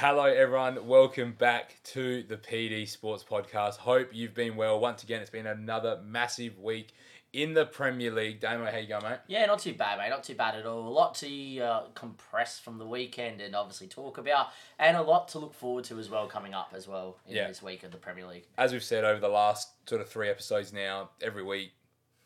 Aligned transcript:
Hello, 0.00 0.24
everyone. 0.24 0.86
Welcome 0.86 1.32
back 1.32 1.74
to 1.92 2.22
the 2.22 2.38
PD 2.38 2.88
Sports 2.88 3.22
Podcast. 3.22 3.76
Hope 3.76 4.08
you've 4.14 4.32
been 4.32 4.56
well. 4.56 4.80
Once 4.80 5.02
again, 5.02 5.20
it's 5.20 5.28
been 5.28 5.46
another 5.46 6.00
massive 6.02 6.58
week 6.58 6.94
in 7.34 7.52
the 7.52 7.66
Premier 7.66 8.10
League. 8.10 8.40
Damo, 8.40 8.64
how 8.70 8.78
you 8.78 8.88
going, 8.88 9.02
mate? 9.02 9.18
Yeah, 9.28 9.44
not 9.44 9.58
too 9.58 9.74
bad, 9.74 9.98
mate. 9.98 10.08
Not 10.08 10.24
too 10.24 10.34
bad 10.34 10.54
at 10.54 10.64
all. 10.64 10.88
A 10.88 10.88
lot 10.88 11.16
to 11.16 11.58
uh, 11.60 11.82
compress 11.94 12.58
from 12.58 12.78
the 12.78 12.86
weekend 12.86 13.42
and 13.42 13.54
obviously 13.54 13.88
talk 13.88 14.16
about, 14.16 14.46
and 14.78 14.96
a 14.96 15.02
lot 15.02 15.28
to 15.28 15.38
look 15.38 15.52
forward 15.52 15.84
to 15.84 15.98
as 15.98 16.08
well 16.08 16.26
coming 16.26 16.54
up 16.54 16.72
as 16.74 16.88
well 16.88 17.18
in 17.28 17.36
Yeah. 17.36 17.48
this 17.48 17.62
week 17.62 17.82
of 17.82 17.90
the 17.92 17.98
Premier 17.98 18.26
League. 18.26 18.46
As 18.56 18.72
we've 18.72 18.82
said 18.82 19.04
over 19.04 19.20
the 19.20 19.28
last 19.28 19.68
sort 19.86 20.00
of 20.00 20.08
three 20.08 20.30
episodes 20.30 20.72
now, 20.72 21.10
every 21.20 21.42
week, 21.42 21.72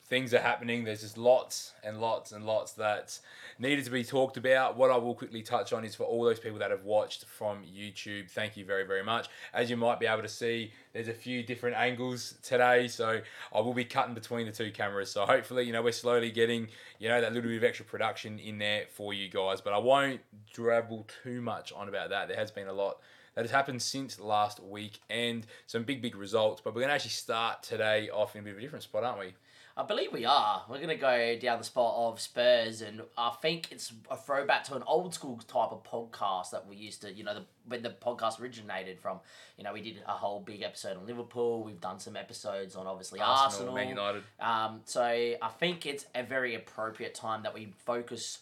things 0.07 0.34
are 0.34 0.41
happening. 0.41 0.84
There's 0.84 1.00
just 1.00 1.16
lots 1.16 1.73
and 1.82 2.00
lots 2.00 2.32
and 2.32 2.45
lots 2.45 2.73
that 2.73 3.18
needed 3.59 3.84
to 3.86 3.91
be 3.91 4.04
talked 4.04 4.36
about. 4.36 4.77
What 4.77 4.91
I 4.91 4.96
will 4.98 5.14
quickly 5.14 5.43
touch 5.43 5.73
on 5.73 5.84
is 5.84 5.95
for 5.95 6.04
all 6.04 6.25
those 6.25 6.39
people 6.39 6.59
that 6.59 6.71
have 6.71 6.84
watched 6.84 7.25
from 7.25 7.62
YouTube, 7.62 8.30
thank 8.30 8.57
you 8.57 8.64
very, 8.64 8.85
very 8.85 9.03
much. 9.03 9.29
As 9.54 9.71
you 9.71 9.76
might 9.76 9.98
be 9.98 10.07
able 10.07 10.22
to 10.22 10.29
see, 10.29 10.72
there's 10.93 11.09
a 11.09 11.14
few 11.14 11.43
different 11.43 11.76
angles 11.76 12.35
today, 12.43 12.86
so 12.86 13.21
I 13.53 13.61
will 13.61 13.75
be 13.75 13.85
cutting 13.85 14.14
between 14.14 14.46
the 14.46 14.53
two 14.53 14.71
cameras. 14.71 15.11
So 15.11 15.25
hopefully, 15.25 15.64
you 15.64 15.72
know, 15.72 15.82
we're 15.82 15.93
slowly 15.93 16.31
getting, 16.31 16.68
you 16.98 17.09
know, 17.09 17.21
that 17.21 17.32
little 17.32 17.48
bit 17.48 17.57
of 17.57 17.64
extra 17.64 17.86
production 17.86 18.39
in 18.39 18.59
there 18.59 18.84
for 18.93 19.14
you 19.14 19.29
guys. 19.29 19.61
But 19.62 19.73
I 19.73 19.79
won't 19.79 20.21
drabble 20.54 21.07
too 21.23 21.40
much 21.40 21.73
on 21.73 21.89
about 21.89 22.11
that. 22.11 22.29
There 22.29 22.36
has 22.36 22.50
been 22.50 22.68
a 22.68 22.73
lot 22.73 22.98
that 23.34 23.43
has 23.43 23.50
happened 23.50 23.82
since 23.82 24.21
last 24.21 24.62
week 24.62 25.00
and 25.11 25.46
some 25.67 25.82
big, 25.82 26.03
big 26.03 26.14
results. 26.14 26.61
But 26.62 26.75
we're 26.75 26.82
going 26.82 26.90
to 26.90 26.95
actually 26.95 27.11
start 27.11 27.62
today 27.62 28.11
off 28.11 28.36
in 28.36 28.43
a 28.43 28.45
bit 28.45 28.53
of 28.53 28.59
a 28.59 28.61
different 28.61 28.84
spot, 28.84 29.03
aren't 29.03 29.18
we? 29.18 29.34
I 29.77 29.83
believe 29.83 30.13
we 30.13 30.25
are. 30.25 30.63
We're 30.69 30.77
going 30.77 30.89
to 30.89 30.95
go 30.95 31.37
down 31.37 31.59
the 31.59 31.64
spot 31.64 31.95
of 31.96 32.20
Spurs, 32.20 32.81
and 32.81 33.03
I 33.19 33.31
think 33.42 33.73
it's 33.73 33.92
a 34.09 34.17
throwback 34.17 34.62
to 34.65 34.77
an 34.77 34.84
old 34.87 35.15
school 35.15 35.41
type 35.48 35.73
of 35.73 35.83
podcast 35.83 36.51
that 36.51 36.69
we 36.69 36.77
used 36.77 37.03
to, 37.03 37.12
you 37.12 37.25
know, 37.25 37.34
the, 37.34 37.45
when 37.67 37.83
the 37.83 37.91
podcast 37.91 38.41
originated 38.41 39.01
from. 39.01 39.19
You 39.59 39.65
know, 39.65 39.73
we 39.73 39.81
did 39.81 40.01
a 40.06 40.12
whole 40.12 40.41
big 40.41 40.62
episode 40.62 40.97
on 40.97 41.06
Liverpool. 41.06 41.65
We've 41.65 41.81
done 41.81 41.98
some 41.98 42.17
episodes 42.17 42.77
on 42.77 42.87
obviously 42.87 43.19
Arsenal. 43.21 43.75
Man 43.75 43.89
United. 43.89 44.23
Um, 44.39 44.83
so 44.85 45.03
I 45.03 45.48
think 45.59 45.87
it's 45.87 46.07
a 46.15 46.23
very 46.23 46.55
appropriate 46.55 47.15
time 47.15 47.43
that 47.43 47.53
we 47.53 47.73
focus 47.85 48.39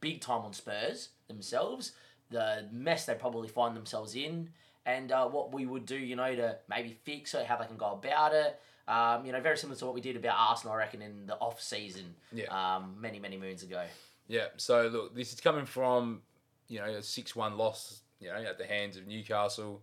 big 0.00 0.20
time 0.20 0.42
on 0.42 0.52
Spurs 0.52 1.08
themselves, 1.28 1.92
the 2.30 2.66
mess 2.70 3.06
they 3.06 3.14
probably 3.14 3.48
find 3.48 3.74
themselves 3.74 4.14
in, 4.14 4.50
and 4.84 5.12
uh, 5.12 5.26
what 5.26 5.50
we 5.50 5.64
would 5.64 5.86
do, 5.86 5.96
you 5.96 6.14
know, 6.14 6.34
to 6.34 6.58
maybe 6.68 6.94
fix 7.04 7.32
it, 7.32 7.46
how 7.46 7.56
they 7.56 7.64
can 7.66 7.78
go 7.78 7.92
about 7.92 8.34
it. 8.34 8.60
Um, 8.86 9.24
you 9.24 9.32
know, 9.32 9.40
very 9.40 9.56
similar 9.56 9.78
to 9.78 9.86
what 9.86 9.94
we 9.94 10.00
did 10.02 10.16
about 10.16 10.36
Arsenal, 10.38 10.74
I 10.74 10.78
reckon, 10.78 11.00
in 11.00 11.26
the 11.26 11.36
off 11.36 11.60
season, 11.62 12.14
Yeah. 12.32 12.46
um, 12.76 12.96
many 13.00 13.18
many 13.18 13.36
moons 13.38 13.62
ago. 13.62 13.84
Yeah. 14.28 14.46
So 14.56 14.88
look, 14.88 15.14
this 15.14 15.32
is 15.32 15.40
coming 15.40 15.66
from 15.66 16.22
you 16.68 16.78
know 16.80 16.86
a 16.86 17.02
six-one 17.02 17.56
loss, 17.56 18.00
you 18.20 18.28
know, 18.28 18.36
at 18.36 18.58
the 18.58 18.66
hands 18.66 18.96
of 18.96 19.06
Newcastle, 19.06 19.82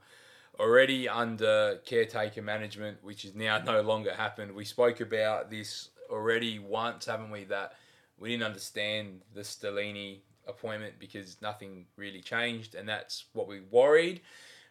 already 0.59 1.07
under 1.09 1.79
caretaker 1.85 2.41
management, 2.41 3.03
which 3.03 3.25
is 3.25 3.33
now 3.35 3.57
no 3.63 3.81
longer 3.81 4.13
happened. 4.13 4.51
We 4.53 4.65
spoke 4.65 4.99
about 5.01 5.49
this 5.49 5.89
already 6.09 6.59
once, 6.59 7.05
haven't 7.05 7.31
we? 7.31 7.45
That 7.45 7.73
we 8.17 8.29
didn't 8.29 8.43
understand 8.43 9.21
the 9.33 9.41
Stellini 9.41 10.19
appointment 10.47 10.95
because 10.99 11.41
nothing 11.41 11.85
really 11.95 12.21
changed, 12.21 12.75
and 12.75 12.87
that's 12.87 13.25
what 13.33 13.47
we 13.47 13.61
worried. 13.61 14.21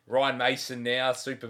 Ryan 0.06 0.38
Mason 0.38 0.82
now, 0.82 1.12
Super 1.14 1.46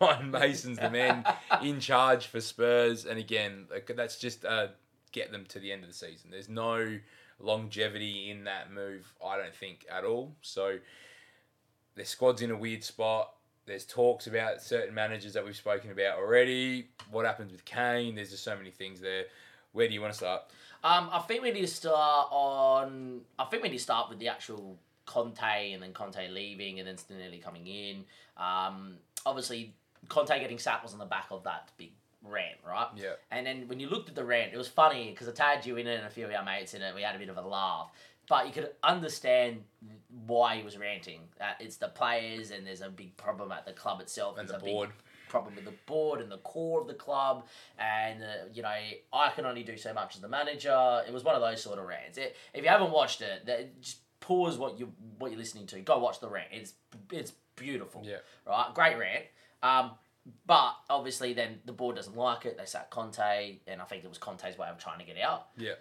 Ryan 0.00 0.30
Mason's 0.30 0.78
the 0.78 0.90
man 0.90 1.24
in 1.62 1.80
charge 1.80 2.26
for 2.26 2.40
Spurs, 2.40 3.04
and 3.04 3.18
again, 3.18 3.66
that's 3.94 4.18
just 4.18 4.44
uh, 4.44 4.68
get 5.12 5.32
them 5.32 5.44
to 5.48 5.58
the 5.58 5.72
end 5.72 5.82
of 5.82 5.88
the 5.88 5.94
season. 5.94 6.30
There's 6.30 6.48
no 6.48 6.98
longevity 7.38 8.30
in 8.30 8.44
that 8.44 8.72
move, 8.72 9.12
I 9.24 9.36
don't 9.36 9.54
think 9.54 9.86
at 9.90 10.04
all. 10.04 10.34
So 10.42 10.78
their 11.94 12.04
squad's 12.04 12.42
in 12.42 12.50
a 12.50 12.56
weird 12.56 12.84
spot. 12.84 13.34
There's 13.66 13.84
talks 13.84 14.26
about 14.26 14.62
certain 14.62 14.94
managers 14.94 15.34
that 15.34 15.44
we've 15.44 15.56
spoken 15.56 15.90
about 15.90 16.18
already. 16.18 16.88
What 17.10 17.24
happens 17.26 17.52
with 17.52 17.64
Kane? 17.64 18.14
There's 18.14 18.30
just 18.30 18.42
so 18.42 18.56
many 18.56 18.70
things 18.70 19.00
there. 19.00 19.24
Where 19.72 19.86
do 19.86 19.94
you 19.94 20.00
want 20.00 20.12
to 20.12 20.16
start? 20.16 20.42
Um, 20.82 21.10
I 21.12 21.20
think 21.20 21.42
we 21.42 21.52
need 21.52 21.60
to 21.60 21.66
start 21.66 22.28
on. 22.30 23.20
I 23.38 23.44
think 23.44 23.62
we 23.62 23.68
need 23.68 23.76
to 23.76 23.82
start 23.82 24.08
with 24.08 24.18
the 24.18 24.28
actual 24.28 24.78
Conte 25.04 25.72
and 25.72 25.82
then 25.82 25.92
Conte 25.92 26.28
leaving 26.30 26.78
and 26.78 26.88
then 26.88 26.96
Stinelli 26.96 27.42
coming 27.42 27.66
in. 27.66 28.04
Um, 28.36 28.94
obviously, 29.26 29.74
Conte 30.08 30.38
getting 30.38 30.58
sacked 30.58 30.82
was 30.82 30.92
on 30.92 30.98
the 30.98 31.04
back 31.04 31.26
of 31.30 31.44
that 31.44 31.70
big 31.76 31.92
rant, 32.22 32.58
right? 32.66 32.88
Yeah. 32.96 33.12
And 33.30 33.46
then 33.46 33.68
when 33.68 33.80
you 33.80 33.88
looked 33.88 34.08
at 34.08 34.14
the 34.14 34.24
rant, 34.24 34.52
it 34.52 34.56
was 34.56 34.68
funny 34.68 35.10
because 35.10 35.28
I 35.28 35.32
tagged 35.32 35.66
you 35.66 35.76
in 35.76 35.86
it 35.86 35.96
and 35.98 36.06
a 36.06 36.10
few 36.10 36.24
of 36.26 36.32
our 36.32 36.44
mates 36.44 36.74
in 36.74 36.82
it. 36.82 36.94
We 36.94 37.02
had 37.02 37.14
a 37.14 37.18
bit 37.18 37.28
of 37.28 37.36
a 37.36 37.42
laugh, 37.42 37.90
but 38.28 38.46
you 38.46 38.52
could 38.52 38.70
understand 38.82 39.62
why 40.26 40.56
he 40.56 40.62
was 40.62 40.76
ranting. 40.76 41.20
Uh, 41.40 41.52
it's 41.60 41.76
the 41.76 41.88
players, 41.88 42.50
and 42.50 42.66
there's 42.66 42.82
a 42.82 42.90
big 42.90 43.16
problem 43.16 43.52
at 43.52 43.64
the 43.66 43.72
club 43.72 44.00
itself. 44.00 44.38
And 44.38 44.48
There's 44.48 44.58
the 44.58 44.62
a 44.62 44.66
big 44.66 44.74
board. 44.74 44.90
problem 45.28 45.54
with 45.54 45.64
the 45.64 45.74
board 45.86 46.20
and 46.20 46.30
the 46.30 46.38
core 46.38 46.80
of 46.80 46.86
the 46.88 46.94
club. 46.94 47.46
And, 47.78 48.22
uh, 48.22 48.26
you 48.52 48.62
know, 48.62 48.68
I 49.12 49.30
can 49.30 49.46
only 49.46 49.62
do 49.62 49.76
so 49.76 49.92
much 49.94 50.16
as 50.16 50.20
the 50.20 50.28
manager. 50.28 51.02
It 51.06 51.12
was 51.12 51.24
one 51.24 51.34
of 51.34 51.40
those 51.40 51.62
sort 51.62 51.78
of 51.78 51.86
rants. 51.86 52.18
It, 52.18 52.36
if 52.52 52.62
you 52.62 52.68
haven't 52.68 52.90
watched 52.90 53.22
it, 53.22 53.46
that, 53.46 53.80
just 53.80 53.98
pause 54.20 54.58
what, 54.58 54.78
you, 54.78 54.92
what 55.18 55.30
you're 55.30 55.40
listening 55.40 55.66
to. 55.68 55.80
Go 55.80 55.98
watch 55.98 56.20
the 56.20 56.28
rant. 56.28 56.48
It's, 56.52 56.74
it's 57.10 57.32
beautiful. 57.56 58.02
Yeah. 58.04 58.16
Right? 58.46 58.66
Great 58.74 58.98
rant. 58.98 59.24
Um, 59.62 59.92
but 60.46 60.74
obviously, 60.88 61.32
then 61.32 61.60
the 61.64 61.72
board 61.72 61.96
doesn't 61.96 62.16
like 62.16 62.46
it. 62.46 62.56
They 62.58 62.64
sack 62.66 62.90
Conte, 62.90 63.58
and 63.66 63.80
I 63.80 63.84
think 63.84 64.04
it 64.04 64.08
was 64.08 64.18
Conte's 64.18 64.56
way 64.58 64.68
of 64.68 64.78
trying 64.78 64.98
to 65.00 65.04
get 65.04 65.18
out 65.18 65.48
Yeah. 65.56 65.74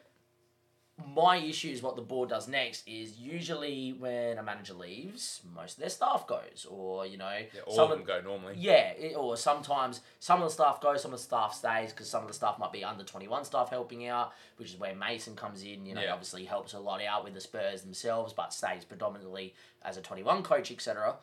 my 1.16 1.38
issue 1.38 1.70
is 1.70 1.82
what 1.82 1.96
the 1.96 2.02
board 2.02 2.28
does 2.28 2.50
next 2.50 2.86
is 2.86 3.18
usually 3.18 3.94
when 3.94 4.38
a 4.38 4.44
manager 4.44 4.74
leaves, 4.74 5.40
most 5.56 5.74
of 5.78 5.80
their 5.80 5.90
staff 5.90 6.28
goes, 6.28 6.66
or 6.70 7.06
you 7.06 7.18
know, 7.18 7.38
Yeah, 7.54 7.62
all 7.66 7.74
some 7.76 7.90
of 7.92 7.98
them 7.98 8.06
go 8.06 8.20
normally. 8.20 8.56
yeah, 8.58 8.90
it- 8.92 9.16
or 9.16 9.38
sometimes 9.38 10.02
some 10.20 10.42
of 10.42 10.50
the 10.50 10.54
staff 10.54 10.82
goes, 10.82 11.02
some 11.02 11.14
of 11.14 11.20
the 11.20 11.24
staff 11.24 11.54
stays 11.54 11.92
because 11.94 12.10
some 12.10 12.24
of 12.24 12.28
the 12.28 12.34
staff 12.34 12.60
might 12.60 12.74
be 12.74 12.84
under 12.84 13.06
twenty 13.06 13.30
one 13.30 13.46
staff 13.46 13.70
helping 13.70 14.08
out, 14.08 14.34
which 14.58 14.70
is 14.72 14.78
where 14.78 14.94
Mason 14.94 15.38
comes 15.38 15.64
in. 15.64 15.86
You 15.86 15.96
know, 15.96 16.02
Yeah. 16.02 16.12
obviously 16.14 16.44
helps 16.44 16.74
a 16.74 16.80
lot 16.80 17.02
out 17.02 17.24
with 17.24 17.34
the 17.34 17.42
Spurs 17.42 17.82
themselves, 17.82 18.34
but 18.34 18.52
stays 18.54 18.84
predominantly 18.84 19.56
as 19.84 19.96
a 19.96 20.02
twenty 20.02 20.24
one 20.24 20.44
coach, 20.44 20.70
etc. 20.70 21.18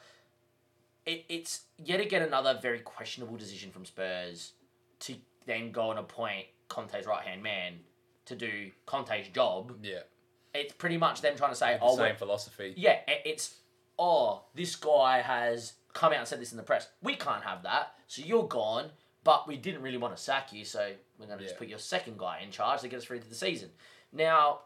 It, 1.06 1.25
it's 1.28 1.62
yet 1.78 2.00
again 2.00 2.22
another 2.22 2.59
very 2.61 2.81
questionable 2.81 3.37
decision 3.37 3.71
from 3.71 3.84
Spurs 3.84 4.53
to 5.00 5.15
then 5.47 5.71
go 5.72 5.91
and 5.91 5.99
appoint 6.00 6.47
Conte's 6.69 7.06
right 7.06 7.25
hand 7.25 7.43
man 7.43 7.75
to 8.27 8.34
do 8.34 8.71
Conte's 8.87 9.28
job 9.28 9.72
Yeah. 9.83 10.00
it's 10.53 10.72
pretty 10.72 10.97
much 10.99 11.21
them 11.21 11.37
trying 11.37 11.50
to 11.53 11.56
say, 11.56 11.75
The 11.75 11.84
oh, 11.84 11.97
same 11.97 12.16
philosophy. 12.16 12.75
yeah, 12.77 12.99
i- 13.06 13.22
it's, 13.25 13.55
oh, 13.99 14.43
this 14.55 14.75
guy 14.75 15.21
has 15.21 15.75
come 15.93 16.12
out 16.12 16.19
and 16.19 16.28
said 16.28 16.41
this 16.41 16.50
in 16.50 16.56
the 16.56 16.65
press. 16.65 16.89
We 17.03 17.15
can't 17.15 17.45
have 17.45 17.62
that, 17.62 17.95
so 18.09 18.22
you're 18.22 18.49
gone, 18.49 18.91
but 19.22 19.47
we 19.47 19.56
didn't 19.56 19.83
really 19.83 19.97
want 19.99 20.16
to 20.16 20.21
sack 20.22 20.53
you, 20.53 20.65
so 20.65 20.93
we're 21.21 21.27
going 21.27 21.39
to 21.39 21.45
just 21.45 21.56
put 21.56 21.69
your 21.69 21.78
second 21.78 22.19
guy 22.19 22.41
in 22.43 22.50
charge 22.50 22.81
to 22.81 22.89
get 22.89 22.99
us 22.99 23.05
through 23.05 23.21
to 23.21 23.28
the 23.28 23.34
season. 23.37 23.71
Now, 24.12 24.61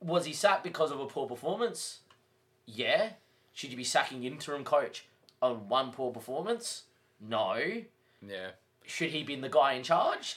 was 0.00 0.24
he 0.24 0.32
sacked 0.32 0.64
because 0.64 0.90
of 0.90 0.98
a 1.00 1.06
poor 1.06 1.28
performance? 1.28 2.00
Yeah. 2.66 3.10
Should 3.52 3.70
you 3.70 3.76
be 3.76 3.84
sacking 3.84 4.24
interim 4.24 4.64
coach 4.64 5.04
on 5.42 5.68
one 5.68 5.90
poor 5.92 6.12
performance? 6.12 6.84
No. 7.20 7.54
Yeah. 8.26 8.50
Should 8.86 9.10
he 9.10 9.22
been 9.22 9.40
the 9.40 9.48
guy 9.48 9.74
in 9.74 9.82
charge? 9.82 10.36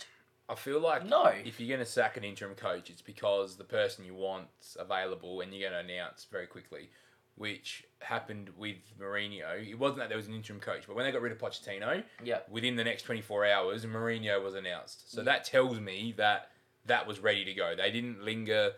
I 0.50 0.56
feel 0.56 0.80
like 0.80 1.06
No. 1.06 1.26
if 1.26 1.60
you're 1.60 1.70
going 1.76 1.86
to 1.86 1.92
sack 1.92 2.18
an 2.18 2.24
interim 2.24 2.56
coach, 2.56 2.90
it's 2.90 3.02
because 3.02 3.56
the 3.58 3.64
person 3.64 4.06
you 4.06 4.14
want's 4.14 4.76
available 4.80 5.42
and 5.42 5.54
you're 5.54 5.70
going 5.70 5.86
to 5.88 5.94
announce 5.94 6.26
very 6.26 6.48
quickly, 6.48 6.90
which 7.36 7.86
happened 8.02 8.50
with 8.58 8.78
Mourinho. 9.00 9.66
It 9.68 9.76
wasn't 9.80 10.00
that 10.00 10.10
there 10.10 10.18
was 10.18 10.28
an 10.28 10.34
interim 10.34 10.60
coach, 10.60 10.84
but 10.86 10.96
when 10.96 11.06
they 11.06 11.12
got 11.12 11.22
rid 11.22 11.32
of 11.32 11.38
Pochettino, 11.40 12.04
Yeah. 12.24 12.42
within 12.50 12.76
the 12.76 12.84
next 12.84 13.04
24 13.04 13.46
hours, 13.46 13.86
Mourinho 13.86 14.44
was 14.44 14.54
announced. 14.56 15.12
So 15.12 15.24
that 15.24 15.46
tells 15.46 15.80
me 15.80 16.14
that 16.18 16.52
that 16.86 17.08
was 17.08 17.20
ready 17.20 17.46
to 17.46 17.54
go. 17.54 17.76
They 17.76 17.92
didn't 17.92 18.24
linger 18.24 18.74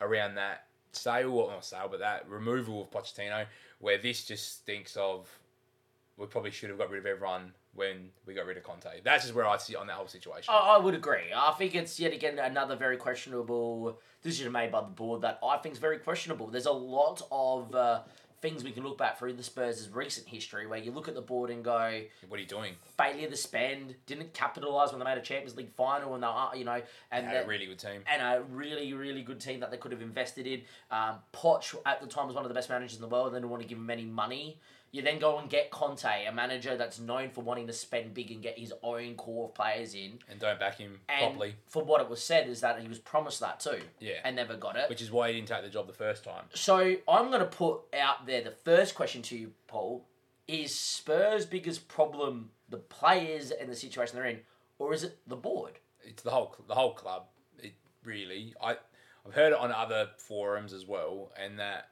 around 0.00 0.34
that 0.34 0.66
sale, 0.92 1.32
or 1.32 1.50
not 1.50 1.64
sale, 1.64 1.88
but 1.90 2.00
that 2.00 2.28
removal 2.28 2.82
of 2.82 2.90
Pochettino, 2.90 3.46
where 3.84 3.98
this 3.98 4.24
just 4.24 4.60
stinks 4.60 4.96
of 4.96 5.28
we 6.16 6.26
probably 6.26 6.50
should 6.50 6.70
have 6.70 6.78
got 6.78 6.88
rid 6.88 7.00
of 7.00 7.06
everyone 7.06 7.52
when 7.74 8.08
we 8.24 8.32
got 8.32 8.46
rid 8.46 8.56
of 8.56 8.62
Conte. 8.62 8.88
That's 9.04 9.24
just 9.24 9.34
where 9.34 9.46
I 9.46 9.58
see 9.58 9.76
on 9.76 9.86
that 9.88 9.96
whole 9.96 10.06
situation. 10.06 10.54
I, 10.54 10.76
I 10.76 10.78
would 10.78 10.94
agree. 10.94 11.34
I 11.36 11.52
think 11.58 11.74
it's 11.74 12.00
yet 12.00 12.14
again 12.14 12.38
another 12.38 12.76
very 12.76 12.96
questionable 12.96 13.98
decision 14.22 14.52
made 14.52 14.72
by 14.72 14.80
the 14.80 14.86
board 14.86 15.20
that 15.20 15.38
I 15.46 15.58
think 15.58 15.74
is 15.74 15.78
very 15.80 15.98
questionable. 15.98 16.46
There's 16.46 16.64
a 16.64 16.72
lot 16.72 17.20
of 17.30 17.74
uh, 17.74 18.00
things 18.40 18.62
we 18.62 18.72
can 18.72 18.84
look 18.84 18.98
back 18.98 19.18
through 19.18 19.32
the 19.32 19.42
Spurs' 19.42 19.88
recent 19.90 20.28
history 20.28 20.66
where 20.66 20.78
you 20.78 20.90
look 20.92 21.08
at 21.08 21.14
the 21.14 21.22
board 21.22 21.50
and 21.50 21.64
go, 21.64 22.00
What 22.28 22.38
are 22.38 22.40
you 22.42 22.46
doing? 22.46 22.74
failure 22.98 23.28
to 23.28 23.36
spend, 23.36 23.94
didn't 24.06 24.34
capitalise 24.34 24.90
when 24.90 24.98
they 24.98 25.04
made 25.04 25.18
a 25.18 25.22
Champions 25.22 25.56
League 25.56 25.72
final 25.76 26.14
and 26.14 26.22
they 26.22 26.26
are, 26.26 26.54
you 26.56 26.64
know, 26.64 26.80
and 27.10 27.26
a 27.26 27.44
really 27.46 27.66
good 27.66 27.78
team. 27.78 28.02
and 28.12 28.20
a 28.20 28.42
really, 28.50 28.92
really 28.92 29.22
good 29.22 29.40
team 29.40 29.60
that 29.60 29.70
they 29.70 29.76
could 29.76 29.92
have 29.92 30.02
invested 30.02 30.46
in. 30.46 30.62
Um, 30.90 31.16
Poch 31.32 31.74
at 31.86 32.00
the 32.00 32.06
time 32.06 32.26
was 32.26 32.34
one 32.36 32.44
of 32.44 32.48
the 32.48 32.54
best 32.54 32.68
managers 32.68 32.96
in 32.96 33.00
the 33.02 33.08
world. 33.08 33.32
They 33.32 33.36
didn't 33.38 33.50
want 33.50 33.62
to 33.62 33.68
give 33.68 33.78
him 33.78 33.88
any 33.90 34.04
money. 34.04 34.58
You 34.94 35.02
then 35.02 35.18
go 35.18 35.40
and 35.40 35.50
get 35.50 35.72
Conte, 35.72 36.24
a 36.24 36.30
manager 36.30 36.76
that's 36.76 37.00
known 37.00 37.30
for 37.30 37.40
wanting 37.42 37.66
to 37.66 37.72
spend 37.72 38.14
big 38.14 38.30
and 38.30 38.40
get 38.40 38.56
his 38.56 38.72
own 38.80 39.16
core 39.16 39.46
of 39.46 39.54
players 39.54 39.92
in. 39.92 40.20
And 40.30 40.38
don't 40.38 40.60
back 40.60 40.78
him 40.78 41.00
And 41.08 41.32
properly. 41.32 41.56
for 41.66 41.82
what 41.82 42.00
it 42.00 42.08
was 42.08 42.22
said 42.22 42.48
is 42.48 42.60
that 42.60 42.80
he 42.80 42.86
was 42.86 43.00
promised 43.00 43.40
that 43.40 43.58
too. 43.58 43.80
Yeah. 43.98 44.20
And 44.22 44.36
never 44.36 44.54
got 44.54 44.76
it. 44.76 44.88
Which 44.88 45.02
is 45.02 45.10
why 45.10 45.30
he 45.32 45.34
didn't 45.34 45.48
take 45.48 45.64
the 45.64 45.68
job 45.68 45.88
the 45.88 45.92
first 45.92 46.22
time. 46.22 46.44
So 46.54 46.94
I'm 47.08 47.26
going 47.30 47.40
to 47.40 47.46
put 47.46 47.80
out 47.92 48.24
there. 48.24 48.40
The 48.40 48.52
first 48.52 48.94
question 48.94 49.20
to 49.22 49.36
you, 49.36 49.50
Paul, 49.66 50.06
is 50.46 50.72
Spurs' 50.72 51.44
biggest 51.44 51.88
problem 51.88 52.50
the 52.68 52.76
players 52.76 53.50
and 53.50 53.68
the 53.68 53.74
situation 53.74 54.14
they're 54.14 54.26
in, 54.26 54.38
or 54.78 54.94
is 54.94 55.02
it 55.02 55.18
the 55.26 55.34
board? 55.34 55.72
It's 56.04 56.22
the 56.22 56.30
whole 56.30 56.54
the 56.68 56.74
whole 56.76 56.94
club. 56.94 57.24
It 57.58 57.72
really. 58.04 58.54
I 58.62 58.76
I've 59.26 59.34
heard 59.34 59.52
it 59.52 59.58
on 59.58 59.72
other 59.72 60.10
forums 60.18 60.72
as 60.72 60.86
well, 60.86 61.32
and 61.36 61.58
that 61.58 61.88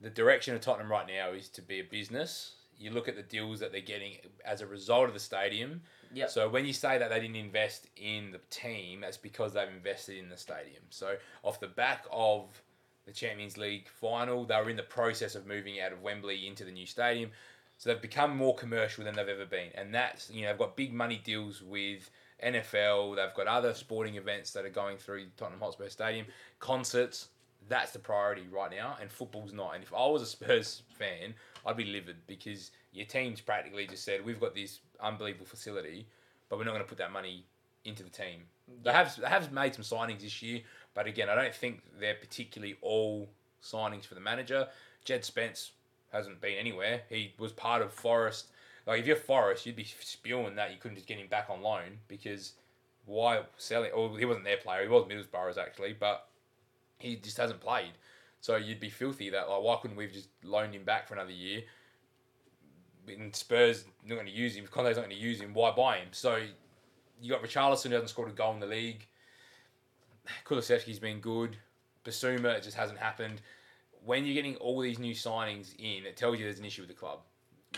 the 0.00 0.10
direction 0.10 0.54
of 0.54 0.60
Tottenham 0.60 0.90
right 0.90 1.06
now 1.06 1.32
is 1.32 1.48
to 1.50 1.62
be 1.62 1.80
a 1.80 1.84
business. 1.84 2.54
You 2.78 2.90
look 2.90 3.08
at 3.08 3.16
the 3.16 3.22
deals 3.22 3.58
that 3.60 3.72
they're 3.72 3.80
getting 3.80 4.12
as 4.44 4.60
a 4.60 4.66
result 4.66 5.08
of 5.08 5.14
the 5.14 5.20
stadium. 5.20 5.82
Yep. 6.14 6.30
So 6.30 6.48
when 6.48 6.64
you 6.64 6.72
say 6.72 6.98
that 6.98 7.10
they 7.10 7.20
didn't 7.20 7.36
invest 7.36 7.88
in 7.96 8.30
the 8.30 8.40
team, 8.50 9.00
that's 9.00 9.16
because 9.16 9.52
they've 9.52 9.68
invested 9.68 10.16
in 10.18 10.28
the 10.28 10.36
stadium. 10.36 10.82
So 10.90 11.16
off 11.42 11.58
the 11.58 11.66
back 11.66 12.04
of 12.12 12.62
the 13.06 13.12
Champions 13.12 13.58
League 13.58 13.88
final, 13.88 14.44
they 14.44 14.54
were 14.56 14.70
in 14.70 14.76
the 14.76 14.82
process 14.82 15.34
of 15.34 15.46
moving 15.46 15.80
out 15.80 15.92
of 15.92 16.02
Wembley 16.02 16.46
into 16.46 16.64
the 16.64 16.70
new 16.70 16.86
stadium. 16.86 17.30
So 17.78 17.90
they've 17.90 18.02
become 18.02 18.36
more 18.36 18.54
commercial 18.54 19.04
than 19.04 19.14
they've 19.14 19.28
ever 19.28 19.46
been, 19.46 19.70
and 19.76 19.94
that's 19.94 20.30
you 20.30 20.42
know 20.42 20.48
they've 20.48 20.58
got 20.58 20.76
big 20.76 20.92
money 20.92 21.20
deals 21.24 21.62
with 21.62 22.10
NFL. 22.44 23.16
They've 23.16 23.34
got 23.34 23.46
other 23.46 23.72
sporting 23.72 24.16
events 24.16 24.50
that 24.52 24.64
are 24.64 24.70
going 24.70 24.98
through 24.98 25.26
Tottenham 25.36 25.60
Hotspur 25.60 25.88
Stadium, 25.88 26.26
concerts. 26.58 27.28
That's 27.68 27.92
the 27.92 27.98
priority 27.98 28.46
right 28.50 28.70
now, 28.70 28.96
and 29.00 29.10
football's 29.10 29.52
not. 29.52 29.74
And 29.74 29.84
if 29.84 29.92
I 29.92 30.06
was 30.06 30.22
a 30.22 30.26
Spurs 30.26 30.82
fan, 30.98 31.34
I'd 31.66 31.76
be 31.76 31.84
livid 31.84 32.16
because 32.26 32.70
your 32.92 33.06
team's 33.06 33.40
practically 33.40 33.86
just 33.86 34.04
said 34.04 34.24
we've 34.24 34.40
got 34.40 34.54
this 34.54 34.80
unbelievable 35.00 35.46
facility, 35.46 36.06
but 36.48 36.58
we're 36.58 36.64
not 36.64 36.72
going 36.72 36.82
to 36.82 36.88
put 36.88 36.98
that 36.98 37.12
money 37.12 37.44
into 37.84 38.02
the 38.02 38.10
team. 38.10 38.42
They 38.82 38.92
have 38.92 39.18
they 39.20 39.28
have 39.28 39.52
made 39.52 39.74
some 39.74 39.84
signings 39.84 40.20
this 40.20 40.42
year, 40.42 40.60
but 40.94 41.06
again, 41.06 41.28
I 41.28 41.34
don't 41.34 41.54
think 41.54 41.82
they're 41.98 42.14
particularly 42.14 42.76
all 42.80 43.28
signings 43.62 44.04
for 44.04 44.14
the 44.14 44.20
manager. 44.20 44.68
Jed 45.04 45.24
Spence 45.24 45.72
hasn't 46.12 46.40
been 46.40 46.56
anywhere. 46.58 47.02
He 47.08 47.34
was 47.38 47.52
part 47.52 47.82
of 47.82 47.92
Forest. 47.92 48.48
Like 48.86 49.00
if 49.00 49.06
you're 49.06 49.16
Forest, 49.16 49.66
you'd 49.66 49.76
be 49.76 49.84
spewing 49.84 50.56
that 50.56 50.70
you 50.70 50.78
couldn't 50.78 50.96
just 50.96 51.06
get 51.06 51.18
him 51.18 51.28
back 51.28 51.48
on 51.50 51.62
loan 51.62 51.98
because 52.08 52.52
why 53.06 53.42
selling? 53.56 53.90
Or 53.92 54.18
he 54.18 54.24
wasn't 54.24 54.44
their 54.44 54.56
player. 54.56 54.82
He 54.82 54.88
was 54.88 55.06
Middlesbrough's 55.08 55.58
actually, 55.58 55.94
but 55.98 56.28
he 56.98 57.16
just 57.16 57.36
hasn't 57.36 57.60
played. 57.60 57.92
So 58.40 58.56
you'd 58.56 58.80
be 58.80 58.90
filthy 58.90 59.30
that 59.30 59.48
like 59.48 59.62
why 59.62 59.76
couldn't 59.80 59.96
we 59.96 60.04
have 60.04 60.12
just 60.12 60.28
loaned 60.42 60.74
him 60.74 60.84
back 60.84 61.08
for 61.08 61.14
another 61.14 61.32
year? 61.32 61.62
And 63.08 63.34
Spurs 63.34 63.84
not 64.04 64.16
going 64.16 64.26
to 64.26 64.32
use 64.32 64.54
him. 64.54 64.66
Conte's 64.66 64.96
not 64.96 65.06
going 65.06 65.16
to 65.16 65.22
use 65.22 65.40
him, 65.40 65.54
why 65.54 65.70
buy 65.70 65.98
him? 65.98 66.08
So 66.12 66.38
you 67.20 67.30
got 67.30 67.42
Richarlison 67.42 67.86
who 67.86 67.94
hasn't 67.94 68.10
scored 68.10 68.28
a 68.28 68.32
goal 68.32 68.52
in 68.52 68.60
the 68.60 68.66
league. 68.66 69.06
Kulusevski's 70.44 70.98
been 70.98 71.20
good. 71.20 71.56
Bissouma, 72.04 72.56
it 72.56 72.62
just 72.62 72.76
hasn't 72.76 72.98
happened. 72.98 73.40
When 74.04 74.24
you're 74.24 74.34
getting 74.34 74.56
all 74.56 74.80
these 74.80 74.98
new 74.98 75.14
signings 75.14 75.74
in, 75.78 76.06
it 76.06 76.16
tells 76.16 76.38
you 76.38 76.44
there's 76.44 76.58
an 76.58 76.64
issue 76.64 76.82
with 76.82 76.88
the 76.88 76.94
club. 76.94 77.20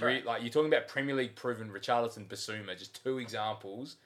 Re- 0.00 0.22
like 0.22 0.42
you're 0.42 0.50
talking 0.50 0.72
about 0.72 0.88
Premier 0.88 1.14
League 1.14 1.34
proven 1.34 1.70
Richarlison, 1.70 2.26
Bissouma, 2.26 2.76
just 2.78 3.02
two 3.02 3.18
examples 3.18 3.96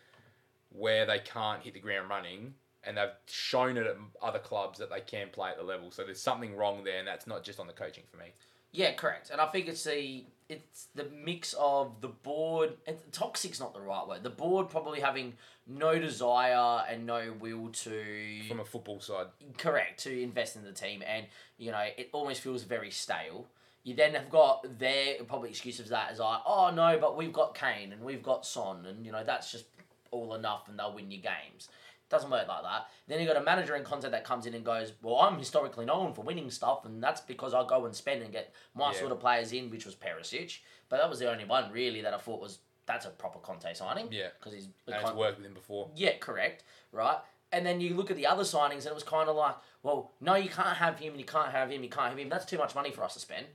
where 0.71 1.07
they 1.07 1.19
can't 1.19 1.63
hit 1.63 1.75
the 1.75 1.81
ground 1.81 2.09
running, 2.09 2.55
and 2.87 2.97
they've 2.97 3.09
shown 3.27 3.77
it 3.77 3.87
at 3.87 3.97
other 4.23 4.39
clubs 4.39 4.79
that 4.79 4.91
they 4.91 5.01
can 5.01 5.29
play 5.31 5.51
at 5.51 5.57
the 5.57 5.65
level. 5.65 5.91
So 5.91 6.05
there's 6.05 6.21
something 6.21 6.57
wrong 6.57 6.85
there, 6.85 6.99
and 6.99 7.07
that's 7.07 7.27
not 7.27 7.43
just 7.43 7.61
on 7.61 7.67
the 7.67 7.73
coaching 7.73 8.05
for 8.11 8.17
me. 8.17 8.33
Yeah, 8.73 8.93
correct. 8.93 9.31
And 9.31 9.41
I 9.41 9.47
think 9.47 9.69
it's 9.69 9.85
the 9.85 10.25
it's 10.49 10.89
the 10.95 11.07
mix 11.25 11.55
of 11.59 12.01
the 12.01 12.09
board. 12.09 12.75
And 12.87 12.97
toxic's 13.13 13.61
not 13.61 13.73
the 13.73 13.81
right 13.81 14.07
word. 14.07 14.23
The 14.23 14.31
board 14.31 14.69
probably 14.69 15.01
having 15.01 15.35
no 15.67 15.99
desire 15.99 16.85
and 16.89 17.07
no 17.07 17.33
will 17.39 17.69
to 17.69 18.43
From 18.49 18.61
a 18.61 18.65
football 18.65 19.01
side, 19.01 19.29
correct 19.57 20.03
to 20.05 20.23
invest 20.23 20.57
in 20.57 20.65
the 20.65 20.73
team, 20.73 21.03
and 21.07 21.27
you 21.57 21.71
know 21.71 21.87
it 21.97 22.11
almost 22.13 22.41
feels 22.41 22.65
very 22.65 22.91
stale. 22.91 23.47
You 23.85 23.95
then 23.95 24.15
have 24.15 24.31
got 24.31 24.79
their 24.79 25.23
probably 25.25 25.51
excuse 25.51 25.79
of 25.79 25.89
that 25.89 26.11
as 26.11 26.19
like, 26.19 26.41
oh 26.47 26.71
no, 26.75 26.99
but 26.99 27.17
we've 27.17 27.33
got 27.33 27.55
Kane 27.55 27.93
and 27.93 28.03
we've 28.03 28.23
got 28.23 28.45
Son, 28.45 28.87
and 28.87 29.07
you 29.07 29.13
know 29.13 29.23
that's 29.25 29.53
just 29.53 29.67
all 30.11 30.35
enough, 30.35 30.69
and 30.69 30.79
they'll 30.79 30.95
win 30.95 31.11
your 31.11 31.23
games. 31.23 31.69
Doesn't 32.15 32.31
work 32.31 32.47
like 32.47 32.63
that. 32.63 32.87
Then 33.09 33.19
you 33.21 33.27
got 33.27 33.37
a 33.37 33.43
manager 33.43 33.75
in 33.75 33.83
Conte 33.83 34.09
that 34.09 34.23
comes 34.25 34.47
in 34.47 34.55
and 34.55 34.65
goes, 34.65 34.93
well, 35.03 35.17
I'm 35.19 35.37
historically 35.37 35.85
known 35.85 36.15
for 36.15 36.23
winning 36.23 36.49
stuff, 36.49 36.85
and 36.85 37.03
that's 37.03 37.21
because 37.21 37.53
I 37.55 37.67
go 37.67 37.87
and 37.87 37.95
spend 37.95 38.23
and 38.23 38.31
get 38.31 38.55
my 38.73 38.93
Yeah. 38.93 38.99
sort 39.01 39.11
of 39.11 39.19
players 39.19 39.53
in, 39.53 39.69
which 39.69 39.85
was 39.85 39.97
Perisic. 39.97 40.61
But 40.89 40.99
that 40.99 41.11
was 41.11 41.19
the 41.19 41.29
only 41.29 41.45
one 41.45 41.73
really 41.73 42.03
that 42.03 42.15
I 42.15 42.19
thought 42.19 42.41
was 42.41 42.61
that's 42.87 43.05
a 43.05 43.11
proper 43.11 43.41
Conte 43.41 43.75
signing. 43.75 44.13
Yeah. 44.13 44.29
because 44.39 44.53
he's 44.53 44.67
and 44.87 44.95
it's 44.95 45.13
worked 45.13 45.39
with 45.39 45.47
him 45.47 45.55
before. 45.55 45.91
yeah, 45.97 46.17
correct, 46.19 46.63
right? 46.93 47.19
And 47.51 47.67
then 47.67 47.81
you 47.81 47.95
look 47.95 48.11
at 48.13 48.17
the 48.17 48.27
other 48.29 48.45
signings, 48.45 48.79
and 48.85 48.87
it 48.87 48.95
was 48.95 49.03
kind 49.03 49.29
of 49.29 49.35
like, 49.35 49.57
well, 49.83 50.13
no, 50.21 50.37
you 50.37 50.49
can't 50.51 50.77
have 50.77 51.01
him, 51.01 51.11
and 51.15 51.21
you 51.21 51.27
can't 51.27 51.51
have 51.51 51.71
him, 51.73 51.83
you 51.83 51.89
can't 51.91 52.11
have 52.11 52.19
him. 52.19 52.29
That's 52.29 52.45
too 52.47 52.59
much 52.59 52.77
money 52.77 52.93
for 52.93 53.03
us 53.03 53.15
to 53.15 53.21
spend, 53.21 53.47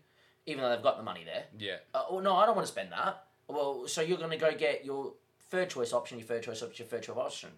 even 0.45 0.61
though 0.63 0.69
they've 0.69 0.83
got 0.83 0.97
the 0.97 1.03
money 1.03 1.23
there. 1.23 1.45
Yeah, 1.57 1.77
Uh, 1.93 2.03
well, 2.11 2.21
no, 2.21 2.35
I 2.35 2.45
don't 2.45 2.55
want 2.55 2.65
to 2.67 2.71
spend 2.73 2.91
that. 2.91 3.23
Well, 3.47 3.87
so 3.87 4.01
you're 4.01 4.17
going 4.17 4.31
to 4.31 4.37
go 4.37 4.53
get 4.53 4.83
your 4.85 5.13
third 5.49 5.69
choice 5.69 5.93
option, 5.93 6.19
your 6.19 6.27
third 6.27 6.43
choice 6.43 6.61
option, 6.61 6.85
your 6.85 6.87
third 6.89 7.03
choice 7.03 7.17
option. 7.17 7.49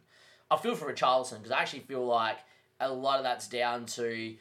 I 0.52 0.58
feel 0.58 0.76
for 0.76 0.92
Richarlison 0.92 1.38
because 1.38 1.52
I 1.52 1.62
actually 1.62 1.80
feel 1.80 2.06
like 2.06 2.38
a 2.80 2.92
lot 2.92 3.18
of 3.18 3.24
that's 3.24 3.48
down 3.48 3.86
to 3.86 4.36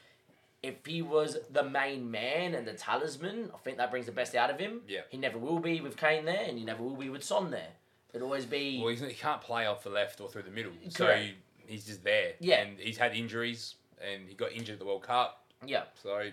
if 0.62 0.85
he 0.85 1.01
was 1.01 1.39
the 1.51 1.62
main 1.62 2.11
man 2.11 2.55
and 2.55 2.67
the 2.67 2.75
talisman, 2.75 3.51
I 3.55 3.59
think 3.59 3.79
that 3.79 3.91
brings 3.91 4.07
the 4.07 4.12
best 4.12 4.35
out 4.35 4.51
of 4.51 4.59
him. 4.59 4.81
Yeah. 4.87 5.01
He 5.09 5.17
never 5.17 5.39
will 5.39 5.59
be 5.59 5.81
with 5.81 5.97
Kane 5.97 6.25
there, 6.25 6.45
and 6.47 6.59
he 6.59 6.65
never 6.65 6.83
will 6.83 6.97
be 6.97 7.09
with 7.09 7.23
Son 7.23 7.51
there. 7.51 7.69
It'll 8.12 8.27
always 8.27 8.45
be. 8.45 8.79
well, 8.81 8.91
he's, 8.91 9.01
he 9.01 9.15
can't 9.15 9.41
play 9.41 9.67
off 9.67 9.85
the 9.85 9.91
left 9.91 10.21
or 10.21 10.29
through 10.29 10.43
the 10.43 10.51
middle, 10.51 10.73
so 10.89 11.07
Correct. 11.07 11.23
he, 11.23 11.73
he's 11.73 11.87
just 11.87 12.03
there. 12.05 12.33
Yeah. 12.41 12.62
and 12.62 12.79
he's 12.79 12.99
had 12.99 13.15
injuries, 13.15 13.77
and 14.05 14.29
he 14.29 14.35
got 14.35 14.53
injured 14.53 14.75
at 14.75 14.79
the 14.81 14.85
World 14.85 15.05
Cup. 15.05 15.45
yeah. 15.65 15.85
So 16.03 16.29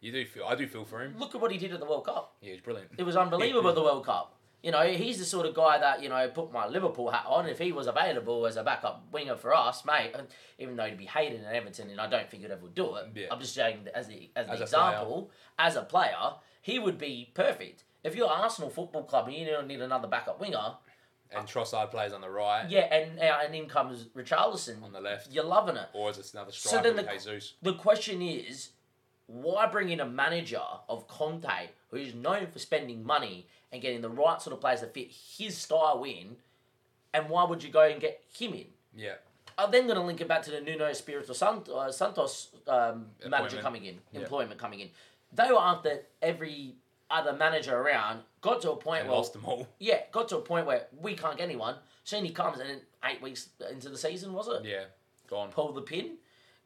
you 0.00 0.12
do 0.12 0.24
feel, 0.26 0.44
I 0.44 0.54
do 0.54 0.66
feel 0.66 0.84
for 0.84 1.02
him. 1.02 1.14
Look 1.18 1.34
at 1.34 1.40
what 1.40 1.50
he 1.50 1.58
did 1.58 1.72
at 1.72 1.80
the 1.80 1.86
World 1.86 2.04
Cup. 2.04 2.34
Yeah, 2.42 2.52
he's 2.52 2.60
brilliant. 2.60 2.90
It 2.98 3.04
was 3.04 3.16
unbelievable 3.16 3.70
at 3.70 3.74
the 3.74 3.82
World 3.82 4.04
Cup. 4.04 4.34
You 4.62 4.70
know, 4.70 4.82
he's 4.86 5.18
the 5.18 5.24
sort 5.24 5.44
of 5.46 5.54
guy 5.54 5.78
that, 5.78 6.02
you 6.02 6.08
know, 6.08 6.28
put 6.28 6.52
my 6.52 6.66
Liverpool 6.68 7.10
hat 7.10 7.24
on. 7.26 7.48
If 7.48 7.58
he 7.58 7.72
was 7.72 7.88
available 7.88 8.46
as 8.46 8.56
a 8.56 8.62
backup 8.62 9.04
winger 9.12 9.34
for 9.36 9.52
us, 9.54 9.84
mate, 9.84 10.12
even 10.58 10.76
though 10.76 10.84
he'd 10.84 10.96
be 10.98 11.06
hated 11.06 11.40
in 11.40 11.46
Everton, 11.46 11.90
and 11.90 12.00
I 12.00 12.06
don't 12.06 12.30
think 12.30 12.44
he'd 12.44 12.52
ever 12.52 12.68
do 12.72 12.94
it, 12.96 13.06
Yeah. 13.14 13.26
I'm 13.32 13.40
just 13.40 13.54
saying 13.54 13.88
as, 13.92 14.06
the, 14.06 14.30
as 14.36 14.46
an 14.46 14.54
As 14.54 14.60
a 14.60 14.62
example, 14.62 15.30
as 15.58 15.74
a 15.74 15.82
player, 15.82 16.34
he 16.60 16.78
would 16.78 16.96
be 16.96 17.32
perfect. 17.34 17.82
If 18.04 18.14
you're 18.14 18.28
Arsenal 18.28 18.70
Football 18.70 19.02
Club 19.04 19.26
and 19.26 19.36
you 19.36 19.46
don't 19.46 19.66
need 19.66 19.80
another 19.80 20.06
backup 20.06 20.40
winger, 20.40 20.76
And 21.34 21.48
Trossard 21.48 21.90
plays 21.90 22.12
on 22.12 22.20
the 22.20 22.30
right, 22.30 22.68
yeah, 22.70 22.82
and, 22.94 23.18
uh, 23.18 23.38
and 23.44 23.54
in 23.56 23.66
comes 23.68 24.04
Richarlison, 24.14 24.82
on 24.84 24.92
the 24.92 25.00
left, 25.00 25.32
you're 25.32 25.42
loving 25.44 25.76
it. 25.76 25.88
or 25.92 26.10
is 26.10 26.18
it 26.18 26.30
another 26.34 26.52
So 26.52 26.68
striker 26.68 26.92
then 26.92 27.04
the- 27.04 27.12
Jesus? 27.12 27.54
The 27.62 27.74
question 27.74 28.22
is, 28.22 28.70
why 29.26 29.66
bring 29.66 29.88
in 29.88 29.98
a 29.98 30.06
manager 30.06 30.60
of 30.88 31.08
Conte 31.08 31.70
who 31.90 31.96
is 31.96 32.14
known 32.14 32.46
for 32.48 32.58
spending 32.60 33.02
money 33.04 33.46
and 33.72 33.80
getting 33.82 34.00
the 34.02 34.10
right 34.10 34.40
sort 34.40 34.54
of 34.54 34.60
players 34.60 34.80
that 34.82 34.92
fit 34.94 35.10
his 35.10 35.56
style 35.56 36.04
in, 36.04 36.36
and 37.14 37.28
why 37.28 37.44
would 37.44 37.62
you 37.62 37.70
go 37.70 37.82
and 37.82 38.00
get 38.00 38.22
him 38.32 38.52
in? 38.54 38.66
Yeah, 38.94 39.14
I'm 39.58 39.70
then 39.70 39.86
going 39.86 39.96
to 39.98 40.02
link 40.04 40.20
it 40.20 40.28
back 40.28 40.42
to 40.42 40.50
the 40.50 40.60
Nuno 40.60 40.86
Espirito 40.86 41.32
Sant- 41.32 41.68
uh, 41.68 41.90
Santos 41.90 42.48
um, 42.68 43.06
manager 43.26 43.58
coming 43.58 43.84
in, 43.86 43.98
Yeah. 44.12 44.20
employment 44.20 44.58
coming 44.60 44.80
in. 44.80 44.90
They 45.32 45.50
were 45.50 45.58
after 45.60 46.02
every 46.20 46.74
other 47.10 47.32
manager 47.32 47.76
around, 47.76 48.20
got 48.40 48.60
to 48.62 48.72
a 48.72 48.76
point 48.76 49.00
and 49.00 49.08
where 49.08 49.16
lost 49.18 49.32
them 49.32 49.44
all. 49.46 49.66
yeah, 49.78 50.00
got 50.12 50.28
to 50.28 50.38
a 50.38 50.40
point 50.42 50.66
where 50.66 50.86
we 51.00 51.14
can't 51.14 51.36
get 51.38 51.44
anyone. 51.44 51.76
Soon 52.04 52.24
he 52.24 52.30
comes, 52.32 52.58
and 52.60 52.68
then 52.68 52.80
eight 53.04 53.22
weeks 53.22 53.48
into 53.70 53.88
the 53.88 53.96
season, 53.98 54.32
was 54.34 54.48
it? 54.48 54.64
Yeah, 54.64 54.84
gone. 55.28 55.50
pull 55.50 55.72
the 55.72 55.82
pin. 55.82 56.16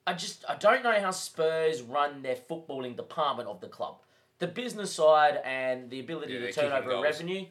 I 0.09 0.15
just 0.15 0.45
I 0.49 0.55
don't 0.57 0.83
know 0.85 0.99
how 1.01 1.11
Spurs 1.11 1.83
run 1.83 2.23
their 2.23 2.37
footballing 2.37 2.97
department 2.97 3.49
of 3.49 3.61
the 3.61 3.67
club. 3.69 3.99
The 4.39 4.47
business 4.47 4.93
side 4.93 5.41
and 5.45 5.89
the 5.91 6.01
ability 6.01 6.35
Yeah, 6.35 6.47
to 6.47 6.53
turn 6.53 6.73
over 6.73 7.01
revenue, 7.01 7.47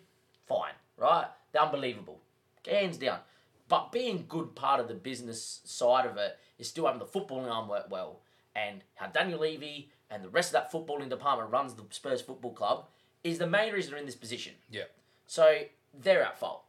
fine, 0.48 0.74
right? 0.98 1.25
They're 1.51 1.63
unbelievable, 1.63 2.22
hands 2.68 2.98
down. 2.98 3.20
But 3.68 3.92
being 3.92 4.25
good 4.27 4.56
part 4.56 4.80
of 4.80 4.88
the 4.88 4.94
business 4.94 5.62
side 5.65 6.06
of 6.06 6.18
it 6.18 6.38
is 6.60 6.68
still 6.68 6.86
having 6.86 7.00
the 7.00 7.06
footballing 7.06 7.50
arm 7.50 7.68
work 7.68 7.88
well, 7.89 8.22
and 8.56 8.84
how 8.96 9.08
Daniel 9.08 9.39
Levy 9.39 9.89
and 10.12 10.24
the 10.24 10.30
rest 10.30 10.50
of 10.50 10.54
that 10.54 10.72
footballing 10.72 11.10
department 11.10 11.51
runs 11.51 11.74
the 11.74 11.84
Spurs 11.89 12.22
Football 12.22 12.54
Club 12.54 12.86
is 13.24 13.39
the 13.39 13.48
main 13.48 13.74
reason 13.74 13.92
they're 13.92 14.00
in 14.00 14.06
this 14.06 14.15
position. 14.15 14.54
Yeah, 14.70 14.84
So 15.25 15.62
they're 16.00 16.22
at 16.24 16.38
fault. 16.38 16.63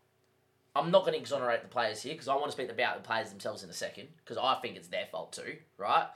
I'm 0.75 0.91
not 0.91 1.03
going 1.03 1.13
to 1.13 1.19
exonerate 1.19 1.63
the 1.63 1.69
players 1.69 2.03
here 2.03 2.13
because 2.15 2.29
I 2.29 2.35
want 2.35 2.47
to 2.47 2.53
speak 2.53 2.71
about 2.71 2.97
the 2.97 3.07
players 3.07 3.31
themselves 3.31 3.63
in 3.63 3.71
a 3.71 3.75
second 3.75 4.09
because 4.25 4.37
I 4.37 4.55
think 4.61 4.77
it's 4.77 4.89
their 4.89 5.07
fault 5.07 5.33
too, 5.33 5.57
right? 5.79 6.07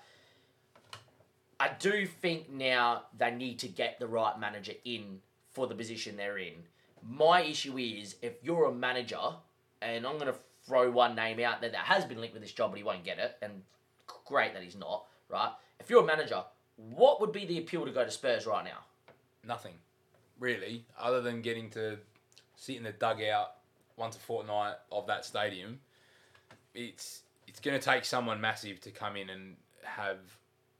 I 1.60 1.70
do 1.78 2.06
think 2.06 2.50
now 2.50 3.02
they 3.16 3.30
need 3.30 3.58
to 3.60 3.68
get 3.68 4.00
the 4.00 4.06
right 4.06 4.38
manager 4.38 4.72
in 4.84 5.20
for 5.52 5.66
the 5.66 5.74
position 5.74 6.16
they're 6.16 6.38
in. 6.38 6.54
My 7.08 7.42
issue 7.42 7.78
is 7.78 8.16
if 8.22 8.34
you're 8.42 8.64
a 8.64 8.72
manager, 8.72 9.20
and 9.82 10.06
I'm 10.06 10.18
going 10.18 10.32
to 10.32 10.38
throw 10.66 10.90
one 10.90 11.14
name 11.14 11.38
out 11.40 11.60
there 11.60 11.70
that 11.70 11.84
has 11.84 12.04
been 12.04 12.20
linked 12.20 12.34
with 12.34 12.42
this 12.42 12.52
job, 12.52 12.70
but 12.70 12.78
he 12.78 12.82
won't 12.82 13.04
get 13.04 13.18
it, 13.18 13.36
and 13.42 13.62
great 14.26 14.54
that 14.54 14.62
he's 14.62 14.76
not, 14.76 15.06
right? 15.28 15.52
If 15.78 15.90
you're 15.90 16.02
a 16.02 16.06
manager, 16.06 16.42
what 16.76 17.20
would 17.20 17.32
be 17.32 17.46
the 17.46 17.58
appeal 17.58 17.84
to 17.84 17.92
go 17.92 18.04
to 18.04 18.10
Spurs 18.10 18.46
right 18.46 18.64
now? 18.64 18.78
nothing 19.46 19.74
really, 20.38 20.84
other 20.98 21.20
than 21.20 21.42
getting 21.42 21.70
to 21.70 21.98
sit 22.56 22.76
in 22.76 22.82
the 22.82 22.92
dugout 22.92 23.52
once 23.96 24.16
a 24.16 24.18
fortnight 24.18 24.74
of 24.90 25.06
that 25.06 25.24
stadium. 25.24 25.80
It's 26.74 27.22
it's 27.46 27.60
going 27.60 27.78
to 27.78 27.84
take 27.84 28.04
someone 28.04 28.40
massive 28.40 28.80
to 28.82 28.90
come 28.90 29.16
in 29.16 29.30
and 29.30 29.56
have 29.82 30.18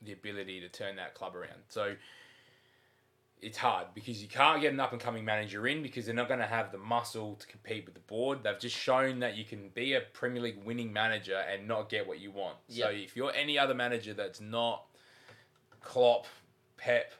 the 0.02 0.12
ability 0.12 0.60
to 0.60 0.68
turn 0.68 0.96
that 0.96 1.14
club 1.14 1.36
around. 1.36 1.62
So 1.68 1.94
it's 3.42 3.58
hard 3.58 3.86
because 3.94 4.22
you 4.22 4.28
can't 4.28 4.60
get 4.60 4.72
an 4.72 4.80
up 4.80 4.92
and 4.92 5.00
coming 5.00 5.24
manager 5.24 5.66
in 5.66 5.82
because 5.82 6.06
they're 6.06 6.14
not 6.14 6.28
going 6.28 6.40
to 6.40 6.46
have 6.46 6.72
the 6.72 6.78
muscle 6.78 7.36
to 7.36 7.46
compete 7.46 7.84
with 7.86 7.94
the 7.94 8.00
board. 8.00 8.40
They've 8.42 8.58
just 8.58 8.76
shown 8.76 9.20
that 9.20 9.36
you 9.36 9.44
can 9.44 9.70
be 9.74 9.94
a 9.94 10.00
Premier 10.00 10.42
League 10.42 10.62
winning 10.64 10.92
manager 10.92 11.42
and 11.50 11.66
not 11.66 11.88
get 11.88 12.06
what 12.06 12.20
you 12.20 12.30
want. 12.30 12.56
So 12.68 12.88
if 12.88 13.16
you're 13.16 13.32
any 13.34 13.58
other 13.58 13.74
manager 13.74 14.14
that's 14.14 14.40
not 14.40 14.84
Klopp, 15.80 16.26
Pep, 16.76 17.12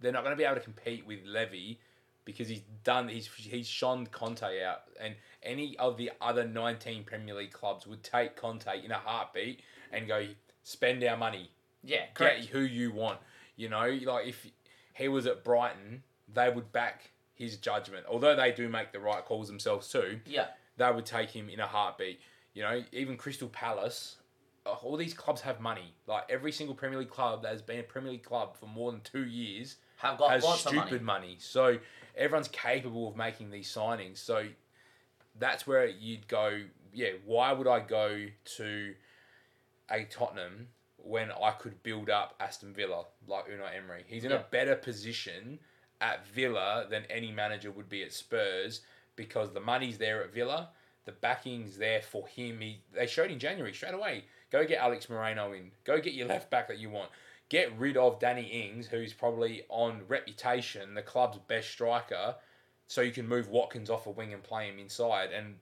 they're 0.00 0.12
not 0.12 0.24
going 0.24 0.36
to 0.36 0.38
be 0.38 0.44
able 0.44 0.56
to 0.56 0.60
compete 0.60 1.06
with 1.06 1.20
Levy 1.24 1.80
because 2.24 2.48
he's 2.48 2.62
done 2.84 3.08
he's 3.08 3.26
he's 3.26 3.66
shone 3.66 4.06
Conte 4.06 4.62
out 4.62 4.82
and 4.98 5.14
any 5.42 5.76
of 5.78 5.98
the 5.98 6.10
other 6.20 6.46
19 6.46 7.04
Premier 7.04 7.34
League 7.34 7.52
clubs 7.52 7.86
would 7.86 8.02
take 8.02 8.34
Conte 8.34 8.82
in 8.82 8.90
a 8.90 8.98
heartbeat 8.98 9.60
and 9.92 10.08
go 10.08 10.26
spend 10.62 11.04
our 11.04 11.16
money 11.16 11.50
Yeah, 11.84 12.04
get 12.16 12.46
who 12.46 12.60
you 12.60 12.92
want. 12.92 13.18
You 13.56 13.68
know, 13.68 13.98
like 14.04 14.26
if 14.26 14.46
he 14.94 15.08
was 15.08 15.26
at 15.26 15.44
Brighton, 15.44 16.02
they 16.32 16.50
would 16.50 16.72
back 16.72 17.10
his 17.34 17.56
judgment. 17.56 18.06
Although 18.08 18.36
they 18.36 18.52
do 18.52 18.68
make 18.68 18.92
the 18.92 19.00
right 19.00 19.24
calls 19.24 19.48
themselves 19.48 19.88
too, 19.88 20.20
Yeah, 20.26 20.46
they 20.76 20.90
would 20.90 21.06
take 21.06 21.30
him 21.30 21.48
in 21.48 21.60
a 21.60 21.66
heartbeat. 21.66 22.20
You 22.54 22.62
know, 22.62 22.82
even 22.92 23.16
Crystal 23.16 23.48
Palace, 23.48 24.16
uh, 24.64 24.70
all 24.70 24.96
these 24.96 25.14
clubs 25.14 25.40
have 25.42 25.60
money. 25.60 25.94
Like 26.06 26.24
every 26.28 26.52
single 26.52 26.74
Premier 26.74 26.98
League 26.98 27.10
club 27.10 27.42
that 27.42 27.52
has 27.52 27.62
been 27.62 27.80
a 27.80 27.82
Premier 27.82 28.12
League 28.12 28.22
club 28.22 28.56
for 28.56 28.66
more 28.66 28.92
than 28.92 29.00
two 29.00 29.24
years 29.24 29.76
have 29.96 30.18
got 30.18 30.30
has 30.30 30.44
stupid 30.60 31.02
money. 31.02 31.26
money. 31.26 31.36
So 31.40 31.78
everyone's 32.16 32.48
capable 32.48 33.08
of 33.08 33.16
making 33.16 33.50
these 33.50 33.72
signings. 33.72 34.18
So 34.18 34.46
that's 35.38 35.66
where 35.66 35.86
you'd 35.86 36.28
go. 36.28 36.62
Yeah, 36.92 37.10
why 37.24 37.52
would 37.52 37.66
I 37.66 37.80
go 37.80 38.26
to 38.56 38.94
a 39.90 40.04
Tottenham 40.04 40.68
when 41.04 41.30
I 41.32 41.50
could 41.52 41.82
build 41.82 42.10
up 42.10 42.34
Aston 42.40 42.72
Villa 42.72 43.04
like 43.26 43.46
Unai 43.46 43.76
Emery? 43.76 44.04
He's 44.06 44.24
in 44.24 44.30
Yeah. 44.30 44.38
a 44.38 44.44
better 44.44 44.76
position 44.76 45.58
at 46.00 46.26
Villa 46.26 46.86
than 46.88 47.04
any 47.06 47.30
manager 47.30 47.70
would 47.70 47.88
be 47.88 48.02
at 48.02 48.12
Spurs 48.12 48.82
because 49.16 49.52
the 49.52 49.60
money's 49.60 49.98
there 49.98 50.22
at 50.22 50.30
Villa. 50.32 50.70
The 51.04 51.12
backing's 51.12 51.76
there 51.76 52.00
for 52.02 52.26
him. 52.26 52.60
He, 52.60 52.80
they 52.92 53.06
showed 53.06 53.30
in 53.30 53.38
January 53.38 53.74
straight 53.74 53.94
away. 53.94 54.24
Go 54.50 54.64
get 54.64 54.78
Alex 54.78 55.08
Moreno 55.08 55.52
in. 55.52 55.70
Go 55.84 56.00
get 56.00 56.14
your 56.14 56.28
left 56.28 56.50
back 56.50 56.68
that 56.68 56.78
you 56.78 56.90
want. 56.90 57.10
Get 57.50 57.76
rid 57.78 57.96
of 57.96 58.18
Danny 58.18 58.44
Ings, 58.44 58.86
who's 58.86 59.12
probably 59.12 59.64
on 59.68 60.02
reputation 60.08 60.94
the 60.94 61.02
club's 61.02 61.38
best 61.46 61.70
striker, 61.70 62.34
so 62.86 63.02
you 63.02 63.12
can 63.12 63.28
move 63.28 63.48
Watkins 63.48 63.90
off 63.90 64.06
a 64.06 64.10
wing 64.10 64.32
and 64.32 64.42
play 64.42 64.66
him 64.68 64.78
inside. 64.78 65.30
And 65.30 65.56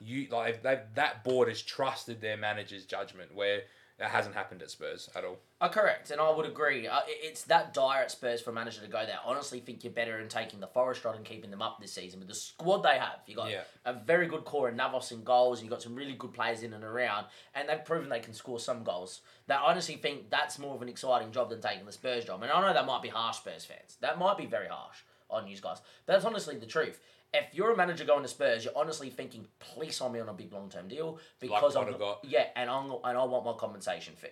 you 0.00 0.26
like 0.30 0.62
they 0.62 0.80
that 0.96 1.24
board 1.24 1.48
has 1.48 1.62
trusted 1.62 2.20
their 2.20 2.36
manager's 2.36 2.84
judgment, 2.84 3.34
where 3.34 3.62
that 3.98 4.10
hasn't 4.10 4.34
happened 4.34 4.60
at 4.62 4.70
Spurs 4.70 5.08
at 5.14 5.24
all. 5.24 5.36
Uh, 5.60 5.68
correct, 5.68 6.10
and 6.10 6.20
I 6.20 6.30
would 6.30 6.46
agree. 6.46 6.86
Uh, 6.88 7.00
it's 7.06 7.44
that 7.44 7.72
dire 7.72 8.02
at 8.02 8.10
Spurs 8.10 8.40
for 8.40 8.50
a 8.50 8.52
manager 8.52 8.80
to 8.80 8.88
go 8.88 9.06
there. 9.06 9.16
I 9.24 9.28
honestly 9.30 9.60
think 9.60 9.84
you're 9.84 9.92
better 9.92 10.18
in 10.18 10.28
taking 10.28 10.58
the 10.60 10.66
Forest 10.66 11.04
rod 11.04 11.14
and 11.16 11.24
keeping 11.24 11.50
them 11.50 11.62
up 11.62 11.80
this 11.80 11.92
season 11.92 12.18
with 12.18 12.28
the 12.28 12.34
squad 12.34 12.78
they 12.82 12.98
have. 12.98 13.20
You 13.26 13.36
got 13.36 13.50
Yeah. 13.50 13.62
a 13.84 13.92
very 13.92 14.26
good 14.26 14.44
core 14.44 14.68
in 14.68 14.76
Navas 14.76 15.12
in 15.12 15.22
goals. 15.22 15.60
And 15.60 15.66
you 15.66 15.70
got 15.70 15.80
some 15.82 15.94
really 15.94 16.14
good 16.14 16.32
players 16.34 16.62
in 16.62 16.72
and 16.72 16.82
around, 16.84 17.26
and 17.54 17.68
they've 17.68 17.84
proven 17.84 18.08
they 18.08 18.20
can 18.20 18.34
score 18.34 18.58
some 18.58 18.82
goals. 18.82 19.20
That 19.46 19.60
I 19.60 19.70
honestly 19.70 19.94
think 19.96 20.28
that's 20.28 20.58
more 20.58 20.74
of 20.74 20.82
an 20.82 20.88
exciting 20.88 21.30
job 21.30 21.50
than 21.50 21.60
taking 21.60 21.86
the 21.86 21.92
Spurs 21.92 22.24
job. 22.24 22.42
And 22.42 22.50
I 22.50 22.60
know 22.60 22.72
that 22.74 22.86
might 22.86 23.02
be 23.02 23.08
harsh, 23.08 23.36
Spurs 23.36 23.64
fans. 23.64 23.96
That 24.00 24.18
might 24.18 24.36
be 24.36 24.46
very 24.46 24.68
harsh 24.68 24.98
on 25.30 25.46
you 25.46 25.56
guys, 25.60 25.78
but 26.06 26.12
that's 26.14 26.24
honestly 26.24 26.56
the 26.58 26.66
truth. 26.66 27.00
If 27.34 27.52
you're 27.52 27.72
a 27.72 27.76
manager 27.76 28.04
going 28.04 28.22
to 28.22 28.28
Spurs, 28.28 28.64
you're 28.64 28.76
honestly 28.76 29.10
thinking, 29.10 29.46
please 29.58 29.96
sign 29.96 30.12
me 30.12 30.20
on 30.20 30.28
a 30.28 30.32
big 30.32 30.52
long 30.52 30.70
term 30.70 30.86
deal 30.88 31.18
because 31.40 31.74
Potter 31.74 31.92
I'm 31.92 31.98
got. 31.98 32.24
yeah, 32.24 32.46
and 32.54 32.70
I'm 32.70 32.90
and 33.04 33.18
I 33.18 33.24
want 33.24 33.44
my 33.44 33.52
compensation 33.54 34.14
fee. 34.16 34.28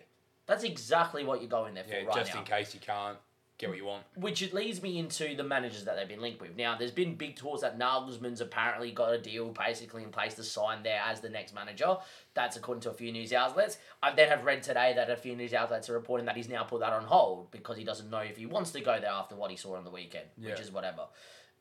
That's 0.47 0.65
exactly 0.65 1.25
what 1.25 1.41
you're 1.41 1.51
going 1.51 1.75
there 1.75 1.85
for 1.85 1.95
Yeah, 1.95 2.05
right 2.05 2.15
just 2.15 2.33
now. 2.33 2.41
in 2.41 2.47
case 2.47 2.75
you 2.75 2.81
can't 2.81 3.19
get 3.59 3.69
what 3.69 3.79
you 3.79 3.85
want. 3.85 4.05
Which 4.17 4.43
it 4.43 4.53
leads 4.55 4.83
me 4.83 4.99
into 4.99 5.37
the 5.37 5.45
managers 5.45 5.85
that 5.85 5.97
they've 5.97 6.09
been 6.09 6.21
linked 6.21 6.41
with. 6.41 6.57
Now, 6.57 6.77
there's 6.77 6.91
been 6.91 7.15
big 7.15 7.37
talks 7.37 7.63
that 7.63 7.79
Nagelsmann's 7.79 8.41
apparently 8.41 8.91
got 8.91 9.13
a 9.13 9.19
deal 9.19 9.51
basically 9.51 10.03
in 10.03 10.11
place 10.11 10.35
to 10.35 10.43
sign 10.45 10.83
there 10.83 11.01
as 11.05 11.21
the 11.21 11.29
next 11.29 11.55
manager. 11.55 11.97
That's 12.35 12.57
according 12.57 12.83
to 12.83 12.91
a 12.91 12.95
few 12.95 13.13
news 13.13 13.33
outlets. 13.33 13.79
I 14.03 14.13
then 14.13 14.29
have 14.29 14.45
read 14.45 14.63
today 14.63 14.93
that 14.97 15.11
a 15.11 15.17
few 15.17 15.37
news 15.37 15.55
outlets 15.55 15.89
are 15.89 15.95
reporting 15.95 16.27
that 16.27 16.37
he's 16.37 16.49
now 16.49 16.65
put 16.65 16.81
that 16.81 16.93
on 16.93 17.05
hold 17.05 17.51
because 17.51 17.77
he 17.77 17.85
doesn't 17.85 18.11
know 18.11 18.19
if 18.19 18.37
he 18.37 18.47
wants 18.47 18.71
to 18.73 18.81
go 18.81 18.99
there 19.01 19.11
after 19.11 19.37
what 19.37 19.51
he 19.51 19.57
saw 19.57 19.77
on 19.77 19.85
the 19.85 19.91
weekend, 19.91 20.27
which 20.39 20.61
is 20.61 20.73
whatever. 20.73 21.03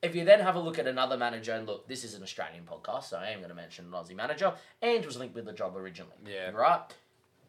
If 0.02 0.16
you 0.16 0.24
then 0.24 0.40
have 0.40 0.56
a 0.56 0.60
look 0.60 0.80
at 0.80 0.88
another 0.88 1.16
manager, 1.16 1.52
and 1.52 1.66
look, 1.66 1.86
this 1.86 2.02
is 2.02 2.14
an 2.14 2.24
Australian 2.24 2.64
podcast, 2.64 3.04
so 3.04 3.18
I 3.18 3.28
am 3.28 3.38
going 3.38 3.50
to 3.50 3.54
mention 3.54 3.84
an 3.86 3.92
Aussie 3.92 4.16
manager, 4.16 4.52
and 4.82 5.04
was 5.06 5.16
linked 5.16 5.34
with 5.34 5.44
the 5.44 5.52
job 5.52 5.76
originally. 5.76 6.16
Yeah. 6.26 6.50
Right? 6.50 6.80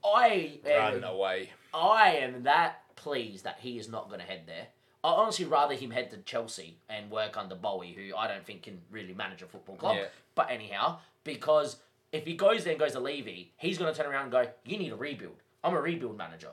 I 0.05 0.59
am 0.65 1.01
Run 1.01 1.03
away. 1.03 1.49
I 1.73 2.11
am 2.17 2.43
that 2.43 2.81
pleased 2.95 3.43
that 3.45 3.57
he 3.61 3.79
is 3.79 3.89
not 3.89 4.07
going 4.07 4.19
to 4.19 4.25
head 4.25 4.43
there. 4.45 4.67
I 5.03 5.09
honestly 5.09 5.45
rather 5.45 5.73
him 5.73 5.91
head 5.91 6.11
to 6.11 6.17
Chelsea 6.17 6.77
and 6.87 7.09
work 7.09 7.35
under 7.37 7.55
Boehly, 7.55 7.93
who 7.93 8.15
I 8.15 8.27
don't 8.27 8.45
think 8.45 8.63
can 8.63 8.81
really 8.91 9.13
manage 9.13 9.41
a 9.41 9.47
football 9.47 9.75
club. 9.75 9.97
Yeah. 9.97 10.05
But 10.35 10.51
anyhow, 10.51 10.99
because 11.23 11.77
if 12.11 12.25
he 12.25 12.35
goes 12.35 12.63
there 12.63 12.73
and 12.73 12.79
goes 12.79 12.93
to 12.93 12.99
Levy, 12.99 13.51
he's 13.57 13.77
going 13.77 13.91
to 13.91 13.99
turn 13.99 14.09
around 14.09 14.23
and 14.23 14.31
go, 14.31 14.47
"You 14.63 14.77
need 14.77 14.91
a 14.91 14.95
rebuild. 14.95 15.41
I'm 15.63 15.73
a 15.73 15.81
rebuild 15.81 16.17
manager. 16.17 16.49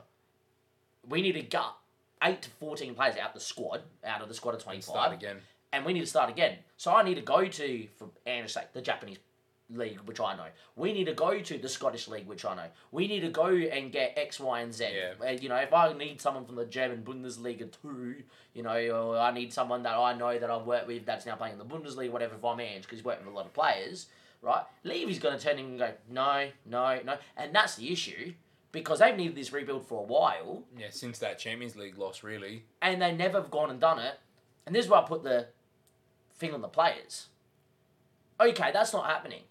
We 1.07 1.21
need 1.21 1.33
to 1.33 1.41
gut 1.43 1.75
eight 2.23 2.41
to 2.43 2.49
fourteen 2.49 2.95
players 2.95 3.15
out 3.17 3.33
the 3.33 3.39
squad, 3.39 3.83
out 4.03 4.21
of 4.21 4.27
the 4.27 4.33
squad 4.33 4.55
of 4.55 4.63
twenty 4.63 4.81
Start 4.81 5.13
again. 5.13 5.37
And 5.73 5.85
we 5.85 5.93
need 5.93 6.01
to 6.01 6.05
start 6.05 6.29
again. 6.29 6.57
So 6.77 6.91
I 6.93 7.03
need 7.03 7.15
to 7.15 7.21
go 7.21 7.45
to, 7.45 7.87
for 7.97 8.09
Anna's 8.25 8.53
sake, 8.53 8.73
the 8.73 8.81
Japanese 8.81 9.17
league, 9.73 9.99
which 10.05 10.19
I 10.19 10.35
know. 10.35 10.47
We 10.75 10.91
need 10.91 11.05
to 11.05 11.13
go 11.13 11.39
to 11.39 11.57
the 11.57 11.69
Scottish 11.69 12.07
league, 12.09 12.27
which 12.27 12.43
I 12.43 12.55
know. 12.55 12.65
We 12.91 13.07
need 13.07 13.21
to 13.21 13.29
go 13.29 13.45
and 13.47 13.91
get 13.91 14.13
X, 14.17 14.39
Y, 14.39 14.59
and 14.59 14.73
Z. 14.73 14.85
Yeah. 14.93 15.25
Uh, 15.25 15.31
you 15.31 15.47
know, 15.47 15.55
if 15.55 15.71
I 15.73 15.93
need 15.93 16.19
someone 16.19 16.45
from 16.45 16.55
the 16.55 16.65
German 16.65 17.03
Bundesliga 17.03 17.71
too, 17.81 18.15
you 18.53 18.63
know, 18.63 18.75
or 18.89 19.17
I 19.17 19.31
need 19.31 19.53
someone 19.53 19.83
that 19.83 19.95
I 19.95 20.13
know 20.17 20.37
that 20.37 20.49
I've 20.49 20.65
worked 20.65 20.87
with 20.87 21.05
that's 21.05 21.25
now 21.25 21.35
playing 21.35 21.53
in 21.53 21.59
the 21.59 21.65
Bundesliga, 21.65 22.11
whatever, 22.11 22.35
if 22.35 22.43
I'm 22.43 22.59
Ange, 22.59 22.81
because 22.83 22.99
he's 22.99 23.05
worked 23.05 23.23
with 23.23 23.33
a 23.33 23.35
lot 23.37 23.45
of 23.45 23.53
players, 23.53 24.07
right? 24.41 24.63
Levy's 24.83 25.19
going 25.19 25.37
to 25.37 25.43
turn 25.43 25.57
in 25.57 25.65
and 25.65 25.79
go, 25.79 25.91
no, 26.09 26.49
no, 26.65 26.99
no. 27.05 27.15
And 27.37 27.55
that's 27.55 27.75
the 27.75 27.91
issue. 27.93 28.33
Because 28.73 28.99
they've 28.99 29.15
needed 29.17 29.35
this 29.35 29.51
rebuild 29.51 29.85
for 29.85 29.99
a 29.99 30.03
while, 30.03 30.63
Yeah, 30.77 30.87
since 30.91 31.19
that 31.19 31.37
Champions 31.39 31.75
League 31.75 31.97
loss, 31.97 32.23
really. 32.23 32.63
and 32.81 33.01
they 33.01 33.11
never 33.13 33.41
have 33.41 33.51
gone 33.51 33.69
and 33.69 33.81
done 33.81 33.99
it. 33.99 34.17
And 34.65 34.73
this 34.73 34.85
is 34.85 34.89
where 34.91 35.01
I 35.01 35.03
put 35.03 35.23
the 35.23 35.47
thing 36.41 36.53
on 36.53 36.61
the 36.61 36.67
players. 36.67 37.27
Okay, 38.39 38.71
that's 38.73 38.91
not 38.91 39.05
happening. 39.05 39.43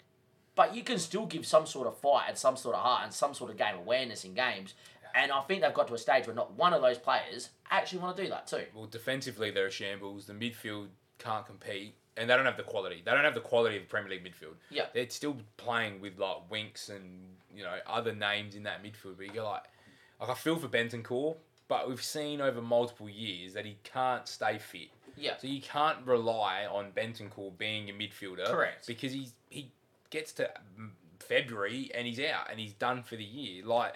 But 0.53 0.75
you 0.75 0.83
can 0.83 0.99
still 0.99 1.25
give 1.25 1.47
some 1.47 1.65
sort 1.65 1.87
of 1.87 1.97
fight 1.97 2.25
and 2.27 2.37
some 2.37 2.57
sort 2.57 2.75
of 2.75 2.81
heart 2.81 3.05
and 3.05 3.13
some 3.13 3.33
sort 3.33 3.49
of 3.49 3.57
game 3.57 3.75
awareness 3.75 4.25
in 4.25 4.35
games. 4.35 4.75
And 5.15 5.31
I 5.31 5.41
think 5.41 5.61
they've 5.61 5.73
got 5.73 5.87
to 5.87 5.93
a 5.93 5.97
stage 5.97 6.27
where 6.27 6.35
not 6.35 6.53
one 6.53 6.73
of 6.73 6.81
those 6.81 6.97
players 6.97 7.49
actually 7.69 7.99
want 7.99 8.17
to 8.17 8.23
do 8.23 8.29
that 8.29 8.47
too. 8.47 8.65
Well, 8.75 8.85
defensively, 8.85 9.49
they're 9.49 9.67
a 9.67 9.71
shambles. 9.71 10.25
The 10.25 10.33
midfield 10.33 10.87
can't 11.17 11.45
compete, 11.45 11.95
and 12.17 12.29
they 12.29 12.35
don't 12.35 12.45
have 12.45 12.57
the 12.57 12.63
quality. 12.63 13.01
They 13.03 13.11
don't 13.11 13.23
have 13.23 13.33
the 13.33 13.41
quality 13.41 13.77
of 13.77 13.89
Premier 13.89 14.11
League 14.11 14.23
midfield. 14.23 14.55
Yeah. 14.69 14.85
They're 14.93 15.09
still 15.09 15.37
playing 15.57 16.01
with 16.01 16.19
like 16.19 16.49
Winks 16.49 16.89
and 16.89 17.35
you 17.53 17.63
know 17.63 17.77
other 17.87 18.13
names 18.13 18.55
in 18.55 18.63
that 18.63 18.83
midfield. 18.83 19.17
But 19.17 19.27
you 19.27 19.33
go 19.33 19.45
like, 19.45 19.63
like 20.19 20.29
I 20.29 20.33
feel 20.33 20.57
for 20.57 20.67
Bentancur, 20.67 21.35
but 21.67 21.89
we've 21.89 22.03
seen 22.03 22.41
over 22.41 22.61
multiple 22.61 23.09
years 23.09 23.53
that 23.53 23.65
he 23.65 23.77
can't 23.83 24.27
stay 24.27 24.59
fit. 24.59 24.89
Yeah. 25.21 25.37
So 25.37 25.47
you 25.47 25.61
can't 25.61 25.99
rely 26.05 26.65
on 26.65 26.91
Bentancur 26.91 27.57
being 27.57 27.89
a 27.89 27.93
midfielder. 27.93 28.45
Correct. 28.45 28.87
Because 28.87 29.13
he's 29.13 29.33
he 29.49 29.71
gets 30.09 30.33
to 30.33 30.49
February 31.19 31.91
and 31.93 32.07
he's 32.07 32.19
out 32.19 32.49
and 32.49 32.59
he's 32.59 32.73
done 32.73 33.03
for 33.03 33.15
the 33.15 33.23
year. 33.23 33.65
Like 33.65 33.95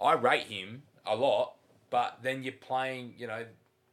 I 0.00 0.14
rate 0.14 0.44
him 0.44 0.82
a 1.06 1.14
lot, 1.14 1.54
but 1.90 2.18
then 2.22 2.42
you're 2.42 2.52
playing, 2.52 3.14
you 3.16 3.26
know, 3.26 3.44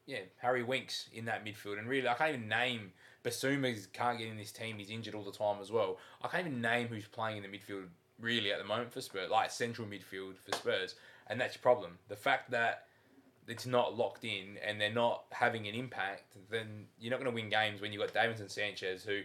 yeah, 0.06 0.20
Harry 0.38 0.64
Winks 0.64 1.10
in 1.14 1.26
that 1.26 1.46
midfield, 1.46 1.78
and 1.78 1.88
really 1.88 2.08
I 2.08 2.14
can't 2.16 2.36
even 2.36 2.48
name. 2.48 2.92
Bissouma 3.24 3.76
can't 3.94 4.18
get 4.18 4.28
in 4.28 4.38
this 4.38 4.52
team. 4.52 4.78
He's 4.80 4.90
injured 4.90 5.14
all 5.14 5.24
the 5.24 5.32
time 5.32 5.58
as 5.62 5.72
well. 5.72 6.00
I 6.24 6.28
can't 6.28 6.48
even 6.48 6.60
name 6.60 6.88
who's 6.88 7.06
playing 7.06 7.38
in 7.38 7.44
the 7.44 7.50
midfield 7.50 7.86
really 8.20 8.52
at 8.52 8.58
the 8.58 8.66
moment 8.66 8.92
for 8.92 9.02
Spurs, 9.02 9.30
like 9.30 9.52
central 9.52 9.88
midfield 9.88 10.38
for 10.38 10.56
Spurs, 10.56 10.96
and 11.28 11.40
that's 11.40 11.56
your 11.56 11.62
problem. 11.62 12.00
The 12.08 12.16
fact 12.16 12.52
that 12.52 12.86
it's 13.48 13.66
not 13.66 13.98
locked 13.98 14.24
in 14.24 14.58
and 14.66 14.80
they're 14.80 14.94
not 14.94 15.24
having 15.32 15.68
an 15.68 15.76
impact, 15.76 16.36
then 16.50 16.86
you're 17.00 17.12
not 17.12 17.20
going 17.20 17.30
to 17.32 17.36
win 17.36 17.50
games 17.50 17.82
when 17.82 17.92
you've 17.92 18.02
got 18.02 18.14
Davinson 18.14 18.50
Sanchez, 18.50 19.04
who, 19.04 19.22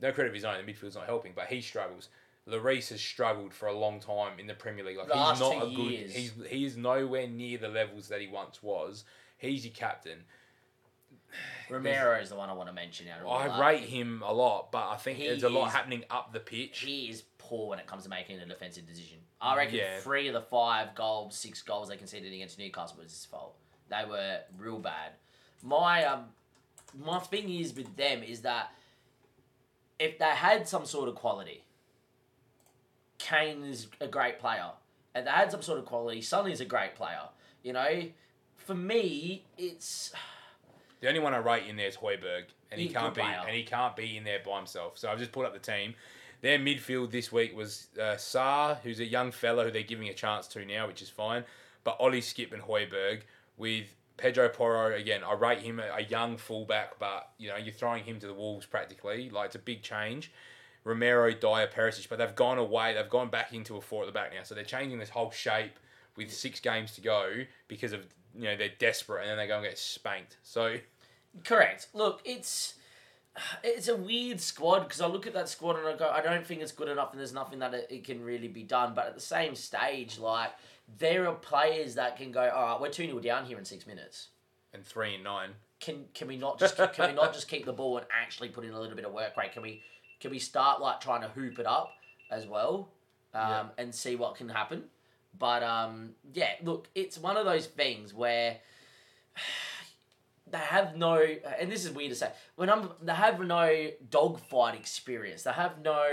no 0.00 0.12
credit 0.12 0.28
of 0.30 0.34
his 0.34 0.44
own, 0.44 0.56
the 0.64 0.72
midfield's 0.72 0.94
not 0.96 1.06
helping, 1.06 1.32
but 1.34 1.46
he 1.46 1.60
struggles. 1.60 2.08
Lloris 2.48 2.88
has 2.88 3.00
struggled 3.00 3.52
for 3.52 3.66
a 3.68 3.72
long 3.78 4.00
time 4.00 4.38
in 4.38 4.46
the 4.46 4.54
Premier 4.54 4.84
League. 4.84 4.96
Like 4.96 5.08
The 5.08 5.14
he's 5.14 5.40
not 5.40 5.56
a 5.66 5.70
good. 5.70 6.10
He's 6.10 6.32
he 6.48 6.64
is 6.64 6.76
nowhere 6.76 7.26
near 7.28 7.58
the 7.58 7.68
levels 7.68 8.08
that 8.08 8.20
he 8.20 8.28
once 8.28 8.62
was. 8.62 9.04
He's 9.36 9.64
your 9.64 9.74
captain. 9.74 10.18
Romero 11.70 12.18
is 12.20 12.30
the 12.30 12.36
one 12.36 12.48
I 12.50 12.52
want 12.54 12.68
to 12.68 12.72
mention 12.74 13.06
out 13.08 13.20
of 13.20 13.26
all 13.26 13.38
I 13.38 13.60
rate 13.70 13.84
him 13.84 14.22
a 14.26 14.32
lot, 14.32 14.72
but 14.72 14.88
I 14.88 14.96
think 14.96 15.18
He 15.18 15.26
there's 15.28 15.42
a 15.44 15.48
lot 15.48 15.68
is- 15.68 15.72
happening 15.74 16.04
up 16.10 16.32
the 16.32 16.40
pitch. 16.40 16.80
He 16.80 17.10
is 17.10 17.22
poor 17.50 17.68
when 17.68 17.78
it 17.80 17.86
comes 17.86 18.04
to 18.04 18.08
making 18.08 18.38
a 18.38 18.46
defensive 18.46 18.86
decision. 18.86 19.18
I 19.40 19.56
reckon 19.56 19.74
Yeah. 19.76 19.98
three 20.00 20.28
of 20.28 20.34
the 20.34 20.40
five 20.40 20.94
goals, 20.94 21.36
six 21.36 21.60
goals 21.62 21.88
they 21.88 21.96
conceded 21.96 22.32
against 22.32 22.58
Newcastle 22.58 22.98
was 23.02 23.10
his 23.12 23.24
fault. 23.26 23.56
They 23.88 24.04
were 24.08 24.40
real 24.56 24.78
bad. 24.78 25.12
My 25.62 26.04
um, 26.04 26.26
my 26.94 27.18
thing 27.18 27.50
is 27.50 27.74
with 27.74 27.94
them 27.96 28.22
is 28.22 28.42
that 28.42 28.72
if 29.98 30.18
they 30.18 30.24
had 30.30 30.66
some 30.68 30.86
sort 30.86 31.08
of 31.08 31.14
quality, 31.16 31.64
Kane 33.18 33.64
is 33.64 33.88
a 34.00 34.06
great 34.06 34.38
player. 34.38 34.70
If 35.14 35.24
they 35.24 35.30
had 35.30 35.50
some 35.50 35.62
sort 35.62 35.78
of 35.78 35.86
quality, 35.86 36.22
Son 36.22 36.48
is 36.50 36.60
a 36.60 36.64
great 36.64 36.94
player. 36.94 37.28
You 37.62 37.72
know, 37.74 38.04
for 38.56 38.74
me, 38.74 39.44
it's 39.58 40.12
The 41.00 41.08
only 41.08 41.20
one 41.20 41.34
I 41.34 41.38
rate 41.38 41.66
in 41.66 41.76
there 41.76 41.88
is 41.88 41.96
Højbjerg, 41.96 42.44
and 42.70 42.80
he 42.80 42.88
can't 42.88 43.14
be 43.14 43.20
player. 43.22 43.42
and 43.46 43.54
he 43.56 43.64
can't 43.64 43.96
be 43.96 44.16
in 44.16 44.24
there 44.24 44.40
by 44.44 44.56
himself. 44.56 44.98
So 44.98 45.10
I've 45.10 45.18
just 45.18 45.32
put 45.32 45.44
up 45.46 45.52
the 45.52 45.58
team. 45.58 45.94
Their 46.40 46.58
midfield 46.58 47.10
this 47.10 47.30
week 47.30 47.54
was 47.54 47.88
uh, 47.98 48.16
Sarr, 48.16 48.78
who's 48.82 49.00
a 49.00 49.04
young 49.04 49.30
fella 49.30 49.64
who 49.64 49.70
they're 49.70 49.82
giving 49.82 50.08
a 50.08 50.14
chance 50.14 50.46
to 50.48 50.64
now, 50.64 50.86
which 50.86 51.02
is 51.02 51.10
fine. 51.10 51.44
But 51.84 51.96
Ollie 52.00 52.20
Skipp 52.20 52.52
and 52.52 52.62
Højbjerg 52.62 53.22
with 53.56 53.94
Pedro 54.16 54.48
Porro 54.48 54.94
again. 54.94 55.22
I 55.24 55.34
rate 55.34 55.60
him 55.60 55.80
a, 55.80 55.96
a 55.96 56.02
young 56.02 56.36
fullback, 56.36 56.98
but 56.98 57.30
you 57.38 57.48
know 57.48 57.56
you're 57.56 57.74
throwing 57.74 58.04
him 58.04 58.18
to 58.20 58.26
the 58.26 58.34
wolves 58.34 58.66
practically. 58.66 59.30
Like 59.30 59.46
it's 59.46 59.54
a 59.54 59.60
big 59.60 59.82
change. 59.82 60.30
Romero, 60.84 61.30
Dier, 61.30 61.68
Perisic, 61.68 62.08
but 62.08 62.18
they've 62.18 62.34
gone 62.34 62.56
away. 62.58 62.94
They've 62.94 63.08
gone 63.08 63.28
back 63.28 63.52
into 63.52 63.76
a 63.76 63.80
four 63.80 64.02
at 64.02 64.06
the 64.06 64.12
back 64.12 64.32
now, 64.32 64.42
so 64.44 64.54
they're 64.54 64.64
changing 64.64 64.98
this 64.98 65.10
whole 65.10 65.30
shape 65.30 65.78
with 66.16 66.32
six 66.32 66.58
games 66.60 66.92
to 66.92 67.00
go 67.00 67.44
because 67.68 67.92
of 67.92 68.06
you 68.34 68.44
know 68.44 68.56
they're 68.56 68.70
desperate 68.78 69.22
and 69.22 69.30
then 69.30 69.36
they 69.38 69.46
go 69.46 69.56
and 69.56 69.64
get 69.64 69.78
spanked. 69.78 70.36
So 70.42 70.76
Correct. 71.44 71.88
Look, 71.94 72.20
it's 72.24 72.74
it's 73.62 73.88
a 73.88 73.96
weird 73.96 74.40
squad 74.40 74.80
because 74.80 75.00
I 75.00 75.06
look 75.06 75.26
at 75.26 75.34
that 75.34 75.48
squad 75.48 75.78
and 75.78 75.86
I 75.86 75.96
go, 75.96 76.08
I 76.08 76.20
don't 76.20 76.46
think 76.46 76.60
it's 76.62 76.72
good 76.72 76.88
enough, 76.88 77.12
and 77.12 77.20
there's 77.20 77.32
nothing 77.32 77.60
that 77.60 77.74
it, 77.74 77.86
it 77.90 78.04
can 78.04 78.22
really 78.24 78.48
be 78.48 78.62
done. 78.62 78.92
But 78.94 79.06
at 79.06 79.14
the 79.14 79.20
same 79.20 79.54
stage, 79.54 80.18
like 80.18 80.50
there 80.98 81.28
are 81.28 81.34
players 81.34 81.94
that 81.94 82.16
can 82.16 82.32
go, 82.32 82.48
all 82.48 82.64
right, 82.72 82.80
we're 82.80 82.90
two 82.90 83.06
0 83.06 83.20
down 83.20 83.44
here 83.46 83.58
in 83.58 83.64
six 83.64 83.86
minutes. 83.86 84.28
and 84.74 84.84
three 84.84 85.14
and 85.14 85.24
nine. 85.24 85.50
Can 85.80 86.04
can 86.12 86.28
we 86.28 86.36
not 86.36 86.58
just 86.58 86.76
can 86.76 87.08
we 87.08 87.14
not 87.14 87.32
just 87.32 87.48
keep 87.48 87.64
the 87.64 87.72
ball 87.72 87.96
and 87.98 88.06
actually 88.12 88.48
put 88.50 88.64
in 88.64 88.72
a 88.72 88.78
little 88.80 88.96
bit 88.96 89.04
of 89.06 89.12
work 89.12 89.36
rate? 89.36 89.52
Can 89.52 89.62
we 89.62 89.82
can 90.20 90.30
we 90.30 90.38
start 90.38 90.80
like 90.82 91.00
trying 91.00 91.22
to 91.22 91.28
hoop 91.28 91.58
it 91.58 91.66
up 91.66 91.92
as 92.30 92.46
well, 92.46 92.90
um, 93.32 93.40
Yeah. 93.48 93.64
and 93.78 93.94
see 93.94 94.14
what 94.16 94.34
can 94.34 94.48
happen? 94.50 94.84
But 95.38 95.62
um, 95.62 96.10
yeah, 96.34 96.50
look, 96.62 96.88
it's 96.94 97.16
one 97.16 97.36
of 97.38 97.46
those 97.46 97.66
things 97.66 98.12
where 98.12 98.58
they 100.50 100.58
have 100.58 100.96
no, 100.96 101.16
and 101.58 101.70
this 101.70 101.84
is 101.84 101.90
weird 101.90 102.10
to 102.10 102.16
say, 102.16 102.30
when 102.56 102.70
I'm, 102.70 102.90
they 103.02 103.12
have 103.14 103.40
no 103.40 103.90
dogfight 104.10 104.74
experience. 104.74 105.44
They 105.44 105.52
have 105.52 105.82
no, 105.82 106.06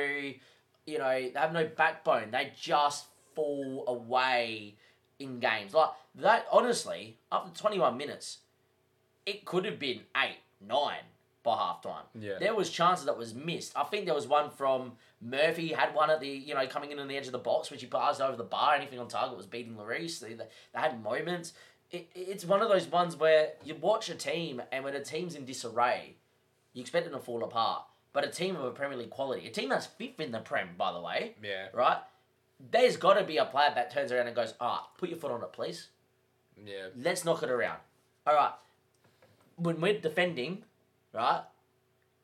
you 0.86 0.98
know, 0.98 1.29
they 1.34 1.39
have 1.39 1.53
no 1.53 1.65
backbone. 1.65 2.32
They 2.32 2.51
just 2.60 3.06
fall 3.36 3.84
away 3.88 4.75
in 5.20 5.39
games 5.39 5.74
like 5.74 5.89
that. 6.15 6.48
Honestly, 6.51 7.17
after 7.32 7.58
21 7.60 7.98
minutes, 7.98 8.39
it 9.25 9.46
could 9.46 9.65
have 9.65 9.79
been 9.79 10.01
eight, 10.15 10.38
nine 10.65 11.03
by 11.44 11.56
half 11.56 11.82
time. 11.82 12.03
Yeah. 12.20 12.39
There 12.39 12.53
was 12.53 12.70
chances 12.70 13.06
that 13.06 13.17
was 13.17 13.34
missed. 13.34 13.74
I 13.75 13.84
think 13.84 14.06
there 14.06 14.13
was 14.13 14.27
one 14.27 14.50
from 14.50 14.94
Murphy 15.22 15.70
had 15.70 15.96
one 15.96 16.10
at 16.10 16.20
the 16.20 16.27
you 16.27 16.53
know 16.53 16.67
coming 16.67 16.91
in 16.91 17.00
on 17.00 17.08
the 17.08 17.17
edge 17.17 17.25
of 17.25 17.32
the 17.32 17.39
box 17.39 17.72
which 17.72 17.82
he 17.82 17.88
passed 17.88 18.22
over 18.22 18.36
the 18.36 18.44
bar. 18.44 18.75
Anything 18.75 19.00
on 19.00 19.08
target 19.08 19.38
was 19.38 19.46
beating 19.46 19.75
Lloris. 19.75 20.20
They, 20.20 20.34
they, 20.34 20.46
they 20.74 20.79
had 20.79 21.01
moments. 21.01 21.53
It, 21.91 22.10
it's 22.13 22.46
one 22.46 22.62
of 22.62 22.70
those 22.70 22.88
ones 22.88 23.15
where 23.15 23.51
you 23.63 23.75
watch 23.75 24.10
a 24.10 24.15
team 24.15 24.62
and 24.72 24.84
when 24.84 24.94
a 24.96 25.03
team's 25.03 25.36
in 25.36 25.46
disarray, 25.46 26.15
you 26.74 26.82
expect 26.82 27.06
them 27.06 27.13
to 27.13 27.20
fall 27.20 27.44
apart. 27.44 27.84
But 28.13 28.25
a 28.25 28.29
team 28.29 28.56
of 28.56 28.63
a 28.63 28.72
Premier 28.72 28.98
League 28.98 29.10
quality, 29.10 29.48
a 29.48 29.51
team 29.51 29.70
that's 29.70 29.86
fifth 29.86 30.20
in 30.20 30.32
the 30.32 30.39
Prem, 30.39 30.70
by 30.77 30.91
the 30.91 31.00
way, 31.01 31.36
Yeah, 31.41 31.67
right? 31.74 31.98
There's 32.72 32.98
got 32.98 33.13
to 33.13 33.24
be 33.24 33.38
a 33.38 33.46
player 33.46 33.72
that 33.75 33.91
turns 33.91 34.12
around 34.12 34.25
and 34.25 34.36
goes, 34.36 34.56
"Ah, 34.60 34.89
put 34.98 35.10
your 35.10 35.20
foot 35.20 35.32
on 35.32 35.44
it, 35.44 35.53
please." 35.53 35.89
yeah, 36.65 36.88
Let's 36.96 37.24
knock 37.24 37.44
it 37.44 37.51
around. 37.51 37.77
All 38.25 38.34
right. 38.34 38.53
When 39.58 39.79
we're 39.79 40.00
defending, 40.00 40.63
right? 41.13 41.44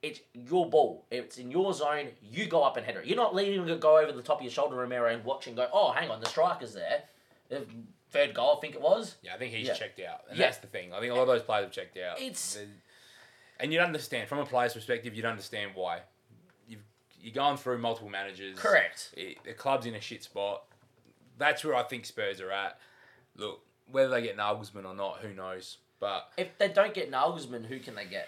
It's 0.02 0.20
your 0.34 0.68
ball. 0.70 1.06
It's 1.12 1.38
in 1.38 1.52
your 1.52 1.72
zone. 1.74 2.08
You 2.22 2.48
go 2.48 2.64
up 2.64 2.76
and 2.78 2.86
header 2.86 3.02
it. 3.02 3.06
You're 3.06 3.16
not 3.16 3.36
leaving 3.36 3.68
it 3.70 3.80
go 3.80 4.00
over 4.00 4.12
the 4.12 4.24
top 4.24 4.40
of 4.40 4.44
your 4.44 4.52
shoulder, 4.52 4.76
Romero, 4.76 5.14
and 5.14 5.24
watch 5.24 5.48
and 5.48 5.56
go, 5.56 5.68
oh, 5.72 5.92
hang 5.92 6.10
on, 6.10 6.20
the 6.20 6.28
striker's 6.28 6.74
there. 6.74 7.04
The 7.50 7.66
third 8.14 8.34
goal, 8.34 8.56
I 8.58 8.62
think 8.62 8.76
it 8.76 8.82
was. 8.82 9.16
yeah. 9.22 9.34
I 9.34 9.38
think 9.38 9.54
he's 9.54 9.68
Yeah. 9.68 9.74
checked 9.74 10.00
out, 10.00 10.22
and 10.30 10.38
Yeah. 10.38 10.46
that's 10.46 10.60
the 10.60 10.68
thing. 10.68 10.94
I 10.94 11.00
think 11.00 11.12
a 11.12 11.16
lot 11.16 11.24
of 11.24 11.28
those 11.28 11.42
players 11.42 11.64
have 11.66 11.72
checked 11.74 11.98
out. 11.98 12.20
It's- 12.22 12.58
and 13.60 13.72
you'd 13.74 13.82
understand 13.82 14.30
from 14.30 14.40
a 14.40 14.46
player's 14.46 14.74
perspective. 14.74 15.16
You'd 15.16 15.26
understand 15.26 15.76
why. 15.76 16.02
You've 16.68 16.84
you're 17.20 17.34
going 17.34 17.58
through 17.58 17.78
multiple 17.78 18.10
managers. 18.10 18.58
Correct. 18.60 19.14
It, 19.16 19.44
the 19.44 19.54
club's 19.54 19.86
in 19.86 19.96
a 19.96 20.02
shit 20.02 20.24
spot. 20.24 20.66
That's 21.38 21.64
where 21.64 21.76
I 21.76 21.84
think 21.84 22.06
Spurs 22.06 22.40
are 22.42 22.52
at. 22.52 22.80
Look, 23.36 23.62
whether 23.88 24.10
they 24.10 24.22
get 24.22 24.38
Nagelsmann 24.38 24.86
or 24.86 24.94
not, 24.94 25.20
who 25.20 25.34
knows? 25.34 25.78
But 26.00 26.30
If 26.38 26.58
they 26.58 26.68
don't 26.68 26.94
get 26.94 27.10
Nagelsmann, 27.12 27.66
who 27.66 27.80
can 27.80 27.96
they 27.96 28.06
get? 28.06 28.28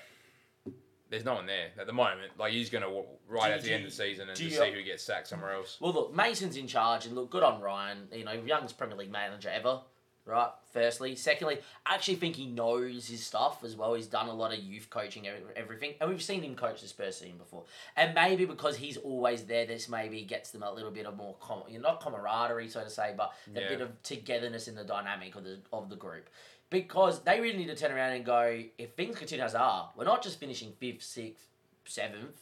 There's 1.09 1.25
no 1.25 1.35
one 1.35 1.45
there 1.45 1.69
at 1.79 1.87
the 1.87 1.93
moment. 1.93 2.31
Like 2.37 2.53
he's 2.53 2.69
going 2.69 2.83
to 2.83 3.03
ride 3.27 3.51
out 3.53 3.61
the 3.61 3.73
end 3.73 3.85
of 3.85 3.91
the 3.91 3.95
season 3.95 4.27
and 4.29 4.37
see 4.37 4.49
who 4.49 4.83
gets 4.83 5.03
sacked 5.03 5.27
somewhere 5.27 5.53
else. 5.53 5.77
Well, 5.79 5.93
look, 5.93 6.15
Mason's 6.15 6.57
in 6.57 6.67
charge, 6.67 7.05
and 7.05 7.15
look, 7.15 7.29
good 7.29 7.43
on 7.43 7.61
Ryan. 7.61 8.07
You 8.11 8.23
know, 8.25 8.33
youngest 8.33 8.77
Premier 8.77 8.97
League 8.97 9.11
manager 9.11 9.49
ever, 9.49 9.81
right? 10.25 10.49
Firstly, 10.73 11.15
secondly, 11.15 11.59
I 11.85 11.93
actually 11.93 12.15
think 12.15 12.35
he 12.35 12.47
knows 12.47 13.07
his 13.07 13.25
stuff 13.25 13.63
as 13.63 13.75
well. 13.77 13.93
He's 13.93 14.07
done 14.07 14.27
a 14.27 14.33
lot 14.33 14.51
of 14.51 14.59
youth 14.59 14.89
coaching, 14.89 15.25
everything, 15.55 15.93
and 16.01 16.09
we've 16.09 16.21
seen 16.21 16.43
him 16.43 16.55
coach 16.55 16.81
the 16.81 16.87
Spurs 16.89 17.17
team 17.19 17.37
before. 17.37 17.63
And 17.95 18.13
maybe 18.13 18.43
because 18.43 18.75
he's 18.75 18.97
always 18.97 19.43
there, 19.43 19.65
this 19.65 19.87
maybe 19.87 20.21
gets 20.23 20.51
them 20.51 20.63
a 20.63 20.73
little 20.73 20.91
bit 20.91 21.05
of 21.05 21.15
more, 21.15 21.35
com- 21.39 21.63
you 21.69 21.79
know, 21.79 21.89
not 21.89 22.01
camaraderie, 22.01 22.67
so 22.67 22.83
to 22.83 22.89
say, 22.89 23.13
but 23.15 23.31
a 23.55 23.61
Yeah. 23.61 23.69
bit 23.69 23.79
of 23.81 24.01
togetherness 24.03 24.67
in 24.67 24.75
the 24.75 24.83
dynamic 24.83 25.35
of 25.35 25.45
the 25.45 25.59
of 25.71 25.89
the 25.89 25.95
group. 25.95 26.27
Because 26.69 27.21
they 27.21 27.39
really 27.39 27.58
need 27.58 27.67
to 27.67 27.75
turn 27.75 27.91
around 27.91 28.13
and 28.13 28.25
go, 28.25 28.63
if 28.78 28.93
things 28.95 29.17
continue 29.17 29.45
as 29.45 29.54
they 29.54 29.60
are, 29.60 29.91
we're 29.95 30.04
not 30.06 30.23
just 30.23 30.39
finishing 30.39 30.73
fifth, 30.80 31.04
sixth, 31.04 31.45
seventh. 31.86 32.38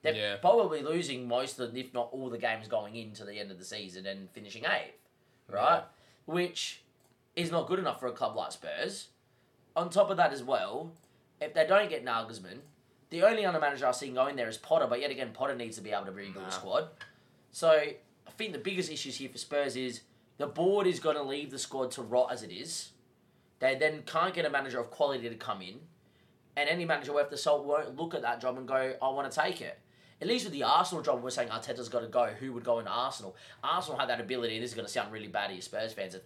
They're 0.00 0.14
Yeah. 0.14 0.36
probably 0.36 0.82
losing 0.82 1.28
most 1.28 1.58
of, 1.60 1.76
if 1.76 1.92
not 1.94 2.08
all, 2.12 2.28
the 2.30 2.38
games 2.38 2.66
going 2.66 2.96
into 2.96 3.24
the 3.24 3.38
end 3.38 3.50
of 3.50 3.58
the 3.58 3.64
season 3.64 4.06
and 4.06 4.30
finishing 4.30 4.64
eighth, 4.64 4.98
right? 5.48 5.84
Which 6.26 6.82
is 7.36 7.50
not 7.50 7.66
good 7.68 7.78
enough 7.78 8.00
for 8.00 8.06
a 8.08 8.12
club 8.12 8.34
like 8.34 8.52
Spurs. 8.52 9.08
On 9.76 9.90
top 9.90 10.10
of 10.10 10.16
that, 10.16 10.32
as 10.32 10.42
well, 10.42 10.92
if 11.40 11.54
they 11.54 11.66
don't 11.66 11.88
get 11.88 12.04
Nagelsmann, 12.04 12.60
the 13.10 13.22
only 13.22 13.44
other 13.44 13.60
manager 13.60 13.86
I've 13.86 13.96
seen 13.96 14.14
going 14.14 14.36
there 14.36 14.48
is 14.48 14.56
Potter. 14.58 14.86
But 14.86 15.00
yet 15.00 15.10
again, 15.10 15.32
Potter 15.32 15.54
needs 15.54 15.76
to 15.76 15.82
be 15.82 15.92
able 15.92 16.06
to 16.06 16.12
rebuild 16.12 16.44
Nah. 16.44 16.48
a 16.48 16.52
squad. 16.52 16.88
So 17.52 17.70
I 17.70 18.30
think 18.36 18.52
the 18.52 18.58
biggest 18.58 18.90
issues 18.90 19.16
here 19.16 19.28
for 19.28 19.38
Spurs 19.38 19.76
is 19.76 20.00
the 20.38 20.46
board 20.46 20.86
is 20.86 20.98
going 21.00 21.16
to 21.16 21.22
leave 21.22 21.50
the 21.50 21.58
squad 21.58 21.90
to 21.92 22.02
rot 22.02 22.32
as 22.32 22.42
it 22.42 22.50
is. 22.50 22.90
They 23.62 23.76
then 23.76 24.02
can't 24.02 24.34
get 24.34 24.44
a 24.44 24.50
manager 24.50 24.80
of 24.80 24.90
quality 24.90 25.28
to 25.28 25.36
come 25.36 25.62
in, 25.62 25.76
and 26.56 26.68
any 26.68 26.84
manager 26.84 27.12
worth 27.12 27.30
the 27.30 27.38
salt 27.38 27.64
won't 27.64 27.96
look 27.96 28.12
at 28.12 28.22
that 28.22 28.40
job 28.40 28.58
and 28.58 28.66
go, 28.66 28.96
"I 29.00 29.08
want 29.10 29.30
to 29.30 29.40
take 29.40 29.60
it." 29.60 29.78
At 30.20 30.26
least 30.26 30.44
with 30.44 30.52
the 30.52 30.64
Arsenal 30.64 31.00
job, 31.00 31.22
we're 31.22 31.30
saying 31.30 31.48
Arteta's 31.48 31.88
got 31.88 32.00
to 32.00 32.08
go. 32.08 32.26
Who 32.26 32.52
would 32.54 32.64
go 32.64 32.80
into 32.80 32.90
Arsenal? 32.90 33.36
Arsenal 33.62 34.00
had 34.00 34.08
that 34.08 34.20
ability, 34.20 34.56
and 34.56 34.64
this 34.64 34.72
is 34.72 34.74
going 34.74 34.86
to 34.86 34.92
sound 34.92 35.12
really 35.12 35.28
bad 35.28 35.46
to 35.50 35.54
you 35.54 35.62
Spurs 35.62 35.92
fans. 35.92 36.16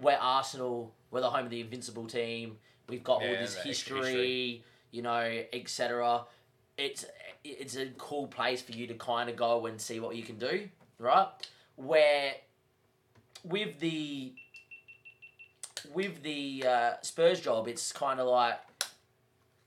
We're 0.00 0.16
Arsenal. 0.18 0.94
We're 1.10 1.20
the 1.20 1.28
home 1.28 1.44
of 1.44 1.50
the 1.50 1.60
invincible 1.60 2.06
team. 2.06 2.56
We've 2.88 3.04
got 3.04 3.22
all 3.22 3.28
this 3.28 3.56
history, 3.56 3.98
history. 3.98 4.64
you 4.90 5.02
know, 5.02 5.42
etc. 5.52 6.24
It's 6.78 7.04
it's 7.44 7.76
a 7.76 7.88
cool 7.98 8.26
place 8.26 8.62
for 8.62 8.72
you 8.72 8.86
to 8.86 8.94
kind 8.94 9.28
of 9.28 9.36
go 9.36 9.66
and 9.66 9.78
see 9.78 10.00
what 10.00 10.16
you 10.16 10.22
can 10.22 10.38
do, 10.38 10.70
right? 10.98 11.28
Where 11.76 12.32
with 13.44 13.80
the 13.80 14.32
with 15.94 16.22
the 16.22 16.64
uh, 16.66 16.90
Spurs 17.02 17.40
job, 17.40 17.68
it's 17.68 17.92
kind 17.92 18.20
of 18.20 18.26
like 18.28 18.58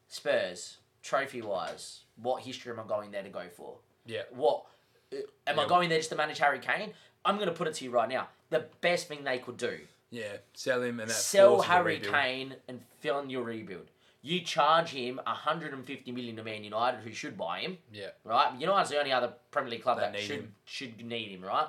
Spurs 0.08 0.78
trophy 1.04 1.42
wise. 1.42 2.02
What 2.22 2.44
history 2.44 2.72
am 2.72 2.80
I 2.80 2.88
going 2.88 3.12
there 3.12 3.24
to 3.24 3.30
go 3.30 3.44
for? 3.56 3.76
Yeah. 4.06 4.24
What 4.32 4.66
uh, 5.14 5.18
am 5.48 5.60
I 5.60 5.68
going 5.68 5.90
there 5.90 6.00
just 6.00 6.10
to 6.10 6.16
manage 6.16 6.40
Harry 6.40 6.60
Kane? 6.60 6.92
I'm 7.26 7.36
going 7.36 7.48
to 7.48 7.54
put 7.54 7.68
it 7.68 7.76
to 7.76 7.86
you 7.86 7.92
right 7.92 8.10
now. 8.10 8.28
The 8.50 8.66
best 8.82 9.08
thing 9.08 9.24
they 9.24 9.38
could 9.40 9.58
do: 9.58 9.78
Yeah, 10.10 10.38
sell 10.54 10.82
him 10.82 11.00
and 11.00 11.10
that 11.10 11.16
sell 11.16 11.62
Harry. 11.62 12.00
Kane 12.00 12.56
and 12.68 12.82
fund 13.02 13.32
your 13.32 13.44
rebuild. 13.44 13.88
You 14.22 14.42
charge 14.42 14.90
him 14.90 15.16
150 15.26 16.12
million 16.12 16.36
to 16.36 16.44
Man 16.44 16.64
United, 16.64 17.00
who 17.02 17.14
should 17.14 17.38
buy 17.38 17.60
him, 17.60 17.78
Yeah, 17.94 18.08
right? 18.26 18.52
United's 18.60 18.90
the 18.90 19.00
only 19.00 19.14
other 19.14 19.32
Premier 19.50 19.72
League 19.72 19.84
club 19.84 19.98
That 20.00 20.20
should 20.20 20.40
him. 20.42 20.54
should 20.66 21.06
need 21.06 21.30
him, 21.30 21.42
right? 21.42 21.68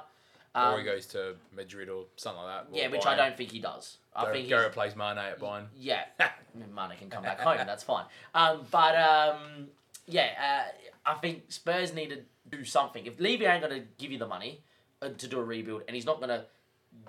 or 0.56 0.60
Um, 0.60 0.78
he 0.78 0.84
goes 0.84 1.06
to 1.08 1.36
Madrid 1.54 1.88
or 1.88 2.06
something 2.16 2.42
like 2.42 2.64
that. 2.64 2.72
or 2.72 2.76
yeah, 2.76 2.88
which 2.88 3.06
I 3.06 3.14
don't 3.14 3.36
think 3.36 3.52
he 3.52 3.60
does. 3.60 3.98
I 4.14 4.32
think 4.32 4.48
Gareth 4.48 4.72
plays 4.72 4.96
Mane 4.96 5.18
at 5.18 5.38
Bayern. 5.38 5.66
Yeah, 5.76 6.04
Mane 6.54 6.96
can 6.98 7.10
come 7.10 7.22
back 7.22 7.40
home. 7.40 7.56
That's 7.58 7.84
fine. 7.84 8.04
Um, 8.34 8.62
but 8.70 8.96
um, 8.96 9.68
yeah, 10.06 10.64
uh, 11.06 11.10
I 11.10 11.14
think 11.14 11.44
Spurs 11.52 11.94
need 11.94 12.10
to 12.10 12.20
do 12.50 12.64
something. 12.64 13.06
If 13.06 13.20
Levy 13.20 13.44
ain't 13.46 13.62
going 13.62 13.80
to 13.80 13.86
give 13.98 14.10
you 14.10 14.18
the 14.18 14.26
money 14.26 14.62
uh, 15.00 15.10
to 15.10 15.28
do 15.28 15.38
a 15.38 15.44
rebuild, 15.44 15.82
and 15.86 15.94
he's 15.94 16.04
not 16.06 16.16
going 16.18 16.30
to 16.30 16.44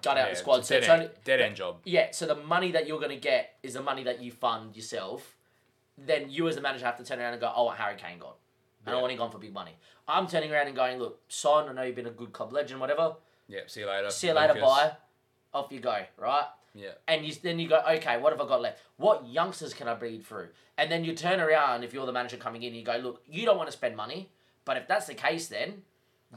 gut 0.04 0.18
out 0.18 0.28
Yeah, 0.28 0.30
the 0.34 0.36
squad, 0.36 0.66
so 0.66 0.80
dead, 0.80 0.90
only, 0.90 1.06
end, 1.06 1.14
dead 1.24 1.42
end 1.42 1.56
job. 1.56 1.78
yeah. 1.86 2.12
So 2.12 2.28
the 2.28 2.36
money 2.36 2.72
that 2.72 2.88
you're 2.88 3.00
going 3.00 3.10
to 3.10 3.16
get 3.18 3.56
is 3.64 3.74
the 3.74 3.82
money 3.82 4.04
that 4.04 4.22
you 4.22 4.32
fund 4.32 4.76
yourself. 4.76 5.36
Then 5.98 6.30
you 6.30 6.48
as 6.48 6.56
the 6.56 6.62
manager 6.62 6.86
have 6.86 6.98
to 6.98 7.04
turn 7.04 7.20
around 7.20 7.34
and 7.34 7.42
go, 7.42 7.52
"Oh, 7.56 7.64
I 7.64 7.66
want 7.66 7.80
Harry 7.80 7.96
Kane 7.98 8.20
gone. 8.20 8.34
I 8.86 8.92
don't 8.92 9.02
want 9.02 9.12
him 9.12 9.18
gone 9.20 9.32
for 9.32 9.38
big 9.40 9.54
money." 9.54 9.76
I'm 10.08 10.28
turning 10.28 10.52
around 10.52 10.68
and 10.68 10.76
going, 10.76 11.00
"Look, 11.00 11.20
Son, 11.28 11.68
I 11.70 11.74
know 11.74 11.82
you've 11.84 11.96
been 11.96 12.08
a 12.08 12.12
good 12.12 12.32
club 12.32 12.54
legend, 12.54 12.80
whatever. 12.80 13.16
Yeah, 13.48 13.62
see 13.68 13.82
you 13.82 13.88
later. 13.88 14.10
See 14.10 14.28
you 14.28 14.34
later, 14.34 14.54
bye. 14.54 14.94
Off 15.54 15.72
you 15.72 15.80
go, 15.80 15.98
right?" 16.18 16.46
Yeah, 16.74 16.92
and 17.08 17.26
you, 17.26 17.34
then 17.42 17.60
you 17.60 17.68
go, 17.68 17.82
okay, 17.96 18.18
what 18.18 18.32
have 18.32 18.42
I 18.42 18.48
got 18.48 18.62
left? 18.62 18.82
What 18.98 19.28
youngsters 19.28 19.74
can 19.74 19.88
I 19.88 19.94
breed 19.94 20.26
through? 20.26 20.50
And 20.78 20.92
then 20.92 21.04
you 21.04 21.14
turn 21.14 21.40
around 21.40 21.84
if 21.84 21.94
you're 21.94 22.06
the 22.06 22.14
manager 22.14 22.38
coming 22.38 22.64
in, 22.64 22.74
you 22.74 22.84
go, 22.84 22.98
look, 22.98 23.24
you 23.28 23.46
don't 23.46 23.58
want 23.58 23.68
to 23.68 23.76
spend 23.76 23.96
money, 23.96 24.30
but 24.64 24.78
if 24.78 24.88
that's 24.88 25.08
the 25.08 25.14
case, 25.14 25.48
then 25.48 25.84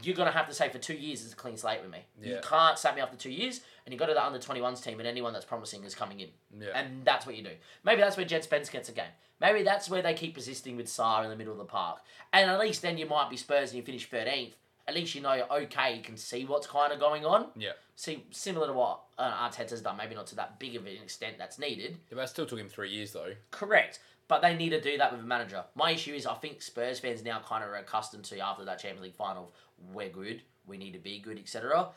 you're 0.03 0.17
gonna 0.17 0.33
have 0.33 0.49
to 0.49 0.55
say 0.55 0.69
for 0.69 0.79
two 0.79 0.95
years 0.95 1.23
it's 1.23 1.33
a 1.33 1.37
clean 1.37 1.57
slate 1.57 1.81
with 1.83 1.91
me. 1.91 2.01
You 2.21 2.41
can't 2.43 2.79
sack 2.79 2.97
me 2.97 3.01
after 3.01 3.17
two 3.17 3.31
years, 3.31 3.61
and 3.87 3.93
you 3.93 3.99
go 3.99 4.07
to 4.07 4.15
the 4.15 4.25
under 4.25 4.39
21s 4.39 4.83
team, 4.83 4.99
and 4.99 5.07
anyone 5.07 5.33
that's 5.33 5.45
promising 5.45 5.85
is 5.85 5.95
coming 5.95 6.21
in. 6.21 6.29
Yeah. 6.59 6.71
And 6.75 7.05
that's 7.05 7.27
what 7.27 7.37
you 7.37 7.45
do. 7.45 7.53
Maybe 7.85 8.01
that's 8.01 8.17
where 8.17 8.27
Jed 8.27 8.43
Spence 8.43 8.69
gets 8.69 8.89
a 8.89 8.93
game. 8.93 9.05
Maybe 9.41 9.63
that's 9.63 9.89
where 9.89 10.03
they 10.03 10.15
keep 10.15 10.35
persisting 10.35 10.77
with 10.77 10.87
Sarr 10.87 11.25
in 11.25 11.31
the 11.31 11.37
middle 11.37 11.53
of 11.53 11.59
the 11.59 11.65
park. 11.65 11.99
And 12.33 12.51
at 12.51 12.59
least 12.59 12.83
then 12.83 12.99
you 12.99 13.07
might 13.07 13.31
be 13.31 13.37
Spurs 13.37 13.71
and 13.71 13.79
you 13.79 13.85
finish 13.85 14.09
13th. 14.09 14.55
At 14.87 14.95
least 14.95 15.15
you 15.15 15.21
know, 15.23 15.33
you're 15.33 15.53
okay, 15.63 15.97
you 15.97 16.03
can 16.03 16.17
see 16.17 16.45
what's 16.45 16.67
kind 16.67 16.93
of 16.93 17.01
going 17.01 17.25
on. 17.25 17.47
Yeah. 17.57 17.71
See, 17.97 18.25
similar 18.31 18.67
to 18.67 18.73
what 18.73 19.01
uh, 19.17 19.49
Arteta's 19.49 19.81
done, 19.81 19.97
maybe 19.97 20.15
not 20.15 20.27
to 20.29 20.37
that 20.37 20.59
big 20.59 20.77
of 20.77 20.83
an 20.87 20.93
extent 20.93 21.37
that's 21.39 21.59
needed. 21.59 21.93
Yeah, 22.11 22.17
but 22.17 22.23
it 22.23 22.29
still 22.29 22.47
took 22.47 22.59
him 22.59 22.69
three 22.69 22.91
years 22.91 23.13
though. 23.13 23.33
Correct. 23.51 24.01
But 24.27 24.43
they 24.43 24.55
need 24.57 24.71
to 24.71 24.81
do 24.81 24.97
that 24.99 25.13
with 25.13 25.21
a 25.21 25.25
manager. 25.25 25.65
My 25.75 25.91
issue 25.93 26.15
is 26.15 26.27
I 26.27 26.35
think 26.35 26.63
Spurs 26.63 26.99
fans 26.99 27.23
now 27.23 27.41
kind 27.41 27.63
of 27.63 27.71
are 27.71 27.77
accustomed 27.77 28.25
to 28.25 28.39
after 28.41 28.65
that 28.65 28.79
Champions 28.79 29.05
League 29.05 29.15
final, 29.15 29.53
we're 29.93 30.09
good, 30.09 30.43
we 30.67 30.77
need 30.77 30.93
to 30.93 30.99
be 30.99 31.19
good, 31.19 31.39
etc. 31.39 31.89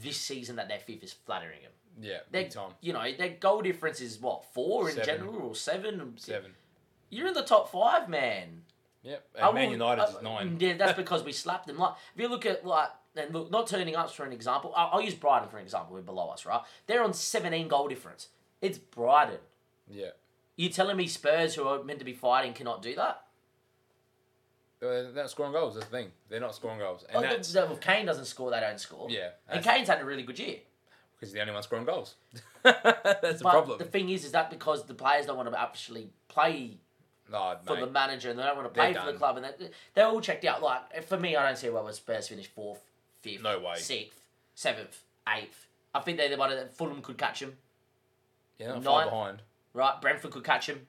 This 0.00 0.16
season 0.16 0.56
that 0.56 0.68
they're 0.68 0.78
fifth 0.80 1.04
is 1.04 1.12
flattering 1.12 1.62
them. 1.62 1.72
Yeah, 2.00 2.18
Their, 2.30 2.42
big 2.42 2.50
time. 2.50 2.70
You 2.80 2.92
know, 2.92 3.04
their 3.16 3.30
goal 3.30 3.62
difference 3.62 4.00
is 4.00 4.20
what, 4.20 4.44
four 4.52 4.88
in 4.88 4.96
Seven. 4.96 5.06
general 5.06 5.36
or 5.42 5.54
seven? 5.54 6.12
Seven. 6.16 6.52
You're 7.10 7.28
in 7.28 7.34
the 7.34 7.42
top 7.42 7.72
five, 7.72 8.08
man. 8.08 8.62
Yep. 9.02 9.28
I 9.40 9.46
And 9.46 9.54
Man 9.54 9.64
will- 9.66 9.72
United 9.72 10.02
uh, 10.02 10.06
is 10.06 10.22
nine. 10.22 10.56
Yeah, 10.60 10.76
that's 10.76 10.96
because 10.96 11.22
we 11.24 11.32
slapped 11.32 11.66
them. 11.66 11.78
Like, 11.78 11.94
if 12.14 12.20
you 12.20 12.28
look 12.28 12.44
at 12.46 12.64
like, 12.66 12.88
and 13.16 13.32
look, 13.32 13.50
not 13.50 13.66
turning 13.66 13.96
up 13.96 14.10
for 14.12 14.24
an 14.24 14.32
example. 14.32 14.72
I'll, 14.76 14.90
I'll 14.94 15.00
use 15.02 15.14
Brighton 15.14 15.48
for 15.48 15.56
an 15.58 15.64
example. 15.64 15.94
We're 15.94 16.02
below 16.02 16.28
us, 16.28 16.44
right? 16.46 16.60
They're 16.86 17.02
on 17.02 17.12
17 17.12 17.66
goal 17.68 17.88
difference. 17.88 18.28
It's 18.60 18.78
Brighton. 18.78 19.38
Yeah. 19.88 20.10
You 20.56 20.68
telling 20.68 20.96
me 20.96 21.06
Spurs, 21.06 21.54
who 21.54 21.64
are 21.66 21.82
meant 21.84 22.00
to 22.00 22.04
be 22.04 22.12
fighting, 22.12 22.52
cannot 22.52 22.82
do 22.82 22.94
that? 22.96 23.22
Uh, 24.80 24.86
They're 25.10 25.12
not 25.14 25.30
scoring 25.30 25.52
goals. 25.52 25.74
That's 25.74 25.86
the 25.86 25.90
thing. 25.92 26.10
They're 26.28 26.40
not 26.40 26.54
scoring 26.54 26.78
goals, 26.78 27.04
and 27.08 27.16
Oh, 27.16 27.20
that's 27.20 27.52
the- 27.52 27.66
the- 27.66 27.72
if 27.72 27.80
Kane 27.80 28.06
doesn't 28.06 28.26
score, 28.26 28.50
they 28.50 28.60
don't 28.60 28.78
score. 28.78 29.10
yeah, 29.10 29.30
And 29.48 29.64
Kane's 29.64 29.88
had 29.88 30.00
a 30.00 30.04
really 30.04 30.22
good 30.22 30.38
year. 30.38 30.58
because 31.16 31.30
he's 31.30 31.34
the 31.34 31.40
only 31.40 31.52
one 31.52 31.62
scoring 31.64 31.84
goals. 31.84 32.14
that's 32.62 33.38
the 33.38 33.38
problem. 33.42 33.78
the 33.78 33.84
thing 33.84 34.08
is, 34.10 34.24
is 34.24 34.30
that 34.32 34.50
because 34.50 34.84
the 34.86 34.94
players 34.94 35.26
don't 35.26 35.36
want 35.36 35.50
to 35.50 35.60
actually 35.60 36.10
play 36.28 36.78
no, 37.30 37.56
for 37.64 37.74
mate. 37.74 37.80
the 37.80 37.90
manager 37.90 38.30
and 38.30 38.38
they 38.38 38.42
don't 38.42 38.56
want 38.56 38.68
to 38.68 38.74
play 38.74 38.92
They're 38.92 39.00
for 39.00 39.06
the 39.06 39.12
done. 39.12 39.18
club, 39.18 39.36
and 39.36 39.44
they, 39.46 39.70
they're 39.94 40.06
all 40.06 40.20
checked 40.20 40.44
out. 40.44 40.62
Like 40.62 41.02
for 41.04 41.18
me, 41.18 41.36
I 41.36 41.46
don't 41.46 41.56
see 41.58 41.68
why 41.68 41.80
well, 41.82 41.92
Spurs 41.92 42.28
finish 42.28 42.46
fourth, 42.46 42.80
fifth, 43.22 43.42
No 43.42 43.58
way. 43.60 43.76
sixth, 43.76 44.20
seventh, 44.54 45.02
eighth. 45.36 45.66
I 45.94 46.00
think 46.00 46.18
they're 46.18 46.28
the 46.28 46.36
one 46.36 46.50
that 46.50 46.72
Fulham 46.74 47.00
could 47.02 47.18
catch 47.18 47.40
them. 47.40 47.56
yeah, 48.58 48.68
not 48.68 48.74
Nine- 48.76 48.84
far 48.84 49.04
behind. 49.04 49.42
Right, 49.74 50.00
Brentford 50.00 50.30
could 50.32 50.44
catch 50.44 50.66
them 50.66 50.86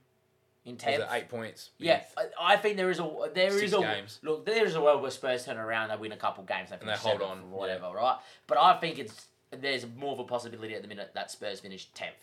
in 0.65 0.73
Was 0.75 0.81
tenth. 0.83 1.03
it 1.03 1.07
eight 1.11 1.29
points? 1.29 1.69
Yeah, 1.77 2.01
I, 2.17 2.53
I 2.53 2.57
think 2.57 2.77
there 2.77 2.89
is 2.89 2.99
a 2.99 3.29
there 3.33 3.47
is 3.53 3.59
Six 3.59 3.73
a 3.73 3.79
games. 3.79 4.19
look. 4.23 4.45
There 4.45 4.65
is 4.65 4.75
a 4.75 4.81
world 4.81 5.01
where 5.01 5.11
Spurs 5.11 5.45
turn 5.45 5.57
around, 5.57 5.89
they 5.89 5.95
win 5.97 6.11
a 6.11 6.17
couple 6.17 6.43
games, 6.43 6.69
they 6.69 6.77
they 6.85 6.91
hold 6.93 7.21
on, 7.21 7.39
or 7.51 7.59
whatever, 7.59 7.91
right? 7.93 8.17
But 8.47 8.57
I 8.57 8.75
think 8.79 8.97
it's 8.99 9.25
there's 9.51 9.85
more 9.97 10.13
of 10.13 10.19
a 10.19 10.23
possibility 10.23 10.75
at 10.75 10.81
the 10.81 10.87
minute 10.87 11.11
that 11.15 11.29
Spurs 11.31 11.59
finish 11.59 11.85
tenth. 11.93 12.15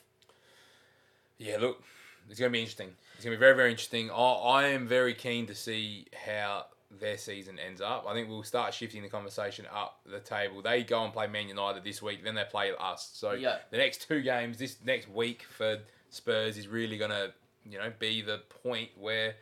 Yeah, 1.38 1.58
look, 1.60 1.82
it's 2.30 2.38
going 2.40 2.50
to 2.50 2.52
be 2.52 2.60
interesting. 2.60 2.92
It's 3.16 3.24
going 3.24 3.32
to 3.34 3.38
be 3.38 3.40
very, 3.40 3.56
very 3.56 3.70
interesting. 3.70 4.10
I, 4.10 4.14
I 4.14 4.64
am 4.68 4.86
very 4.86 5.14
keen 5.14 5.46
to 5.46 5.54
see 5.54 6.06
how 6.26 6.66
their 7.00 7.16
season 7.16 7.58
ends 7.58 7.80
up. 7.80 8.04
I 8.06 8.12
think 8.12 8.28
we'll 8.28 8.42
start 8.42 8.74
shifting 8.74 9.02
the 9.02 9.08
conversation 9.08 9.64
up 9.74 10.00
the 10.06 10.20
table. 10.20 10.60
They 10.62 10.82
go 10.84 11.02
and 11.02 11.12
play 11.12 11.26
Man 11.26 11.48
United 11.48 11.82
this 11.82 12.02
week, 12.02 12.22
then 12.22 12.34
they 12.34 12.44
play 12.44 12.72
us. 12.78 13.10
So 13.14 13.32
Yeah. 13.32 13.58
the 13.70 13.78
next 13.78 14.06
two 14.06 14.20
games, 14.22 14.58
this 14.58 14.76
next 14.84 15.08
week 15.08 15.44
for 15.44 15.78
Spurs 16.10 16.56
is 16.58 16.68
really 16.68 16.98
going 16.98 17.10
to, 17.10 17.32
you 17.64 17.78
know, 17.78 17.90
be 17.98 18.20
the 18.22 18.42
point 18.62 18.90
where, 18.98 19.34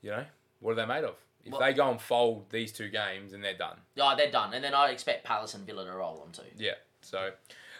you 0.00 0.10
know, 0.10 0.24
what 0.60 0.72
are 0.72 0.74
they 0.76 0.86
made 0.86 1.04
of? 1.04 1.16
If 1.44 1.52
Well- 1.52 1.60
they 1.60 1.72
go 1.72 1.90
and 1.90 2.00
fold 2.00 2.50
these 2.50 2.72
two 2.72 2.88
games, 2.88 3.32
then 3.32 3.40
they're 3.40 3.52
done. 3.54 3.80
Yeah, 3.96 4.14
they're 4.16 4.30
done, 4.30 4.54
and 4.54 4.62
then 4.64 4.74
I 4.74 4.90
expect 4.90 5.24
Palace 5.24 5.54
and 5.54 5.66
Villa 5.66 5.84
to 5.84 5.92
roll 5.92 6.22
on 6.24 6.30
too. 6.30 6.42
Yeah. 6.56 6.74
So, 7.00 7.32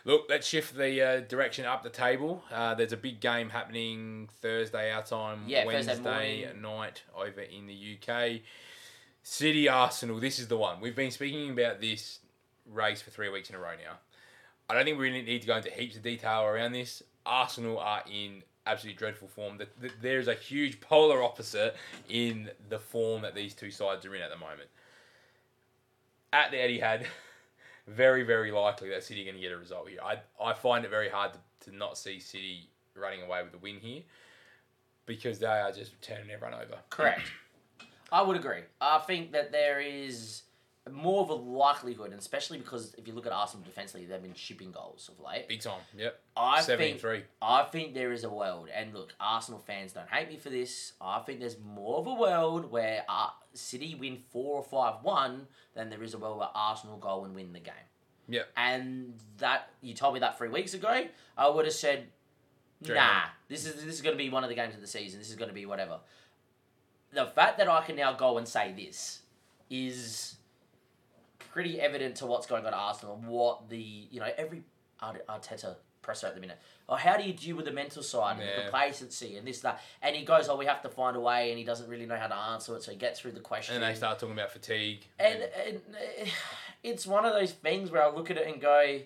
look, 0.05 0.27
let's 0.29 0.47
shift 0.47 0.77
the 0.77 1.01
uh, 1.03 1.21
direction 1.21 1.65
up 1.65 1.83
the 1.83 1.91
table. 1.91 2.43
Uh, 2.51 2.75
there's 2.75 2.93
a 2.93 2.97
big 2.97 3.21
game 3.21 3.51
happening 3.51 4.29
Thursday 4.41 4.91
our 4.93 5.03
time, 5.03 5.45
Yeah, 5.47 5.65
Wednesday 5.67 6.53
night 6.61 7.03
over 7.17 7.41
in 7.41 7.67
the 7.67 7.99
UK. 7.99 8.41
City 9.23 9.69
Arsenal. 9.69 10.19
This 10.19 10.38
is 10.38 10.49
the 10.49 10.57
one 10.57 10.81
we've 10.81 10.97
been 10.97 11.11
speaking 11.12 11.51
about 11.51 11.81
this 11.81 12.19
race 12.67 13.01
for 13.03 13.11
three 13.11 13.29
weeks 13.29 13.49
in 13.51 13.57
a 13.57 13.59
row 13.59 13.73
now. 13.85 13.99
I 14.69 14.75
don't 14.75 14.85
think 14.85 14.99
we 14.99 15.05
really 15.09 15.23
need 15.23 15.43
to 15.43 15.47
go 15.47 15.57
into 15.57 15.71
heaps 15.71 15.97
of 15.97 16.03
detail 16.03 16.43
around 16.43 16.73
this. 16.73 17.03
Arsenal 17.27 17.79
are 17.79 18.03
in 18.11 18.43
absolutely 18.67 18.97
dreadful 18.99 19.29
form. 19.29 19.59
The- 19.59 19.69
the- 19.81 19.93
There's 20.01 20.29
a 20.29 20.35
huge 20.35 20.81
polar 20.81 21.23
opposite 21.23 21.77
in 22.09 22.51
the 22.69 22.79
form 22.79 23.23
that 23.23 23.35
these 23.35 23.55
two 23.55 23.71
sides 23.71 24.07
are 24.07 24.15
in 24.15 24.23
at 24.23 24.31
the 24.31 24.37
moment. 24.37 24.69
At 26.33 26.51
the 26.51 26.57
Etihad, 26.57 27.07
very, 27.87 28.23
very 28.23 28.51
likely 28.51 28.90
that 28.90 29.05
City 29.05 29.23
are 29.23 29.25
going 29.25 29.37
to 29.37 29.40
get 29.40 29.53
a 29.53 29.59
result 29.59 29.88
here. 29.88 30.01
I, 30.05 30.18
I 30.42 30.55
find 30.55 30.85
it 30.85 30.90
very 30.90 31.09
hard 31.09 31.33
to, 31.33 31.71
to 31.71 31.77
not 31.77 31.99
see 31.99 32.21
City 32.21 32.68
running 32.95 33.23
away 33.23 33.42
with 33.42 33.55
a 33.55 33.59
win 33.59 33.77
here 33.81 34.03
because 35.07 35.38
they 35.38 35.47
are 35.47 35.73
just 35.73 36.01
turning 36.01 36.31
everyone 36.31 36.55
over. 36.55 36.79
Correct. 36.90 37.23
I 38.11 38.23
would 38.23 38.37
agree. 38.37 38.61
I 38.81 38.99
think 38.99 39.33
that 39.33 39.53
there 39.53 39.81
is 39.81 40.42
more 40.90 41.23
of 41.23 41.31
a 41.31 41.35
likelihood, 41.35 42.11
and 42.11 42.18
especially 42.18 42.59
because 42.59 42.95
if 42.95 43.07
you 43.07 43.14
look 43.14 43.27
at 43.27 43.33
Arsenal 43.33 43.64
defensively, 43.64 44.05
they've 44.05 44.23
been 44.23 44.35
shipping 44.35 44.73
goals 44.73 45.09
of 45.12 45.25
late. 45.25 45.49
Big 45.49 45.61
time. 45.61 45.81
Yep. 45.97 46.21
I 46.37 46.61
17 46.61 46.92
think 46.92 47.01
3. 47.01 47.23
I 47.40 47.62
think 47.64 47.95
there 47.95 48.12
is 48.12 48.25
a 48.25 48.31
world, 48.31 48.68
and 48.75 48.92
look, 48.92 49.14
Arsenal 49.21 49.61
fans 49.61 49.92
don't 49.92 50.09
hate 50.11 50.29
me 50.29 50.37
for 50.37 50.51
this. 50.51 50.92
I 51.01 51.21
think 51.21 51.40
there's 51.40 51.57
more 51.59 51.99
of 51.99 52.07
a 52.07 52.14
world 52.14 52.71
where 52.71 53.05
uh, 53.09 53.29
City 53.55 53.95
win 53.95 54.19
four 54.31 54.57
or 54.57 54.62
five 54.62 55.03
one 55.03 55.47
than 55.75 55.91
there 55.91 56.03
is 56.03 56.15
a 56.15 56.19
world 56.19 56.38
where 56.38 56.49
Arsenal 56.55 56.97
go 56.97 57.25
and 57.25 57.35
win 57.35 57.53
the 57.53 57.61
game. 57.61 57.75
Yeah. 58.29 58.43
And 58.57 59.15
that 59.38 59.71
you 59.81 59.95
told 59.95 60.15
me 60.15 60.21
that 60.21 60.38
three 60.38 60.49
weeks 60.49 60.75
ago, 60.75 61.05
I 61.37 61.49
would 61.49 61.65
have 61.65 61.75
said, 61.75 62.07
Dream 62.83 62.97
nah, 62.97 63.03
on. 63.03 63.23
this 63.49 63.67
is 63.67 63.85
this 63.85 63.95
is 63.95 64.03
going 64.03 64.17
to 64.17 64.19
be 64.19 64.29
one 64.29 64.43
of 64.43 64.51
the 64.51 64.57
games 64.57 64.75
of 64.75 64.81
the 64.81 64.87
season. 64.87 65.19
This 65.19 65.31
is 65.31 65.37
going 65.37 65.49
to 65.49 65.55
be 65.55 65.67
whatever. 65.67 66.01
The 67.12 67.27
fact 67.27 67.59
that 67.59 67.69
I 67.69 67.83
can 67.83 67.97
now 67.97 68.12
go 68.12 68.38
and 68.38 68.49
say 68.49 68.73
this 68.77 69.21
is 69.71 70.37
pretty 71.38 71.81
evident 71.81 72.17
to 72.17 72.27
what's 72.27 72.47
going 72.47 72.65
on 72.65 72.73
at 72.73 72.79
Arsenal 72.79 73.23
what 73.27 73.69
the 73.69 73.79
you 74.11 74.21
know 74.21 74.29
every 74.37 74.62
Arteta 75.03 75.77
presser 76.03 76.27
at 76.27 76.35
the 76.35 76.41
minute. 76.41 76.59
Oh, 76.88 76.97
how 76.97 77.17
do 77.17 77.23
you 77.23 77.33
deal 77.33 77.57
with 77.57 77.65
the 77.65 77.73
mental 77.73 78.03
side 78.03 78.33
and 78.33 78.41
the 78.41 78.45
Yeah. 78.47 78.62
complacency 78.62 79.37
and 79.37 79.47
this 79.47 79.61
that? 79.61 79.81
And 80.03 80.15
he 80.15 80.25
goes, 80.25 80.49
oh, 80.49 80.57
we 80.57 80.67
have 80.67 80.83
to 80.83 80.88
find 80.88 81.17
a 81.17 81.21
way, 81.21 81.51
and 81.51 81.59
he 81.59 81.65
doesn't 81.65 81.88
really 81.88 82.07
know 82.07 82.17
how 82.17 82.27
to 82.27 82.35
answer 82.35 82.77
it, 82.77 82.83
so 82.83 82.91
he 82.91 82.97
gets 82.99 83.21
through 83.21 83.33
the 83.33 83.41
question. 83.41 83.77
And 83.77 83.85
they 83.85 83.95
start 83.95 84.19
talking 84.19 84.35
about 84.35 84.51
fatigue. 84.51 85.07
And, 85.19 85.43
and 85.67 85.81
it's 86.83 87.07
one 87.07 87.25
of 87.25 87.33
those 87.33 87.53
things 87.53 87.91
where 87.91 88.03
I 88.03 88.11
look 88.11 88.31
at 88.31 88.37
it 88.37 88.47
and 88.47 88.61
go, 88.61 89.01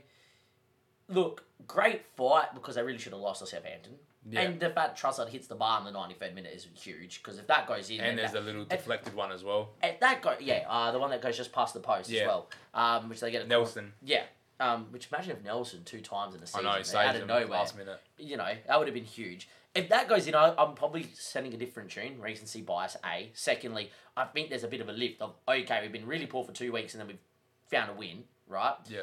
look, 1.09 1.45
great 1.67 2.05
fight 2.17 2.55
because 2.55 2.75
they 2.75 2.83
really 2.83 2.99
should 2.99 3.13
have 3.13 3.21
lost 3.21 3.41
to 3.41 3.47
Southampton. 3.47 3.93
Yeah. 4.29 4.41
And 4.41 4.59
the 4.59 4.71
fact 4.71 5.01
Trossard 5.01 5.29
hits 5.29 5.47
the 5.47 5.55
bar 5.55 5.79
in 5.79 5.85
the 5.93 5.97
93rd 5.97 6.35
minute 6.35 6.53
is 6.53 6.67
huge 6.75 7.23
because 7.23 7.39
if 7.39 7.47
that 7.47 7.69
goes 7.69 7.91
in, 7.91 8.01
and 8.01 8.19
there's 8.19 8.33
that, 8.33 8.41
a 8.41 8.45
little 8.45 8.65
deflected 8.65 9.15
one 9.15 9.31
as 9.31 9.45
well. 9.45 9.69
and 9.83 9.95
that 10.01 10.21
go 10.21 10.35
yeah, 10.41 10.65
uh, 10.69 10.91
the 10.91 10.99
one 10.99 11.11
that 11.11 11.23
goes 11.23 11.37
just 11.37 11.53
past 11.53 11.75
the 11.75 11.81
post 11.81 12.11
Yeah. 12.11 12.23
as 12.23 12.27
well, 12.27 12.49
um, 12.75 13.09
which 13.09 13.21
they 13.21 13.31
get 13.31 13.43
a 13.43 13.47
Nelson. 13.47 13.93
yeah. 14.03 14.25
Um, 14.59 14.87
which 14.91 15.09
imagine 15.13 15.33
if 15.37 15.45
Nelson 15.45 15.85
two 15.85 16.01
times 16.01 16.35
in 16.35 16.41
the 16.41 16.47
I 16.47 16.49
season 16.49 16.65
know, 16.65 16.71
out 16.71 16.87
saves 16.87 17.21
of 17.21 17.27
nowhere, 17.29 17.47
last 17.47 17.77
minute. 17.77 18.01
you 18.17 18.37
know, 18.39 18.51
that 18.67 18.79
would 18.79 18.89
have 18.89 18.95
been 18.95 19.05
huge. 19.05 19.49
If 19.75 19.91
that 19.91 20.09
goes 20.09 20.27
in, 20.27 20.35
I, 20.35 20.55
I'm 20.57 20.75
probably 20.75 21.07
sending 21.13 21.53
a 21.53 21.59
different 21.59 21.91
tune. 21.91 22.19
Recency 22.19 22.63
bias, 22.63 22.97
A. 23.05 23.31
Secondly, 23.35 23.91
I 24.17 24.25
think 24.25 24.49
there's 24.49 24.65
a 24.65 24.69
bit 24.69 24.81
of 24.81 24.89
a 24.89 24.93
lift 24.93 25.21
of, 25.21 25.35
okay, 25.47 25.81
we've 25.83 25.93
been 25.93 26.07
really 26.07 26.25
poor 26.25 26.43
for 26.45 26.53
two 26.53 26.73
weeks 26.73 26.95
and 26.95 27.01
then 27.03 27.09
we've 27.09 27.19
found 27.71 27.91
a 27.91 27.93
win, 27.93 28.25
right? 28.49 28.75
Yeah. 28.89 29.03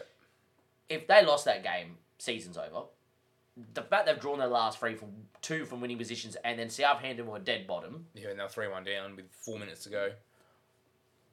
If 0.90 1.06
they 1.06 1.24
lost 1.24 1.46
that 1.46 1.62
game, 1.64 1.98
season's 2.18 2.58
over. 2.58 2.88
The 3.76 3.84
fact 3.84 4.08
they've 4.08 4.20
drawn 4.20 4.40
their 4.40 4.48
last 4.48 4.80
three 4.80 4.96
from 4.96 5.10
two 5.44 5.66
from 5.66 5.80
winning 5.80 6.00
positions 6.00 6.36
and 6.44 6.58
then 6.58 6.72
Southampton 6.72 7.28
were 7.28 7.38
dead 7.38 7.68
bottom, 7.68 8.08
Yeah, 8.16 8.30
and 8.30 8.40
they're 8.40 8.48
3 8.50 8.68
1 8.70 8.84
down 8.84 9.16
with 9.16 9.26
four 9.32 9.60
minutes 9.60 9.84
to 9.84 9.90
go. 9.92 10.12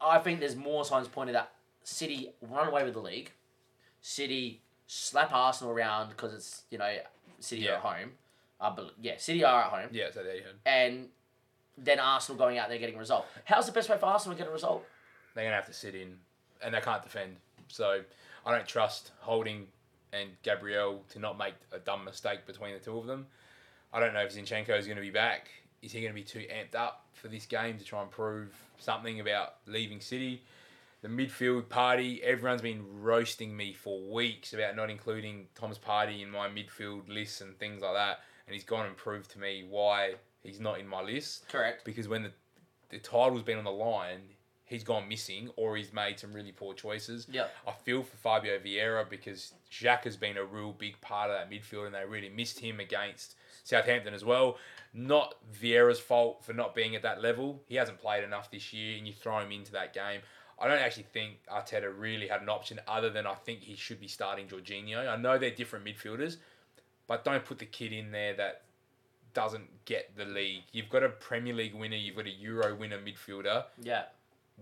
I 0.02 0.18
think 0.18 0.40
there's 0.40 0.56
more 0.56 0.84
signs 0.84 1.08
pointing 1.08 1.32
that 1.32 1.52
City 1.82 2.34
run 2.42 2.68
away 2.68 2.84
with 2.84 2.92
the 2.92 3.00
league. 3.00 3.32
City 4.02 4.62
slap 4.86 5.32
Arsenal 5.32 5.72
around 5.72 6.08
because 6.10 6.34
it's, 6.34 6.62
you 6.70 6.78
know, 6.78 6.90
City 7.38 7.68
are 7.68 7.74
at 7.74 7.80
home. 7.80 8.10
Uh, 8.60 8.70
but 8.74 8.92
yeah, 9.00 9.14
City 9.18 9.44
are 9.44 9.62
at 9.62 9.68
home. 9.70 9.88
Yeah, 9.92 10.10
so 10.12 10.22
there 10.22 10.36
you 10.36 10.42
go. 10.42 10.48
and 10.66 11.08
then 11.78 11.98
Arsenal 11.98 12.38
going 12.38 12.58
out 12.58 12.68
there 12.68 12.78
getting 12.78 12.96
a 12.96 12.98
result. 12.98 13.26
How's 13.44 13.66
the 13.66 13.72
best 13.72 13.88
way 13.88 13.96
for 13.96 14.06
Arsenal 14.06 14.36
to 14.36 14.42
get 14.42 14.48
a 14.50 14.52
result? 14.52 14.84
They're 15.34 15.44
going 15.44 15.52
to 15.52 15.56
have 15.56 15.66
to 15.66 15.72
sit 15.72 15.94
in, 15.94 16.16
and 16.62 16.74
they 16.74 16.80
can't 16.80 17.02
defend. 17.02 17.36
So 17.68 18.00
I 18.44 18.54
don't 18.54 18.66
trust 18.66 19.12
Holding 19.20 19.66
and 20.12 20.30
Gabriel 20.42 21.02
to 21.10 21.18
not 21.18 21.38
make 21.38 21.54
a 21.72 21.78
dumb 21.78 22.04
mistake 22.04 22.46
between 22.46 22.74
the 22.74 22.80
two 22.80 22.98
of 22.98 23.06
them. 23.06 23.26
I 23.92 24.00
don't 24.00 24.12
know 24.12 24.20
if 24.20 24.34
Zinchenko 24.34 24.78
is 24.78 24.86
going 24.86 24.96
to 24.96 25.02
be 25.02 25.10
back. 25.10 25.48
Is 25.82 25.92
he 25.92 26.00
going 26.00 26.12
to 26.12 26.14
be 26.14 26.24
too 26.24 26.40
amped 26.52 26.74
up 26.74 27.06
for 27.14 27.28
this 27.28 27.46
game 27.46 27.78
to 27.78 27.84
try 27.84 28.02
and 28.02 28.10
prove 28.10 28.52
something 28.78 29.20
about 29.20 29.54
leaving 29.66 30.00
City? 30.00 30.42
The 31.02 31.08
midfield 31.08 31.64
Partey, 31.64 32.20
everyone's 32.20 32.60
been 32.60 32.84
roasting 33.00 33.56
me 33.56 33.72
for 33.72 34.00
weeks 34.12 34.52
about 34.52 34.76
not 34.76 34.90
including 34.90 35.46
Thomas 35.54 35.78
Partey 35.78 36.22
in 36.22 36.30
my 36.30 36.48
midfield 36.48 37.08
lists 37.08 37.40
and 37.40 37.58
things 37.58 37.82
like 37.82 37.94
that. 37.94 38.20
And 38.46 38.54
he's 38.54 38.64
gone 38.64 38.86
and 38.86 38.96
proved 38.96 39.30
to 39.30 39.38
me 39.38 39.64
why 39.68 40.14
he's 40.42 40.60
not 40.60 40.78
in 40.78 40.86
my 40.86 41.02
list 41.02 41.48
Correct. 41.48 41.84
because 41.84 42.08
when 42.08 42.22
the, 42.22 42.32
the 42.90 42.98
title's 42.98 43.42
been 43.42 43.56
on 43.56 43.64
the 43.64 43.70
line, 43.70 44.20
he's 44.64 44.84
gone 44.84 45.08
missing 45.08 45.50
or 45.56 45.76
he's 45.76 45.92
made 45.92 46.18
some 46.18 46.32
really 46.32 46.52
poor 46.52 46.74
choices. 46.74 47.26
Yeah. 47.30 47.46
I 47.66 47.72
feel 47.72 48.02
for 48.02 48.16
Fabio 48.16 48.58
Vieira 48.58 49.08
because 49.08 49.54
Xhaka 49.70 50.04
has 50.04 50.16
been 50.16 50.36
a 50.36 50.44
real 50.44 50.72
big 50.72 51.00
part 51.00 51.30
of 51.30 51.36
that 51.36 51.50
midfield 51.50 51.86
and 51.86 51.94
they 51.94 52.04
really 52.04 52.28
missed 52.28 52.60
him 52.60 52.78
against 52.78 53.36
Southampton 53.64 54.12
as 54.12 54.24
well. 54.24 54.58
Not 54.92 55.34
Vieira's 55.60 56.00
fault 56.00 56.44
for 56.44 56.52
not 56.52 56.74
being 56.74 56.94
at 56.94 57.02
that 57.02 57.22
level. 57.22 57.62
He 57.66 57.76
hasn't 57.76 58.00
played 58.00 58.22
enough 58.22 58.50
this 58.50 58.72
year 58.72 58.98
and 58.98 59.06
you 59.06 59.12
throw 59.12 59.38
him 59.38 59.52
into 59.52 59.72
that 59.72 59.94
game. 59.94 60.20
I 60.60 60.68
don't 60.68 60.78
actually 60.78 61.04
think 61.12 61.38
Arteta 61.50 61.90
really 61.96 62.28
had 62.28 62.42
an 62.42 62.48
option 62.48 62.80
other 62.86 63.08
than 63.10 63.26
I 63.26 63.34
think 63.34 63.60
he 63.60 63.74
should 63.76 64.00
be 64.00 64.08
starting 64.08 64.46
Jorginho. 64.46 65.08
I 65.08 65.16
know 65.16 65.38
they're 65.38 65.50
different 65.50 65.84
midfielders, 65.86 66.36
but 67.06 67.24
don't 67.24 67.44
put 67.44 67.58
the 67.58 67.66
kid 67.66 67.92
in 67.92 68.10
there 68.12 68.34
that 68.34 68.62
doesn't 69.32 69.84
get 69.84 70.16
the 70.16 70.24
league. 70.24 70.64
You've 70.72 70.90
got 70.90 71.02
a 71.02 71.08
Premier 71.08 71.54
League 71.54 71.74
winner, 71.74 71.96
you've 71.96 72.16
got 72.16 72.26
a 72.26 72.30
Euro 72.30 72.74
winner 72.74 72.98
midfielder. 72.98 73.64
Yeah. 73.80 74.04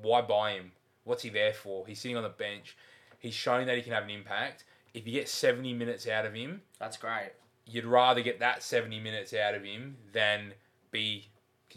Why 0.00 0.20
buy 0.20 0.52
him? 0.52 0.72
What's 1.04 1.22
he 1.22 1.30
there 1.30 1.52
for? 1.54 1.86
He's 1.86 1.98
sitting 2.00 2.16
on 2.16 2.22
the 2.22 2.28
bench. 2.28 2.76
He's 3.18 3.34
showing 3.34 3.66
that 3.66 3.76
he 3.76 3.82
can 3.82 3.92
have 3.92 4.04
an 4.04 4.10
impact. 4.10 4.64
If 4.94 5.06
you 5.06 5.12
get 5.12 5.28
70 5.28 5.72
minutes 5.74 6.06
out 6.06 6.26
of 6.26 6.34
him, 6.34 6.62
That's 6.78 6.96
great. 6.96 7.32
you'd 7.66 7.84
rather 7.84 8.20
get 8.20 8.40
that 8.40 8.62
70 8.62 9.00
minutes 9.00 9.34
out 9.34 9.54
of 9.54 9.64
him 9.64 9.96
than 10.12 10.52
be 10.90 11.26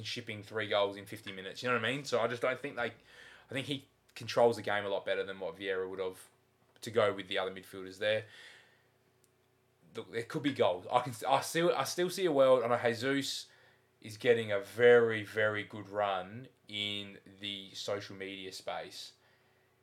shipping 0.03 0.41
three 0.41 0.67
goals 0.67 0.97
in 0.97 1.05
50 1.05 1.31
minutes. 1.31 1.61
You 1.61 1.69
know 1.69 1.75
what 1.75 1.85
I 1.85 1.91
mean? 1.91 2.03
So 2.05 2.19
I 2.19 2.27
just 2.27 2.41
don't 2.41 2.59
think 2.59 2.75
they. 2.75 2.83
I 2.83 3.53
think 3.53 3.67
he 3.67 3.85
controls 4.21 4.55
the 4.57 4.61
game 4.61 4.85
a 4.85 4.89
lot 4.89 5.05
better 5.05 5.23
than 5.23 5.39
what 5.39 5.57
Vieira 5.59 5.89
would 5.89 5.99
have 5.99 6.19
to 6.81 6.91
go 6.91 7.13
with 7.13 7.27
the 7.27 7.37
other 7.39 7.51
midfielders 7.51 7.97
there. 7.97 8.23
Look, 9.95 10.11
there 10.13 10.23
could 10.23 10.43
be 10.43 10.53
goals. 10.53 10.85
I 10.91 10.99
can. 11.01 11.13
I 11.27 11.41
still. 11.41 11.73
I 11.75 11.83
still 11.83 12.09
see 12.09 12.25
a 12.25 12.31
world. 12.31 12.63
I 12.63 12.67
know 12.67 12.79
Jesus 12.83 13.47
is 14.01 14.17
getting 14.17 14.51
a 14.51 14.59
very 14.59 15.23
very 15.23 15.63
good 15.63 15.87
run 15.89 16.47
in 16.69 17.17
the 17.41 17.69
social 17.73 18.15
media 18.15 18.51
space. 18.53 19.11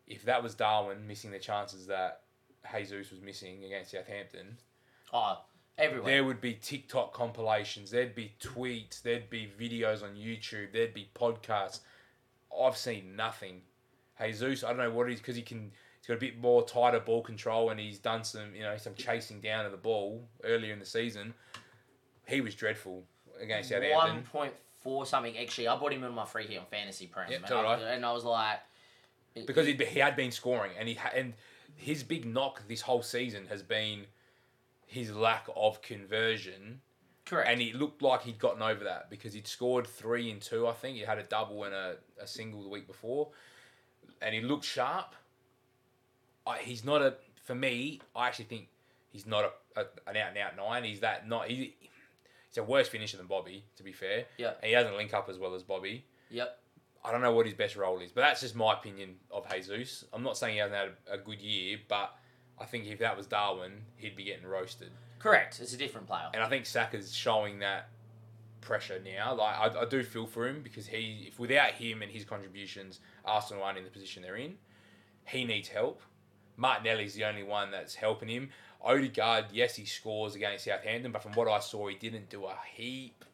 If 0.07 0.25
that 0.25 0.43
was 0.43 0.55
Darwin 0.55 1.07
missing 1.07 1.31
the 1.31 1.39
chances 1.39 1.87
that 1.89 2.23
Jesus 2.75 3.11
was 3.11 3.21
missing 3.21 3.65
against 3.65 3.91
Southampton, 3.91 4.57
Oh, 5.13 5.39
everywhere. 5.77 6.11
there 6.11 6.25
would 6.25 6.41
be 6.41 6.55
TikTok 6.55 7.13
compilations, 7.13 7.91
there'd 7.91 8.15
be 8.15 8.33
tweets, 8.41 9.03
there'd 9.03 9.29
be 9.29 9.51
videos 9.61 10.03
on 10.03 10.15
YouTube, 10.17 10.73
there'd 10.73 10.95
be 10.95 11.11
podcasts. 11.15 11.81
I've 12.59 12.79
seen 12.79 13.15
nothing. 13.15 13.61
Jesus, 14.21 14.65
I 14.65 14.69
don't 14.69 14.79
know 14.79 14.91
what 14.91 15.09
it 15.09 15.15
is 15.15 15.21
because 15.21 15.37
he 15.37 15.43
can. 15.43 15.71
He's 16.01 16.07
got 16.07 16.15
a 16.15 16.21
bit 16.21 16.39
more 16.41 16.65
tighter 16.65 17.01
ball 17.01 17.23
control 17.23 17.71
and 17.71 17.81
he's 17.81 17.99
done 17.99 18.23
some, 18.23 18.55
you 18.55 18.63
know, 18.63 18.77
some 18.77 18.95
chasing 18.95 19.41
down 19.41 19.67
of 19.67 19.73
the 19.73 19.79
ball 19.79 20.29
earlier 20.45 20.73
in 20.73 20.79
the 20.79 20.87
season. 20.87 21.35
He 22.27 22.41
was 22.41 22.55
dreadful 22.55 23.05
against 23.41 23.71
Southampton. 23.71 24.15
One 24.15 24.23
point 24.23 24.53
four 24.81 25.07
something. 25.07 25.37
Actually, 25.37 25.69
I 25.69 25.77
bought 25.77 25.93
him 25.93 26.05
in 26.05 26.13
my 26.13 26.25
free 26.25 26.47
hit 26.47 26.59
on 26.59 26.67
fantasy 26.67 27.07
prem, 27.07 27.31
Yep, 27.31 27.41
and, 27.41 27.49
did 27.49 27.57
I, 27.57 27.75
and 27.95 28.07
I 28.07 28.13
was 28.13 28.25
like, 28.25 28.61
because 29.47 29.67
he 29.67 29.75
he 29.75 29.99
had 29.99 30.17
been 30.17 30.31
scoring 30.31 30.73
and 30.79 30.89
he 30.89 30.95
ha- 30.95 31.13
and 31.15 31.35
his 31.77 32.03
big 32.03 32.25
knock 32.25 32.63
this 32.69 32.81
whole 32.83 33.03
season 33.03 33.47
has 33.49 33.63
been 33.63 34.07
his 34.87 35.15
lack 35.15 35.47
of 35.55 35.83
conversion 35.83 36.81
correct. 37.25 37.49
and 37.49 37.61
he 37.61 37.73
looked 37.73 38.03
like 38.03 38.23
he'd 38.23 38.39
gotten 38.39 38.63
over 38.63 38.85
that 38.85 39.11
because 39.11 39.33
he'd 39.35 39.47
scored 39.47 39.87
three 39.87 40.31
in 40.31 40.41
two. 40.41 40.67
I 40.67 40.73
think 40.73 40.97
he 40.97 41.03
had 41.03 41.19
a 41.19 41.23
double 41.23 41.65
and 41.65 41.75
a, 41.75 41.97
a 42.21 42.27
single 42.27 42.63
the 42.63 42.69
week 42.69 42.87
before, 42.87 43.29
and 44.23 44.35
he 44.35 44.41
looks 44.41 44.67
sharp. 44.67 45.15
I, 46.47 46.59
he's 46.59 46.85
not 46.85 47.03
a 47.03 47.15
for 47.45 47.55
me. 47.55 48.01
I 48.17 48.27
actually 48.27 48.47
think 48.47 48.69
he's 49.11 49.27
not 49.27 49.45
a, 49.77 49.81
a 49.81 49.85
an 50.11 50.17
out 50.17 50.29
and 50.31 50.39
out 50.39 50.57
nine. 50.57 50.85
He's 50.85 51.01
that 51.01 51.29
not 51.29 51.49
he. 51.49 51.75
He's 52.49 52.59
a 52.59 52.63
worse 52.63 52.89
finisher 52.89 53.19
than 53.19 53.27
Bobby, 53.27 53.65
to 53.77 53.83
be 53.83 53.93
fair. 53.93 54.25
Yeah. 54.39 54.53
And 54.63 54.65
he 54.65 54.73
doesn't 54.73 54.97
link 54.97 55.13
up 55.13 55.29
as 55.29 55.39
well 55.39 55.55
as 55.55 55.63
Bobby. 55.63 56.05
yep. 56.31 56.59
I 57.05 57.13
don't 57.13 57.21
know 57.23 57.33
what 57.33 57.47
his 57.47 57.55
best 57.55 57.77
role 57.77 58.01
is, 58.01 58.11
but 58.11 58.23
that's 58.23 58.41
just 58.41 58.57
my 58.57 58.73
opinion 58.73 59.15
of 59.31 59.47
Jesus. 59.55 60.05
I'm 60.13 60.23
not 60.25 60.37
saying 60.37 60.55
he 60.55 60.59
hasn't 60.59 60.77
had 60.77 60.91
a, 61.09 61.15
a 61.15 61.19
good 61.19 61.41
year, 61.41 61.79
but 61.89 62.15
I 62.61 62.65
think 62.65 62.87
if 62.87 62.99
that 62.99 63.17
was 63.17 63.27
Darwin, 63.27 63.83
he'd 63.97 64.17
be 64.17 64.25
getting 64.25 64.47
roasted. 64.47 64.91
Correct. 65.21 65.61
It's 65.61 65.73
a 65.73 65.77
different 65.77 66.09
player. 66.09 66.29
And 66.35 66.43
I 66.43 66.49
think 66.49 66.67
Saka's 66.67 67.15
showing 67.15 67.61
that 67.61 67.89
pressure 68.61 69.01
now. 69.05 69.35
Like 69.35 69.57
I, 69.57 69.81
I 69.81 69.85
do 69.85 70.03
feel 70.03 70.27
for 70.27 70.47
him 70.47 70.63
because 70.63 70.87
he, 70.87 71.27
if 71.29 71.39
without 71.39 71.73
him 71.73 72.03
and 72.03 72.11
his 72.11 72.25
contributions, 72.25 73.01
Arsenal 73.25 73.63
aren't 73.63 73.79
in 73.79 73.85
the 73.85 73.91
position 73.91 74.23
they're 74.23 74.37
in. 74.37 74.55
He 75.25 75.45
needs 75.45 75.69
help. 75.69 76.01
Martinelli's 76.57 77.15
the 77.15 77.25
only 77.25 77.43
one 77.43 77.71
that's 77.71 77.95
helping 77.95 78.29
him. 78.29 78.51
Odegaard, 78.83 79.47
yes, 79.53 79.77
he 79.77 79.85
scores 79.85 80.35
against 80.35 80.65
Southampton, 80.65 81.13
but 81.13 81.23
from 81.23 81.33
what 81.33 81.49
I 81.49 81.61
saw, 81.61 81.89
he 81.89 81.97
didn't 81.97 82.31
do 82.31 82.45
a 82.47 82.57
heap 82.73 83.25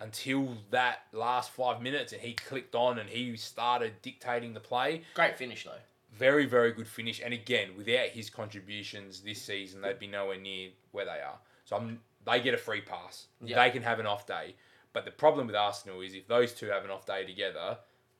until 0.00 0.56
that 0.70 1.04
last 1.12 1.50
five 1.50 1.80
minutes, 1.80 2.12
and 2.12 2.20
he 2.20 2.34
clicked 2.34 2.74
on 2.74 2.98
and 2.98 3.08
he 3.08 3.36
started 3.36 4.00
dictating 4.02 4.52
the 4.52 4.60
play. 4.60 5.02
Great 5.14 5.38
finish 5.38 5.64
though. 5.64 5.70
Very, 6.12 6.44
very 6.44 6.72
good 6.72 6.86
finish. 6.86 7.20
And 7.24 7.32
again, 7.32 7.70
without 7.76 8.08
his 8.08 8.28
contributions 8.28 9.20
this 9.20 9.40
season, 9.40 9.80
they'd 9.80 9.98
be 9.98 10.06
nowhere 10.06 10.38
near 10.38 10.70
where 10.90 11.04
they 11.04 11.10
are. 11.10 11.38
So 11.64 11.76
I'm, 11.76 12.00
they 12.26 12.40
get 12.40 12.54
a 12.54 12.58
free 12.58 12.82
pass. 12.82 13.26
Yeah. 13.42 13.62
They 13.62 13.70
can 13.70 13.82
have 13.82 13.98
an 13.98 14.06
off 14.06 14.26
day. 14.26 14.54
But 14.92 15.04
the 15.04 15.10
problem 15.10 15.46
with 15.46 15.56
Arsenal 15.56 16.00
is 16.00 16.14
if 16.14 16.28
those 16.28 16.52
two 16.52 16.66
have 16.66 16.84
an 16.84 16.90
off 16.90 17.06
day 17.06 17.24
together, 17.24 17.78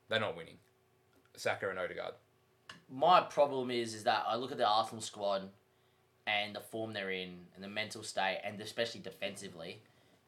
they're 0.09 0.19
not 0.19 0.35
winning. 0.35 0.57
Saka 1.35 1.69
and 1.69 1.79
Odegaard. 1.79 2.13
My 2.89 3.21
problem 3.21 3.71
is 3.71 3.93
is 3.93 4.03
that 4.03 4.23
I 4.27 4.35
look 4.35 4.51
at 4.51 4.57
the 4.57 4.67
Arsenal 4.67 5.01
squad 5.01 5.49
and 6.25 6.55
the 6.55 6.59
form 6.59 6.93
they're 6.93 7.11
in 7.11 7.39
and 7.55 7.63
the 7.63 7.67
mental 7.67 8.03
state 8.03 8.39
and 8.43 8.59
especially 8.61 9.01
defensively, 9.01 9.81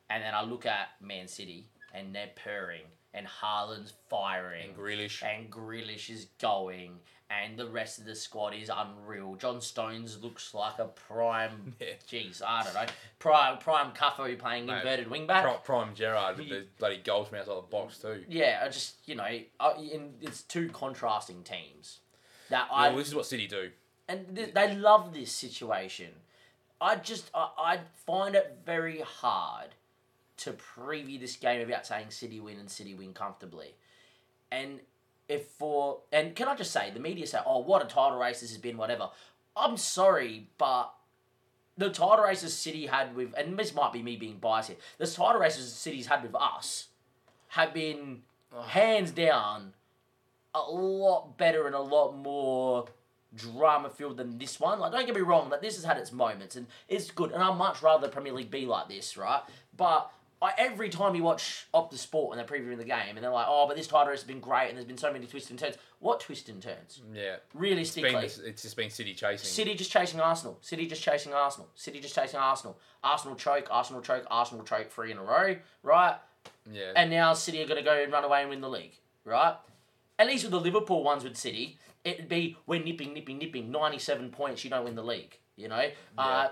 and 0.10 0.24
then 0.24 0.34
I 0.34 0.44
look 0.44 0.66
at 0.66 0.90
Man 1.02 1.28
City 1.28 1.68
and 1.94 2.14
they're 2.14 2.32
purring 2.36 2.84
and 3.16 3.26
Haaland's 3.28 3.94
firing 4.10 4.70
And 4.70 4.78
Grealish. 4.78 5.24
and 5.24 5.50
Grealish 5.50 6.10
is 6.10 6.28
going, 6.42 7.00
and 7.30 7.58
the 7.58 7.68
rest 7.68 7.98
of 8.00 8.06
the 8.06 8.14
squad 8.16 8.54
is 8.54 8.70
unreal. 8.74 9.36
John 9.36 9.62
Stones 9.62 10.22
looks 10.22 10.54
like 10.54 10.78
a 10.80 10.86
prime. 10.86 11.74
Yeah. 11.80 11.94
Jeez, 12.10 12.42
I 12.46 12.64
don't 12.64 12.74
know. 12.74 12.86
Prime 13.20 13.58
prime 13.58 13.92
Cafu 13.94 14.38
playing 14.38 14.66
Mate, 14.68 14.78
inverted 14.78 15.10
wing 15.10 15.26
back. 15.28 15.44
Prime, 15.44 15.60
prime 15.64 15.96
Gerrard 15.96 16.38
with 16.38 16.46
He- 16.48 16.52
the 16.54 16.66
bloody 16.78 16.98
goals 16.98 17.30
from 17.30 17.40
outside 17.40 17.56
the 17.58 17.62
box 17.62 17.98
too. 18.00 18.24
Yeah, 18.28 18.62
I 18.64 18.68
just 18.70 18.96
you 19.08 19.16
know, 19.16 19.28
it's 20.22 20.42
two 20.44 20.70
contrasting 20.70 21.44
teams. 21.44 22.00
That 22.50 22.68
I 22.72 22.90
Well, 22.90 22.98
this 22.98 23.08
is 23.08 23.16
what 23.16 23.26
City 23.26 23.48
do. 23.48 23.72
and 24.08 24.36
th- 24.36 24.54
they 24.54 24.76
love 24.76 25.14
this 25.14 25.32
situation. 25.32 26.12
I 26.80 26.98
just 26.98 27.32
I, 27.34 27.50
I 27.58 27.80
find 28.06 28.36
it 28.36 28.58
very 28.66 29.00
hard 29.02 29.70
to 30.38 30.54
preview 30.54 31.20
this 31.20 31.36
game 31.36 31.66
without 31.66 31.86
saying 31.86 32.08
City 32.10 32.40
win 32.40 32.60
and 32.60 32.70
City 32.70 32.94
win 32.94 33.14
comfortably. 33.14 33.76
And 34.52 34.80
if 35.28 35.48
for 35.48 36.00
and 36.12 36.36
can 36.36 36.48
I 36.48 36.56
just 36.56 36.72
say 36.72 36.92
the 36.92 37.00
media 37.00 37.26
say, 37.26 37.40
"Oh, 37.46 37.60
what 37.60 37.84
a 37.84 37.86
title 37.86 38.18
race 38.18 38.42
this 38.42 38.52
has 38.52 38.60
been," 38.60 38.78
whatever. 38.78 39.10
I'm 39.56 39.78
sorry, 39.78 40.50
but 40.58 40.94
the 41.78 41.90
title 41.90 42.26
races 42.26 42.54
City 42.54 42.88
had 42.88 43.16
with, 43.16 43.34
and 43.38 43.58
this 43.58 43.74
might 43.74 43.94
be 43.94 44.02
me 44.04 44.16
being 44.16 44.38
biased 44.38 44.70
here. 44.70 44.78
The 44.98 45.08
title 45.08 45.42
races 45.42 45.74
City's 45.74 46.08
had 46.08 46.24
with 46.24 46.36
us 46.36 46.88
have 47.50 47.74
been 47.74 48.24
hands 48.68 49.12
down 49.12 49.74
a 50.54 50.62
lot 50.62 51.38
better 51.38 51.66
and 51.66 51.76
a 51.76 51.82
lot 51.82 52.16
more 52.16 52.86
drama 53.36 53.90
filled 53.90 54.18
than 54.18 54.38
this 54.38 54.60
one. 54.60 54.80
Like, 54.80 54.94
don't 54.94 55.06
get 55.06 55.16
me 55.16 55.22
wrong, 55.22 55.50
that 55.50 55.62
this 55.62 55.76
has 55.76 55.84
had 55.84 55.98
its 55.98 56.12
moments 56.12 56.56
and 56.56 56.68
it's 56.88 57.12
good. 57.12 57.32
And 57.32 57.44
I'd 57.44 57.58
much 57.58 57.82
rather 57.82 58.08
the 58.08 58.14
Premier 58.14 58.32
League 58.32 58.52
be 58.52 58.66
like 58.66 58.88
this, 58.88 59.18
right? 59.18 59.42
But 59.76 60.10
I, 60.42 60.52
every 60.58 60.90
time 60.90 61.16
you 61.16 61.24
watch 61.24 61.66
Optus 61.74 62.00
Sport 62.00 62.38
and 62.38 62.40
they're 62.40 62.60
previewing 62.60 62.78
the 62.78 62.84
game 62.84 63.16
and 63.16 63.24
they're 63.24 63.32
like, 63.32 63.46
oh, 63.48 63.68
but 63.68 63.78
this 63.78 63.88
title 63.88 64.10
race 64.10 64.20
has 64.20 64.28
been 64.28 64.42
great 64.42 64.68
and 64.68 64.78
there's 64.78 64.86
been 64.86 64.98
so 64.98 65.12
many 65.12 65.26
twists 65.26 65.50
and 65.50 65.58
turns. 65.58 65.76
What 66.00 66.20
twists 66.20 66.50
and 66.50 66.62
turns? 66.62 67.02
Yeah. 67.14 67.36
It's, 67.36 67.56
Realistically. 67.56 68.12
been, 68.12 68.24
it's 68.24 68.62
just 68.62 68.76
been 68.76 68.90
City 68.90 69.14
chasing. 69.14 69.48
City 69.48 69.76
just 69.76 69.92
chasing 69.92 70.20
Arsenal. 70.20 70.58
City 70.62 70.88
just 70.88 71.02
chasing 71.02 71.34
Arsenal. 71.34 71.70
City 71.76 72.00
just 72.00 72.14
chasing 72.14 72.40
Arsenal. 72.40 72.78
Arsenal 73.04 73.36
choke, 73.36 73.68
Arsenal 73.72 74.02
choke, 74.02 74.26
Arsenal 74.30 74.64
choke 74.64 74.92
three 74.92 75.12
in 75.12 75.18
a 75.18 75.24
row, 75.24 75.56
right? 75.84 76.18
Yeah. 76.72 76.92
And 76.96 77.10
now 77.10 77.34
City 77.34 77.62
are 77.64 77.68
going 77.68 77.80
to 77.80 77.84
go 77.84 78.02
and 78.02 78.12
run 78.12 78.24
away 78.24 78.42
and 78.42 78.50
win 78.50 78.62
the 78.62 78.70
league, 78.70 78.98
right? 79.24 79.56
At 80.20 80.28
least 80.28 80.44
with 80.44 80.52
the 80.52 80.60
Liverpool 80.60 81.04
ones 81.04 81.24
with 81.24 81.38
City, 81.38 81.78
it'd 82.04 82.28
be 82.28 82.58
we're 82.66 82.84
nipping, 82.84 83.14
nipping, 83.14 83.38
nipping, 83.38 83.72
97 83.72 84.30
points, 84.32 84.64
you 84.64 84.70
don't 84.70 84.84
win 84.84 84.96
the 84.96 85.04
league, 85.04 85.38
you 85.56 85.68
know? 85.68 85.90
Uh, 86.18 86.50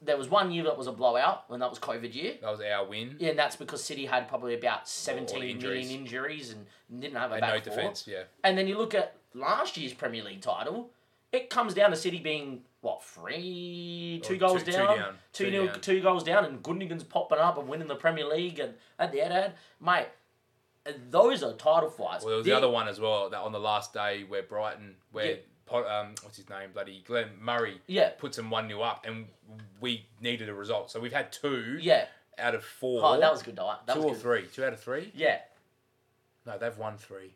there 0.00 0.16
was 0.16 0.28
one 0.28 0.50
year 0.52 0.64
that 0.64 0.78
was 0.78 0.86
a 0.86 0.92
blowout 0.92 1.44
when 1.50 1.60
that 1.60 1.70
was 1.70 1.78
COVID 1.78 2.14
year. 2.14 2.34
that 2.40 2.50
was 2.50 2.60
our 2.60 2.86
win. 2.86 3.16
Yeah, 3.18 3.30
and 3.30 3.38
that's 3.38 3.56
because 3.56 3.82
City 3.82 4.06
had 4.06 4.28
probably 4.28 4.54
about 4.54 4.88
17 4.88 5.38
million 5.38 5.56
injuries. 5.56 5.90
injuries 5.90 6.50
and 6.90 7.00
didn't 7.00 7.16
have 7.16 7.30
a 7.32 7.34
And 7.34 7.40
back 7.40 7.66
no 7.66 7.72
four. 7.72 7.76
defence, 7.82 8.04
yeah. 8.06 8.22
And 8.44 8.56
then 8.56 8.68
you 8.68 8.78
look 8.78 8.94
at 8.94 9.16
last 9.34 9.76
year's 9.76 9.92
Premier 9.92 10.22
League 10.22 10.40
title, 10.40 10.90
it 11.32 11.50
comes 11.50 11.74
down 11.74 11.90
to 11.90 11.96
City 11.96 12.18
being 12.20 12.62
what 12.80 13.02
three, 13.02 14.20
two 14.22 14.34
Or 14.34 14.38
goals 14.38 14.62
two- 14.62 14.70
two 14.70 14.78
down, 14.78 14.96
down, 14.98 15.14
two 15.32 15.44
two 15.46 15.50
nil, 15.50 15.66
down. 15.66 15.80
two 15.80 16.00
goals 16.00 16.22
down, 16.22 16.44
and 16.44 16.62
Gundogan's 16.62 17.02
popping 17.02 17.38
up 17.38 17.58
and 17.58 17.68
winning 17.68 17.88
the 17.88 17.96
Premier 17.96 18.24
League 18.26 18.60
and 18.60 18.74
at 19.00 19.10
the 19.12 19.18
Etihad, 19.18 19.52
mate. 19.80 20.06
Those 21.10 21.42
are 21.42 21.52
title 21.52 21.90
fights. 21.90 22.24
Well, 22.24 22.28
there 22.30 22.36
was 22.38 22.44
The- 22.46 22.52
the 22.52 22.56
other 22.56 22.70
one 22.70 22.88
as 22.88 22.98
well 22.98 23.28
that 23.30 23.40
on 23.40 23.52
the 23.52 23.58
last 23.60 23.92
day 23.92 24.24
where 24.24 24.42
Brighton, 24.42 24.96
where 25.10 25.26
Yeah. 25.32 25.36
Pot, 25.68 25.86
um, 25.86 26.14
what's 26.22 26.36
his 26.38 26.48
name, 26.48 26.70
bloody 26.72 27.02
Glenn 27.06 27.30
Murray, 27.40 27.80
Yeah. 27.86 28.10
puts 28.18 28.36
them 28.36 28.50
one 28.50 28.68
0 28.68 28.80
up, 28.80 29.04
and 29.06 29.28
we 29.80 30.06
needed 30.20 30.48
a 30.48 30.54
result. 30.54 30.90
So 30.90 30.98
we've 30.98 31.12
had 31.12 31.30
two 31.30 31.78
Yeah. 31.80 32.06
out 32.38 32.54
of 32.54 32.64
four. 32.64 33.02
Oh, 33.04 33.20
that 33.20 33.30
was 33.30 33.42
a 33.42 33.44
good. 33.44 33.56
That 33.56 33.94
two 33.94 34.02
or 34.02 34.12
good. 34.12 34.20
three, 34.20 34.46
two 34.48 34.64
out 34.64 34.72
of 34.72 34.80
three. 34.80 35.12
Yeah. 35.14 35.40
No, 36.46 36.56
they've 36.58 36.76
won 36.76 36.96
three. 36.96 37.34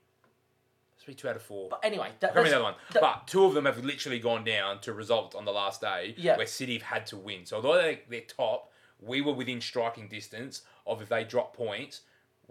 Three, 0.99 1.15
two 1.15 1.29
out 1.29 1.37
of 1.37 1.43
four. 1.43 1.69
But 1.69 1.81
anyway, 1.85 2.11
that, 2.21 2.33
that's, 2.33 2.53
other 2.53 2.63
one. 2.63 2.75
that- 2.93 3.01
but 3.01 3.27
two 3.27 3.45
of 3.45 3.55
them 3.55 3.65
have 3.67 3.85
literally 3.85 4.21
gone 4.21 4.45
down 4.45 4.81
to 4.81 4.93
result 4.93 5.35
on 5.35 5.45
the 5.45 5.53
last 5.53 5.81
day 5.81 6.15
Yeah. 6.17 6.37
where 6.37 6.47
City 6.47 6.75
have 6.75 6.83
had 6.85 7.07
to 7.09 7.17
win. 7.17 7.45
So 7.45 7.57
although 7.57 7.77
they, 7.81 8.03
they're 8.09 8.21
top, 8.23 8.73
we 9.01 9.21
were 9.21 9.33
within 9.33 9.61
striking 9.61 10.09
distance 10.09 10.63
of 10.87 11.03
if 11.03 11.09
they 11.09 11.25
drop 11.25 11.55
points, 11.57 12.03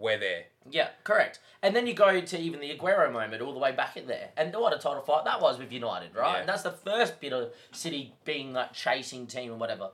we're 0.02 0.18
there. 0.18 0.44
yeah, 0.70 0.88
correct. 1.04 1.40
And 1.62 1.74
then 1.74 1.86
you 1.86 1.94
go 1.94 2.20
to 2.20 2.38
even 2.38 2.60
the 2.60 2.76
Aguero 2.76 3.10
moment 3.12 3.40
all 3.40 3.52
the 3.52 3.58
way 3.58 3.72
back 3.72 3.96
in 3.96 4.06
there, 4.06 4.30
and 4.36 4.52
what 4.54 4.72
a 4.74 4.78
title 4.78 5.02
fight 5.02 5.24
that 5.24 5.40
was 5.40 5.58
with 5.58 5.72
United, 5.72 6.14
right? 6.14 6.34
Yeah. 6.34 6.40
And 6.40 6.48
that's 6.48 6.62
the 6.62 6.72
first 6.72 7.20
bit 7.20 7.32
of 7.32 7.52
City 7.70 8.14
being 8.24 8.52
that 8.54 8.74
chasing 8.74 9.26
team 9.26 9.52
and 9.52 9.60
whatever. 9.60 9.90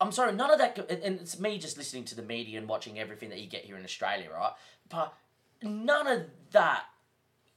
I'm 0.00 0.12
sorry, 0.12 0.32
none 0.32 0.50
of 0.50 0.58
that, 0.58 0.78
and 0.90 1.20
it's 1.20 1.38
me 1.38 1.58
just 1.58 1.76
listening 1.76 2.04
to 2.06 2.14
the 2.14 2.22
media 2.22 2.58
and 2.58 2.68
watching 2.68 2.98
everything 2.98 3.28
that 3.30 3.38
you 3.38 3.46
get 3.46 3.64
here 3.64 3.76
in 3.76 3.84
Australia, 3.84 4.28
right? 4.34 4.52
But 4.88 5.14
none 5.62 6.06
of 6.06 6.22
that, 6.52 6.84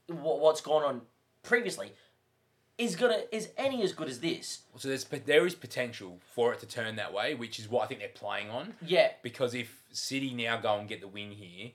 what, 0.06 0.40
what's 0.40 0.60
gone 0.60 0.82
on 0.82 1.00
previously, 1.42 1.92
is 2.76 2.96
gonna 2.96 3.22
is 3.30 3.50
any 3.56 3.82
as 3.82 3.92
good 3.92 4.08
as 4.08 4.20
this. 4.20 4.60
So 4.76 4.88
there's 4.88 5.04
but 5.04 5.26
there 5.26 5.46
is 5.46 5.54
potential 5.54 6.18
for 6.34 6.52
it 6.52 6.60
to 6.60 6.66
turn 6.66 6.96
that 6.96 7.12
way, 7.12 7.34
which 7.34 7.58
is 7.58 7.68
what 7.68 7.84
I 7.84 7.86
think 7.86 8.00
they're 8.00 8.08
playing 8.08 8.50
on. 8.50 8.74
Yeah, 8.84 9.10
Because 9.22 9.54
if 9.54 9.82
City 9.92 10.32
now 10.34 10.58
go 10.60 10.78
and 10.78 10.88
get 10.88 11.00
the 11.00 11.08
win 11.08 11.30
here, 11.30 11.70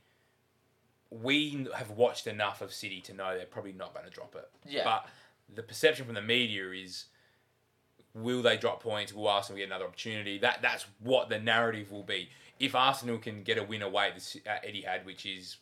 we 1.09 1.67
have 1.75 1.91
watched 1.91 2.27
enough 2.27 2.61
of 2.61 2.73
City 2.73 3.01
to 3.01 3.13
know 3.13 3.35
they're 3.35 3.45
probably 3.45 3.71
not 3.73 3.93
going 3.93 4.05
to 4.05 4.11
drop 4.11 4.35
it. 4.35 4.49
Yeah. 4.65 4.83
But 4.83 5.07
the 5.53 5.63
perception 5.63 6.05
from 6.05 6.15
the 6.15 6.21
media 6.21 6.69
is, 6.71 7.05
will 8.13 8.41
they 8.41 8.57
drop 8.57 8.83
points? 8.83 9.13
Will 9.13 9.27
Arsenal 9.27 9.57
get 9.57 9.67
another 9.67 9.85
opportunity? 9.85 10.37
That 10.37 10.61
that's 10.61 10.85
what 10.99 11.29
the 11.29 11.39
narrative 11.39 11.91
will 11.91 12.03
be. 12.03 12.29
If 12.59 12.75
Arsenal 12.75 13.17
can 13.17 13.43
get 13.43 13.57
a 13.57 13.63
win 13.63 13.81
away 13.81 14.07
at, 14.09 14.15
the, 14.15 14.21
C- 14.21 14.41
at 14.45 14.65
Etihad, 14.65 15.05
which 15.05 15.25
is 15.25 15.57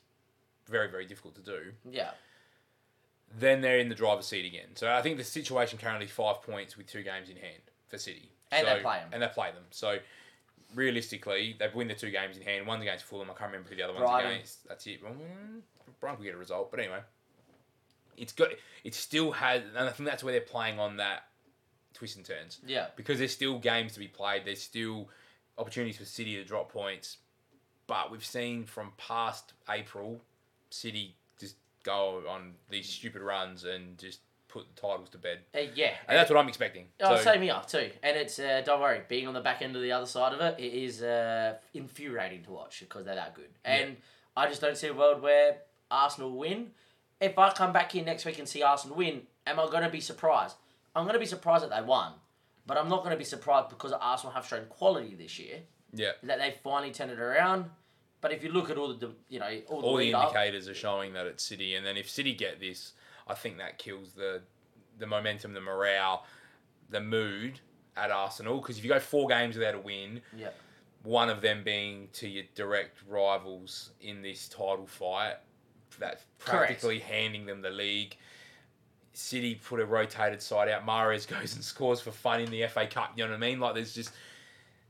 very 0.67 0.89
very 0.89 1.05
difficult 1.05 1.35
to 1.35 1.41
do, 1.41 1.59
yeah, 1.89 2.09
then 3.39 3.61
they're 3.61 3.79
in 3.79 3.89
the 3.89 3.95
driver's 3.95 4.25
seat 4.25 4.45
again. 4.45 4.75
So 4.75 4.91
I 4.91 5.01
think 5.01 5.17
the 5.17 5.23
situation 5.23 5.77
currently 5.79 6.07
five 6.07 6.41
points 6.41 6.77
with 6.77 6.87
two 6.87 7.03
games 7.03 7.29
in 7.29 7.37
hand 7.37 7.61
for 7.87 7.97
City. 7.97 8.31
And 8.51 8.65
so, 8.65 8.73
they 8.73 8.81
them, 8.99 9.09
And 9.11 9.21
they 9.21 9.27
play 9.27 9.51
them. 9.51 9.63
So 9.71 9.97
realistically, 10.73 11.55
they've 11.59 11.73
win 11.73 11.87
the 11.87 11.93
two 11.93 12.11
games 12.11 12.37
in 12.37 12.43
hand. 12.43 12.65
One's 12.65 12.81
against 12.81 13.05
Fulham. 13.05 13.29
I 13.29 13.33
can't 13.33 13.51
remember 13.51 13.69
who 13.69 13.75
the 13.75 13.83
other 13.83 13.93
one's 13.93 14.05
Brighton. 14.05 14.31
against. 14.31 14.67
That's 14.67 14.87
it. 14.87 15.01
Brighton 15.99 16.17
could 16.17 16.25
get 16.25 16.35
a 16.35 16.37
result, 16.37 16.71
but 16.71 16.79
anyway, 16.79 16.99
it's 18.15 18.31
got. 18.33 18.49
It 18.83 18.93
still 18.93 19.31
has, 19.31 19.63
and 19.75 19.87
I 19.87 19.91
think 19.91 20.07
that's 20.07 20.23
where 20.23 20.31
they're 20.31 20.41
playing 20.41 20.79
on 20.79 20.97
that 20.97 21.23
twists 21.93 22.15
and 22.15 22.25
turns 22.25 22.59
yeah, 22.65 22.87
because 22.95 23.17
there's 23.17 23.33
still 23.33 23.57
games 23.57 23.93
to 23.93 23.99
be 23.99 24.07
played. 24.07 24.45
There's 24.45 24.61
still 24.61 25.09
opportunities 25.57 25.97
for 25.97 26.05
City 26.05 26.35
to 26.35 26.43
drop 26.43 26.71
points, 26.71 27.17
but 27.87 28.11
we've 28.11 28.25
seen 28.25 28.65
from 28.65 28.93
past 28.97 29.53
April, 29.69 30.21
City 30.69 31.16
go 31.87 32.23
on 32.29 32.53
these 32.69 32.87
stupid 32.87 33.21
runs 33.21 33.63
and 33.63 33.97
just 33.97 34.19
put 34.47 34.65
the 34.75 34.81
titles 34.81 35.09
to 35.09 35.17
bed, 35.17 35.39
uh, 35.55 35.59
yeah. 35.75 35.93
and 36.07 36.17
that's 36.17 36.29
what 36.29 36.39
I'm 36.39 36.47
expecting. 36.47 36.85
Oh, 37.01 37.15
So- 37.15 37.23
same 37.23 37.41
here 37.41 37.61
too. 37.67 37.89
And 38.03 38.17
it's 38.17 38.39
uh, 38.39 38.61
don't 38.65 38.79
worry, 38.81 39.01
being 39.07 39.27
on 39.27 39.33
the 39.33 39.41
back 39.41 39.61
end 39.61 39.75
of 39.75 39.81
the 39.81 39.91
other 39.91 40.05
side 40.05 40.33
of 40.33 40.41
it, 40.41 40.59
it 40.59 40.73
is 40.73 41.01
uh, 41.01 41.55
infuriating 41.73 42.43
to 42.43 42.51
watch 42.51 42.79
because 42.81 43.05
they're 43.05 43.15
that 43.15 43.33
good. 43.35 43.49
And 43.65 43.97
I 44.35 44.47
just 44.47 44.61
don't 44.61 44.77
see 44.77 44.87
a 44.87 44.93
world 44.93 45.21
where 45.21 45.57
Arsenal 45.89 46.31
win. 46.37 46.71
If 47.19 47.39
I 47.39 47.51
come 47.51 47.73
back 47.73 47.91
here 47.91 48.05
next 48.05 48.25
week 48.25 48.37
and 48.37 48.47
see 48.47 48.61
Arsenal 48.61 48.95
win, 48.95 49.23
am 49.47 49.59
I 49.59 49.65
going 49.65 49.83
to 49.83 49.89
be 49.89 50.01
surprised? 50.01 50.55
I'm 50.95 51.03
going 51.03 51.13
to 51.13 51.19
be 51.19 51.25
surprised 51.25 51.63
that 51.63 51.71
they 51.71 51.81
won, 51.81 52.13
but 52.65 52.77
I'm 52.77 52.89
not 52.89 52.99
going 53.03 53.11
to 53.11 53.17
be 53.17 53.23
surprised 53.23 53.69
because 53.69 53.91
Arsenal 53.91 54.33
have 54.33 54.45
shown 54.47 54.65
quality 54.69 55.15
this 55.15 55.39
year 55.39 55.59
yeah. 55.93 56.11
that 56.23 56.39
they 56.39 56.55
finally 56.63 56.91
turned 56.91 57.11
it 57.11 57.19
around. 57.19 57.65
But 58.19 58.33
if 58.33 58.43
you 58.43 58.51
look 58.51 58.69
at 58.69 58.77
all 58.77 58.93
the 58.93 59.11
you 59.29 59.39
know 59.39 59.61
all 59.67 59.81
the 59.81 59.87
all 59.87 59.97
the 59.97 60.03
lead 60.03 60.13
up, 60.13 60.29
indicators 60.29 60.67
are 60.67 60.73
showing 60.73 61.13
that 61.13 61.27
it's 61.27 61.43
City, 61.43 61.75
and 61.75 61.85
then 61.85 61.97
if 61.97 62.09
City 62.09 62.33
get 62.33 62.59
this, 62.59 62.93
I 63.27 63.35
think 63.35 63.57
that 63.57 63.77
kills 63.77 64.13
the 64.13 64.41
the 64.97 65.05
momentum, 65.05 65.53
the 65.53 65.61
morale, 65.61 66.25
the 66.89 67.01
mood 67.01 67.59
at 67.95 68.11
Arsenal. 68.11 68.59
Because 68.59 68.77
if 68.77 68.83
you 68.83 68.89
go 68.89 68.99
four 68.99 69.27
games 69.27 69.55
without 69.55 69.75
a 69.75 69.79
win, 69.79 70.21
yeah, 70.35 70.49
one 71.03 71.29
of 71.29 71.41
them 71.41 71.63
being 71.63 72.09
to 72.13 72.27
your 72.27 72.45
direct 72.55 72.97
rivals 73.07 73.91
in 74.01 74.21
this 74.21 74.47
title 74.49 74.87
fight, 74.87 75.35
that's 75.99 76.23
Correct. 76.39 76.67
practically 76.67 76.99
handing 76.99 77.45
them 77.45 77.61
the 77.61 77.69
league. 77.69 78.15
City 79.13 79.55
put 79.55 79.79
a 79.79 79.85
rotated 79.85 80.41
side 80.41 80.69
out. 80.69 80.85
Mahrez 80.85 81.27
goes 81.39 81.55
and 81.55 81.63
scores 81.63 82.01
for 82.01 82.11
fun 82.11 82.41
in 82.41 82.49
the 82.49 82.65
FA 82.67 82.87
Cup. 82.87 83.13
You 83.15 83.25
know 83.25 83.31
what 83.31 83.37
I 83.37 83.39
mean? 83.39 83.59
Like 83.59 83.75
there's 83.75 83.93
just 83.93 84.11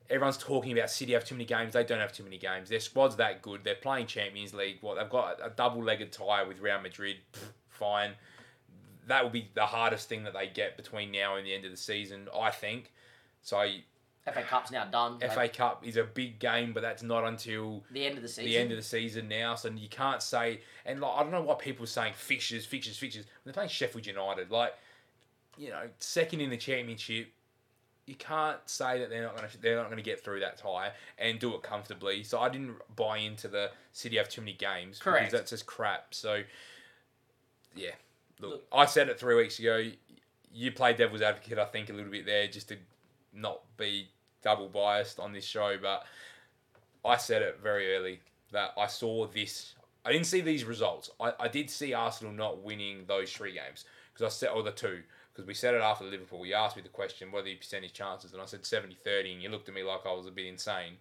everyone's 0.09 0.37
talking 0.37 0.71
about 0.77 0.89
City 0.89 1.13
have 1.13 1.25
too 1.25 1.35
many 1.35 1.45
games. 1.45 1.73
They 1.73 1.83
don't 1.83 1.99
have 1.99 2.13
too 2.13 2.23
many 2.23 2.37
games. 2.37 2.69
Their 2.69 2.79
squad's 2.79 3.15
that 3.17 3.41
good. 3.41 3.63
They're 3.63 3.75
playing 3.75 4.07
Champions 4.07 4.53
League. 4.53 4.77
What 4.81 4.97
they've 4.97 5.09
got 5.09 5.39
a 5.43 5.49
double-legged 5.49 6.11
tie 6.11 6.43
with 6.43 6.59
Real 6.59 6.79
Madrid. 6.81 7.17
Fine. 7.69 8.11
That 9.07 9.23
will 9.23 9.31
be 9.31 9.49
the 9.53 9.65
hardest 9.65 10.09
thing 10.09 10.23
that 10.23 10.33
they 10.33 10.47
get 10.47 10.77
between 10.77 11.11
now 11.11 11.35
and 11.35 11.45
the 11.45 11.53
end 11.53 11.65
of 11.65 11.71
the 11.71 11.77
season, 11.77 12.27
I 12.37 12.51
think. 12.51 12.91
So 13.41 13.65
FA 14.25 14.43
Cup's 14.43 14.71
now 14.71 14.85
done. 14.85 15.19
FA 15.19 15.47
Cup 15.47 15.85
is 15.85 15.95
a 15.95 16.03
big 16.03 16.39
game, 16.39 16.73
but 16.73 16.81
that's 16.81 17.03
not 17.03 17.23
until 17.23 17.83
the 17.91 18.05
end 18.05 18.17
of 18.17 18.23
the 18.23 18.27
season. 18.27 18.45
the 18.45 18.57
end 18.57 18.71
of 18.71 18.77
the 18.77 18.83
season 18.83 19.29
now. 19.29 19.55
So 19.55 19.69
you 19.69 19.87
can't 19.87 20.21
say, 20.21 20.61
and 20.85 20.99
like, 20.99 21.11
I 21.15 21.23
don't 21.23 21.31
know 21.31 21.41
why 21.41 21.55
people 21.55 21.83
are 21.85 21.87
saying 21.87 22.13
fixtures, 22.15 22.65
fixtures, 22.65 22.97
fixtures. 22.97 23.25
They're 23.45 23.53
playing 23.53 23.69
Sheffield 23.69 24.05
United, 24.05 24.51
like, 24.51 24.73
you 25.57 25.69
know, 25.69 25.83
second 25.99 26.41
in 26.41 26.49
the 26.49 26.57
championship, 26.57 27.29
you 28.07 28.15
can't 28.15 28.57
say 28.65 28.99
that 28.99 29.09
they're 29.09 29.21
not 29.21 29.35
going 29.37 29.47
to 29.47 29.61
they're 29.61 29.75
not 29.75 29.85
going 29.85 29.97
to 29.97 30.03
get 30.03 30.23
through 30.23 30.39
that 30.39 30.57
tie 30.57 30.91
and 31.19 31.37
do 31.39 31.53
it 31.53 31.61
comfortably. 31.61 32.23
So 32.23 32.39
I 32.39 32.49
didn't 32.49 32.77
buy 32.95 33.17
into 33.17 33.47
the 33.47 33.69
City 33.91 34.15
have 34.17 34.29
too 34.29 34.41
many 34.41 34.53
games 34.53 34.97
Correct. 34.97 35.25
because 35.25 35.39
that's 35.39 35.51
just 35.51 35.65
crap. 35.65 36.13
So 36.13 36.41
yeah, 37.75 37.91
look, 38.39 38.51
Look- 38.51 38.67
I 38.71 38.85
said 38.85 39.09
it 39.09 39.19
three 39.19 39.35
weeks 39.35 39.59
ago. 39.59 39.83
You 40.53 40.71
play 40.71 40.93
devil's 40.93 41.21
advocate, 41.21 41.59
I 41.59 41.65
think, 41.65 41.89
a 41.89 41.93
little 41.93 42.09
bit 42.11 42.25
there, 42.25 42.47
just 42.47 42.69
to 42.69 42.77
not 43.33 43.59
be 43.75 44.07
double 44.41 44.69
biased 44.69 45.19
on 45.19 45.33
this 45.33 45.45
show, 45.45 45.75
but 45.79 46.05
I 47.05 47.17
said 47.17 47.41
it 47.41 47.59
very 47.61 47.95
early 47.95 48.21
that 48.51 48.71
I 48.77 48.87
saw 48.87 49.27
this. 49.27 49.75
I 50.05 50.11
didn't 50.13 50.25
see 50.25 50.41
these 50.41 50.63
results. 50.63 51.11
I, 51.19 51.33
I 51.39 51.47
did 51.49 51.69
see 51.69 51.93
Arsenal 51.93 52.33
not 52.33 52.63
winning 52.63 53.03
those 53.07 53.31
three 53.31 53.51
games 53.51 53.83
because 54.13 54.25
I 54.25 54.35
said, 54.35 54.49
or 54.49 54.63
the 54.63 54.71
two, 54.71 55.03
because 55.37 55.47
we 55.47 55.53
said 55.53 55.75
it 55.75 55.81
after 55.81 56.03
Liverpool. 56.03 56.47
You 56.47 56.55
asked 56.55 56.75
me 56.75 56.81
the 56.81 56.89
question, 56.89 57.31
what 57.31 57.41
are 57.41 57.45
the 57.45 57.53
percentage 57.53 57.93
chances? 57.93 58.33
And 58.33 58.41
I 58.41 58.45
said 58.45 58.65
70 58.65 58.97
30, 59.03 59.33
and 59.33 59.43
you 59.43 59.49
looked 59.49 59.69
at 59.69 59.75
me 59.75 59.83
like 59.83 59.99
I 60.03 60.11
was 60.11 60.25
a 60.25 60.31
bit 60.31 60.47
insane. 60.47 60.93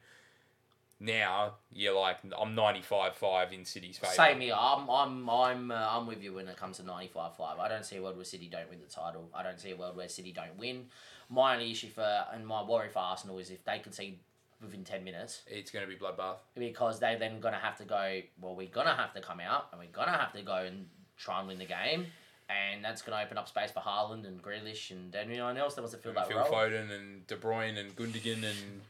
Now 1.00 1.54
you're 1.72 1.98
like, 1.98 2.18
I'm 2.38 2.54
95 2.54 3.14
5 3.14 3.52
in 3.54 3.64
City's 3.64 3.96
favour. 3.96 4.12
Same 4.12 4.40
here. 4.40 4.54
I'm 4.58 4.88
I'm 4.90 5.28
I'm 5.30 5.70
uh, 5.70 5.88
I'm 5.90 6.06
with 6.06 6.22
you 6.22 6.34
when 6.34 6.48
it 6.48 6.56
comes 6.58 6.76
to 6.76 6.82
95-5. 6.82 7.58
I 7.58 7.68
don't 7.68 7.84
see 7.84 7.96
a 7.96 8.02
world 8.02 8.16
where 8.16 8.24
City 8.26 8.48
don't 8.50 8.68
win 8.68 8.80
the 8.80 8.92
title. 8.92 9.30
I 9.34 9.42
don't 9.42 9.58
see 9.58 9.70
a 9.70 9.76
world 9.76 9.96
where 9.96 10.08
City 10.08 10.32
don't 10.32 10.58
win. 10.58 10.86
My 11.30 11.54
only 11.54 11.70
issue 11.70 11.88
for 11.88 12.26
and 12.32 12.46
my 12.46 12.62
worry 12.62 12.88
for 12.90 12.98
Arsenal 13.00 13.38
is 13.38 13.50
if 13.50 13.64
they 13.64 13.78
concede 13.78 14.18
within 14.62 14.84
ten 14.84 15.04
minutes 15.04 15.42
It's 15.46 15.70
going 15.70 15.86
to 15.86 15.88
be 15.88 15.98
bloodbath. 15.98 16.36
because 16.54 16.98
they're 16.98 17.18
then 17.18 17.40
gonna 17.40 17.58
have 17.58 17.76
to 17.78 17.84
go. 17.84 18.20
Well, 18.40 18.54
we're 18.54 18.68
gonna 18.68 18.94
have 18.94 19.12
to 19.14 19.20
come 19.20 19.40
out 19.40 19.68
and 19.72 19.80
we're 19.80 19.88
gonna 19.92 20.16
have 20.16 20.32
to 20.32 20.42
go 20.42 20.56
and 20.56 20.88
try 21.18 21.40
and 21.40 21.48
win 21.48 21.58
the 21.58 21.66
game. 21.66 22.06
And 22.48 22.84
that's 22.84 23.02
going 23.02 23.18
to 23.18 23.24
open 23.24 23.38
up 23.38 23.48
space 23.48 23.70
for 23.72 23.80
Haaland 23.80 24.26
and 24.26 24.40
Grealish 24.40 24.90
and 24.92 25.14
anyone 25.16 25.56
else 25.56 25.74
that 25.74 25.82
wants 25.82 25.94
to 25.94 26.00
fill 26.00 26.12
that 26.14 26.28
Phil 26.28 26.38
role. 26.38 26.46
Foden 26.46 26.90
and 26.92 27.26
De 27.26 27.36
Bruyne 27.36 27.76
and 27.76 27.94
Gundogan 27.96 28.44
and 28.44 28.82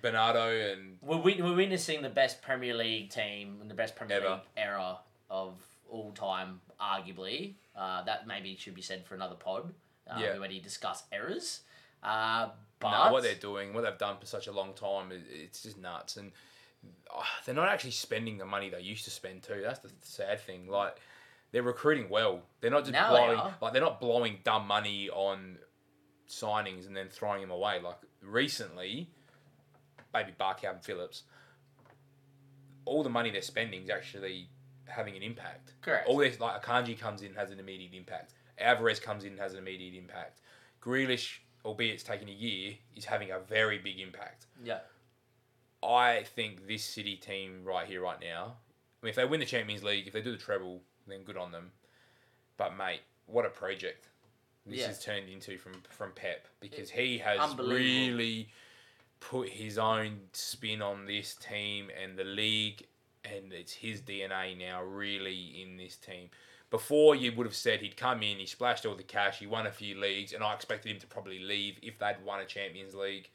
Bernardo 0.00 0.48
and 0.50 0.96
We're, 1.02 1.18
we're 1.18 1.54
witnessing 1.56 2.02
the 2.02 2.08
best 2.08 2.40
Premier 2.40 2.74
League 2.74 3.10
team 3.10 3.58
and 3.60 3.68
the 3.70 3.74
best 3.74 3.96
Premier 3.96 4.18
Ever. 4.18 4.28
League 4.30 4.40
era 4.56 4.98
of 5.28 5.54
all 5.90 6.12
time, 6.12 6.60
arguably. 6.80 7.54
Uh, 7.76 8.04
that 8.04 8.26
maybe 8.26 8.56
should 8.56 8.74
be 8.74 8.82
said 8.82 9.04
for 9.04 9.14
another 9.16 9.34
pod. 9.34 9.72
Uh, 10.08 10.16
Yeah. 10.20 10.32
We 10.32 10.38
already 10.38 10.60
discuss 10.60 11.02
errors. 11.10 11.60
Uh, 12.02 12.50
but 12.78 13.06
no, 13.06 13.12
what 13.12 13.22
they're 13.22 13.34
doing, 13.34 13.74
what 13.74 13.82
they've 13.84 13.98
done 13.98 14.16
for 14.18 14.26
such 14.26 14.46
a 14.46 14.52
long 14.52 14.72
time, 14.74 15.12
it, 15.12 15.22
it's 15.30 15.62
just 15.62 15.78
nuts. 15.78 16.16
And 16.16 16.32
oh, 17.14 17.22
they're 17.44 17.54
not 17.54 17.68
actually 17.68 17.90
spending 17.90 18.38
the 18.38 18.46
money 18.46 18.70
they 18.70 18.80
used 18.80 19.04
to 19.04 19.10
spend 19.10 19.42
too. 19.42 19.60
That's 19.62 19.80
the 19.80 19.90
sad 20.00 20.40
thing. 20.40 20.68
Like 20.68 20.96
they're 21.52 21.62
recruiting 21.62 22.08
well. 22.08 22.42
They're 22.60 22.70
not 22.70 22.80
just 22.82 22.92
Now 22.92 23.10
blowing 23.10 23.38
are. 23.38 23.54
like 23.60 23.72
they're 23.72 23.82
not 23.82 24.00
blowing 24.00 24.38
dumb 24.44 24.66
money 24.66 25.08
on 25.10 25.58
signings 26.28 26.86
and 26.86 26.96
then 26.96 27.08
throwing 27.08 27.40
them 27.40 27.50
away. 27.50 27.80
Like 27.82 27.98
recently, 28.22 29.10
maybe 30.14 30.32
bar 30.38 30.54
Kalvin 30.54 30.84
Phillips. 30.84 31.24
All 32.84 33.02
the 33.02 33.10
money 33.10 33.30
they're 33.30 33.42
spending 33.42 33.82
is 33.84 33.90
actually 33.90 34.48
having 34.86 35.16
an 35.16 35.22
impact. 35.22 35.74
Correct. 35.82 36.08
All 36.08 36.16
this 36.18 36.40
like 36.40 36.62
Akanji 36.62 36.98
comes 36.98 37.22
in 37.22 37.34
has 37.34 37.50
an 37.50 37.58
immediate 37.60 37.94
impact. 37.94 38.34
Alvarez 38.58 39.00
comes 39.00 39.24
in 39.24 39.36
has 39.38 39.52
an 39.52 39.58
immediate 39.58 39.94
impact. 39.94 40.40
Grealish, 40.82 41.38
albeit 41.64 41.94
it's 41.94 42.02
taking 42.02 42.28
a 42.28 42.32
year, 42.32 42.74
is 42.96 43.04
having 43.04 43.30
a 43.30 43.38
very 43.38 43.78
big 43.78 43.98
impact. 44.00 44.46
yeah. 44.62 44.78
I 45.82 46.24
think 46.34 46.66
this 46.68 46.84
City 46.84 47.16
team 47.16 47.62
right 47.64 47.86
here, 47.86 48.02
right 48.02 48.20
now, 48.20 48.56
I 49.02 49.06
mean, 49.06 49.10
if 49.10 49.16
they 49.16 49.24
win 49.24 49.40
the 49.40 49.46
Champions 49.46 49.82
League, 49.82 50.06
if 50.06 50.12
they 50.12 50.20
do 50.20 50.30
the 50.30 50.36
treble, 50.36 50.82
then 51.10 51.22
good 51.24 51.36
on 51.36 51.52
them. 51.52 51.72
But 52.56 52.76
mate, 52.76 53.00
what 53.26 53.44
a 53.46 53.50
project 53.50 54.08
this 54.66 54.80
Yeah. 54.80 54.86
has 54.88 55.02
turned 55.02 55.28
into 55.28 55.58
from 55.58 55.82
from 55.90 56.12
Pep 56.12 56.46
because 56.60 56.90
he 56.90 57.18
has 57.18 57.54
really 57.56 58.50
put 59.20 59.48
his 59.50 59.76
own 59.78 60.28
spin 60.32 60.80
on 60.82 61.04
this 61.06 61.34
team 61.34 61.90
and 61.90 62.16
the 62.18 62.24
league, 62.24 62.86
and 63.24 63.52
it's 63.52 63.72
his 63.74 64.00
DNA 64.00 64.54
now 64.56 64.82
really 64.82 65.60
in 65.62 65.76
this 65.76 65.96
team. 65.96 66.30
before 66.70 67.16
you 67.16 67.32
would 67.32 67.46
have 67.46 67.56
said 67.56 67.80
he'd 67.80 67.96
come 67.96 68.22
in, 68.22 68.38
he 68.38 68.46
splashed 68.46 68.86
all 68.86 68.94
the 68.94 69.02
cash, 69.02 69.40
he 69.40 69.46
won 69.46 69.66
a 69.66 69.72
few 69.72 69.98
leagues, 69.98 70.32
and 70.32 70.44
I 70.44 70.54
expected 70.54 70.92
him 70.92 71.00
to 71.00 71.06
probably 71.08 71.40
leave 71.40 71.80
if 71.82 71.98
they'd 71.98 72.22
won 72.24 72.38
a 72.38 72.44
Champions 72.46 72.94
League. 72.94 73.28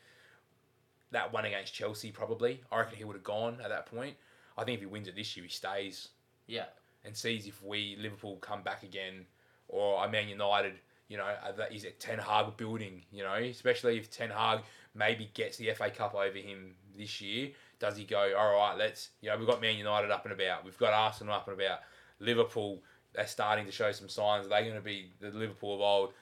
That 1.11 1.33
one 1.33 1.43
against 1.43 1.73
Chelsea, 1.73 2.11
probably. 2.13 2.61
I 2.71 2.77
reckon 2.79 2.97
he 2.97 3.03
would 3.03 3.17
have 3.17 3.25
gone 3.25 3.59
at 3.61 3.67
that 3.67 3.87
point. 3.87 4.15
I 4.57 4.63
think 4.63 4.75
if 4.75 4.79
he 4.79 4.85
wins 4.85 5.09
it 5.09 5.15
this 5.17 5.35
year, 5.35 5.43
he 5.43 5.49
stays 5.51 6.09
Yeah. 6.47 6.67
And 7.05 7.15
sees 7.15 7.47
if 7.47 7.61
we 7.63 7.95
Liverpool 7.99 8.37
come 8.37 8.61
back 8.63 8.83
again, 8.83 9.25
or 9.67 9.99
I 9.99 10.07
Man 10.07 10.27
United. 10.27 10.73
You 11.07 11.17
know, 11.17 11.35
that- 11.57 11.71
is 11.71 11.83
it 11.83 11.99
Ten 11.99 12.17
Hag 12.17 12.57
building? 12.57 13.03
You 13.11 13.23
know, 13.23 13.35
especially 13.35 13.97
if 13.97 14.09
Ten 14.09 14.31
Hag 14.31 14.61
maybe 14.95 15.29
gets 15.33 15.57
the 15.57 15.69
FA 15.73 15.91
Cup 15.91 16.15
over 16.15 16.37
him 16.37 16.75
this 16.97 17.21
year. 17.21 17.51
Does 17.77 17.95
he 17.97 18.05
go? 18.05 18.35
All 18.37 18.53
right, 18.55 18.75
let's. 18.77 19.09
You 19.21 19.29
know, 19.29 19.37
we've 19.37 19.47
got 19.47 19.61
Man 19.61 19.77
United 19.77 20.09
up 20.09 20.23
and 20.25 20.33
about. 20.33 20.65
We've 20.65 20.77
got 20.77 20.93
Arsenal 20.93 21.33
up 21.35 21.47
and 21.47 21.59
about. 21.61 21.79
Liverpool, 22.19 22.81
they're 23.13 23.27
starting 23.27 23.65
to 23.65 23.71
show 23.71 23.91
some 23.91 24.09
signs. 24.09 24.47
They're 24.47 24.61
going 24.63 24.75
to 24.75 24.81
be 24.81 25.11
the 25.19 25.29
Liverpool 25.29 25.75
of 25.75 25.81
old. 25.81 26.13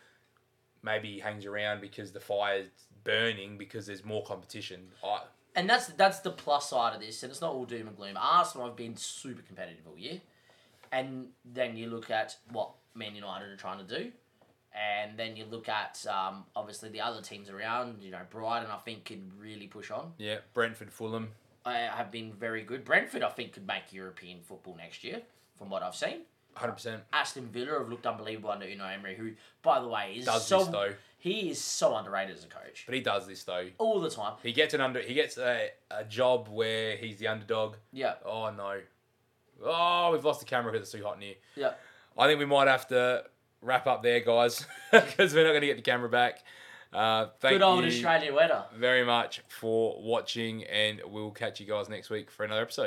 Maybe 0.81 1.19
hangs 1.19 1.45
around 1.45 1.79
because 1.79 2.11
the 2.11 2.19
fire's 2.19 2.67
burning 3.05 3.57
because 3.57 3.85
there's 3.85 4.03
more 4.03 4.23
competition. 4.25 4.91
I, 5.03 5.21
And 5.55 5.69
that's 5.69 5.87
that's 5.87 6.19
the 6.19 6.31
plus 6.31 6.69
side 6.71 6.93
of 6.95 6.99
this, 6.99 7.23
and 7.23 7.31
it's 7.31 7.39
not 7.39 7.53
all 7.53 7.63
doom 7.65 7.87
and 7.87 7.95
gloom. 7.95 8.17
Arsenal 8.19 8.67
have 8.67 8.75
been 8.75 8.97
super 8.97 9.41
competitive 9.43 9.87
all 9.87 9.97
year, 9.97 10.19
and 10.93 11.27
then 11.43 11.75
you 11.75 11.87
look 11.89 12.09
at 12.09 12.37
what 12.51 12.69
Man 12.95 13.15
United 13.15 13.49
are 13.49 13.57
trying 13.57 13.85
to 13.85 13.97
do, 13.99 14.11
and 14.73 15.17
then 15.17 15.35
you 15.35 15.45
look 15.49 15.67
at 15.69 16.05
um, 16.07 16.45
obviously 16.55 16.89
the 16.89 17.01
other 17.01 17.21
teams 17.21 17.49
around. 17.49 18.01
You 18.01 18.11
know, 18.11 18.19
Brighton 18.29 18.69
I 18.71 18.77
think 18.77 19.05
could 19.05 19.31
really 19.39 19.67
push 19.67 19.91
on. 19.91 20.13
yeah, 20.17 20.37
Brentford, 20.53 20.91
Fulham. 20.91 21.29
I 21.65 21.77
have 21.79 22.11
been 22.11 22.31
very 22.33 22.63
good. 22.63 22.83
Brentford 22.85 23.23
I 23.23 23.29
think 23.29 23.53
could 23.53 23.65
make 23.67 23.91
European 23.91 24.39
football 24.41 24.75
next 24.77 25.03
year, 25.03 25.21
from 25.57 25.69
what 25.69 25.81
I've 25.83 25.95
seen. 25.95 26.21
100%. 26.57 26.99
Aston 27.11 27.47
Villa 27.47 27.79
have 27.79 27.89
looked 27.89 28.05
unbelievable 28.05 28.51
under 28.51 28.67
Unai 28.67 28.93
Emery, 28.93 29.15
who, 29.15 29.31
by 29.63 29.79
the 29.79 29.87
way, 29.87 30.13
is 30.17 30.25
Does 30.25 30.45
so 30.45 30.59
this, 30.59 30.67
though. 30.67 30.93
he 31.17 31.49
is 31.49 31.59
so 31.59 31.95
underrated 31.95 32.35
as 32.37 32.43
a 32.43 32.47
coach 32.47 32.83
But 32.85 32.93
he 32.93 33.01
does 33.01 33.25
this, 33.25 33.43
though. 33.43 33.65
all 33.79 33.99
the 33.99 34.09
time. 34.11 34.33
He 34.43 34.51
gets 34.53 34.75
an 34.75 34.81
under. 34.81 34.99
He 35.01 35.15
gets 35.15 35.39
a, 35.39 35.69
a 35.89 36.03
job 36.03 36.49
where 36.49 36.95
he's 36.97 37.17
the 37.17 37.27
underdog. 37.27 37.77
Yeah, 37.91 38.15
Oh 38.23 38.51
no! 38.51 38.81
Oh, 39.63 40.11
we've 40.11 40.23
lost 40.23 40.39
the 40.39 40.45
camera 40.45 40.71
because 40.71 40.87
it's 40.87 40.97
too 40.97 41.03
hot 41.03 41.15
in 41.15 41.21
here. 41.21 41.35
yeah. 41.55 41.71
I 42.17 42.27
think 42.27 42.39
we 42.39 42.45
might 42.45 42.67
have 42.67 42.87
to 42.89 43.23
wrap 43.61 43.87
up 43.87 44.03
there, 44.03 44.19
guys, 44.19 44.65
because 44.91 45.33
we're 45.33 45.43
not 45.45 45.49
going 45.51 45.61
to 45.61 45.67
get 45.67 45.77
the 45.77 45.81
camera 45.81 46.09
back. 46.09 46.43
Uh, 46.93 47.27
thank 47.39 47.53
Good 47.55 47.61
old 47.63 47.83
you 47.83 47.89
Australian 47.89 48.35
weather. 48.35 48.65
very 48.77 49.03
much 49.03 49.41
for 49.47 49.99
watching, 49.99 50.63
and 50.65 51.01
we'll 51.07 51.31
catch 51.31 51.59
you 51.59 51.65
guys 51.65 51.89
next 51.89 52.11
week 52.11 52.29
for 52.29 52.43
another 52.43 52.61
episode. 52.61 52.81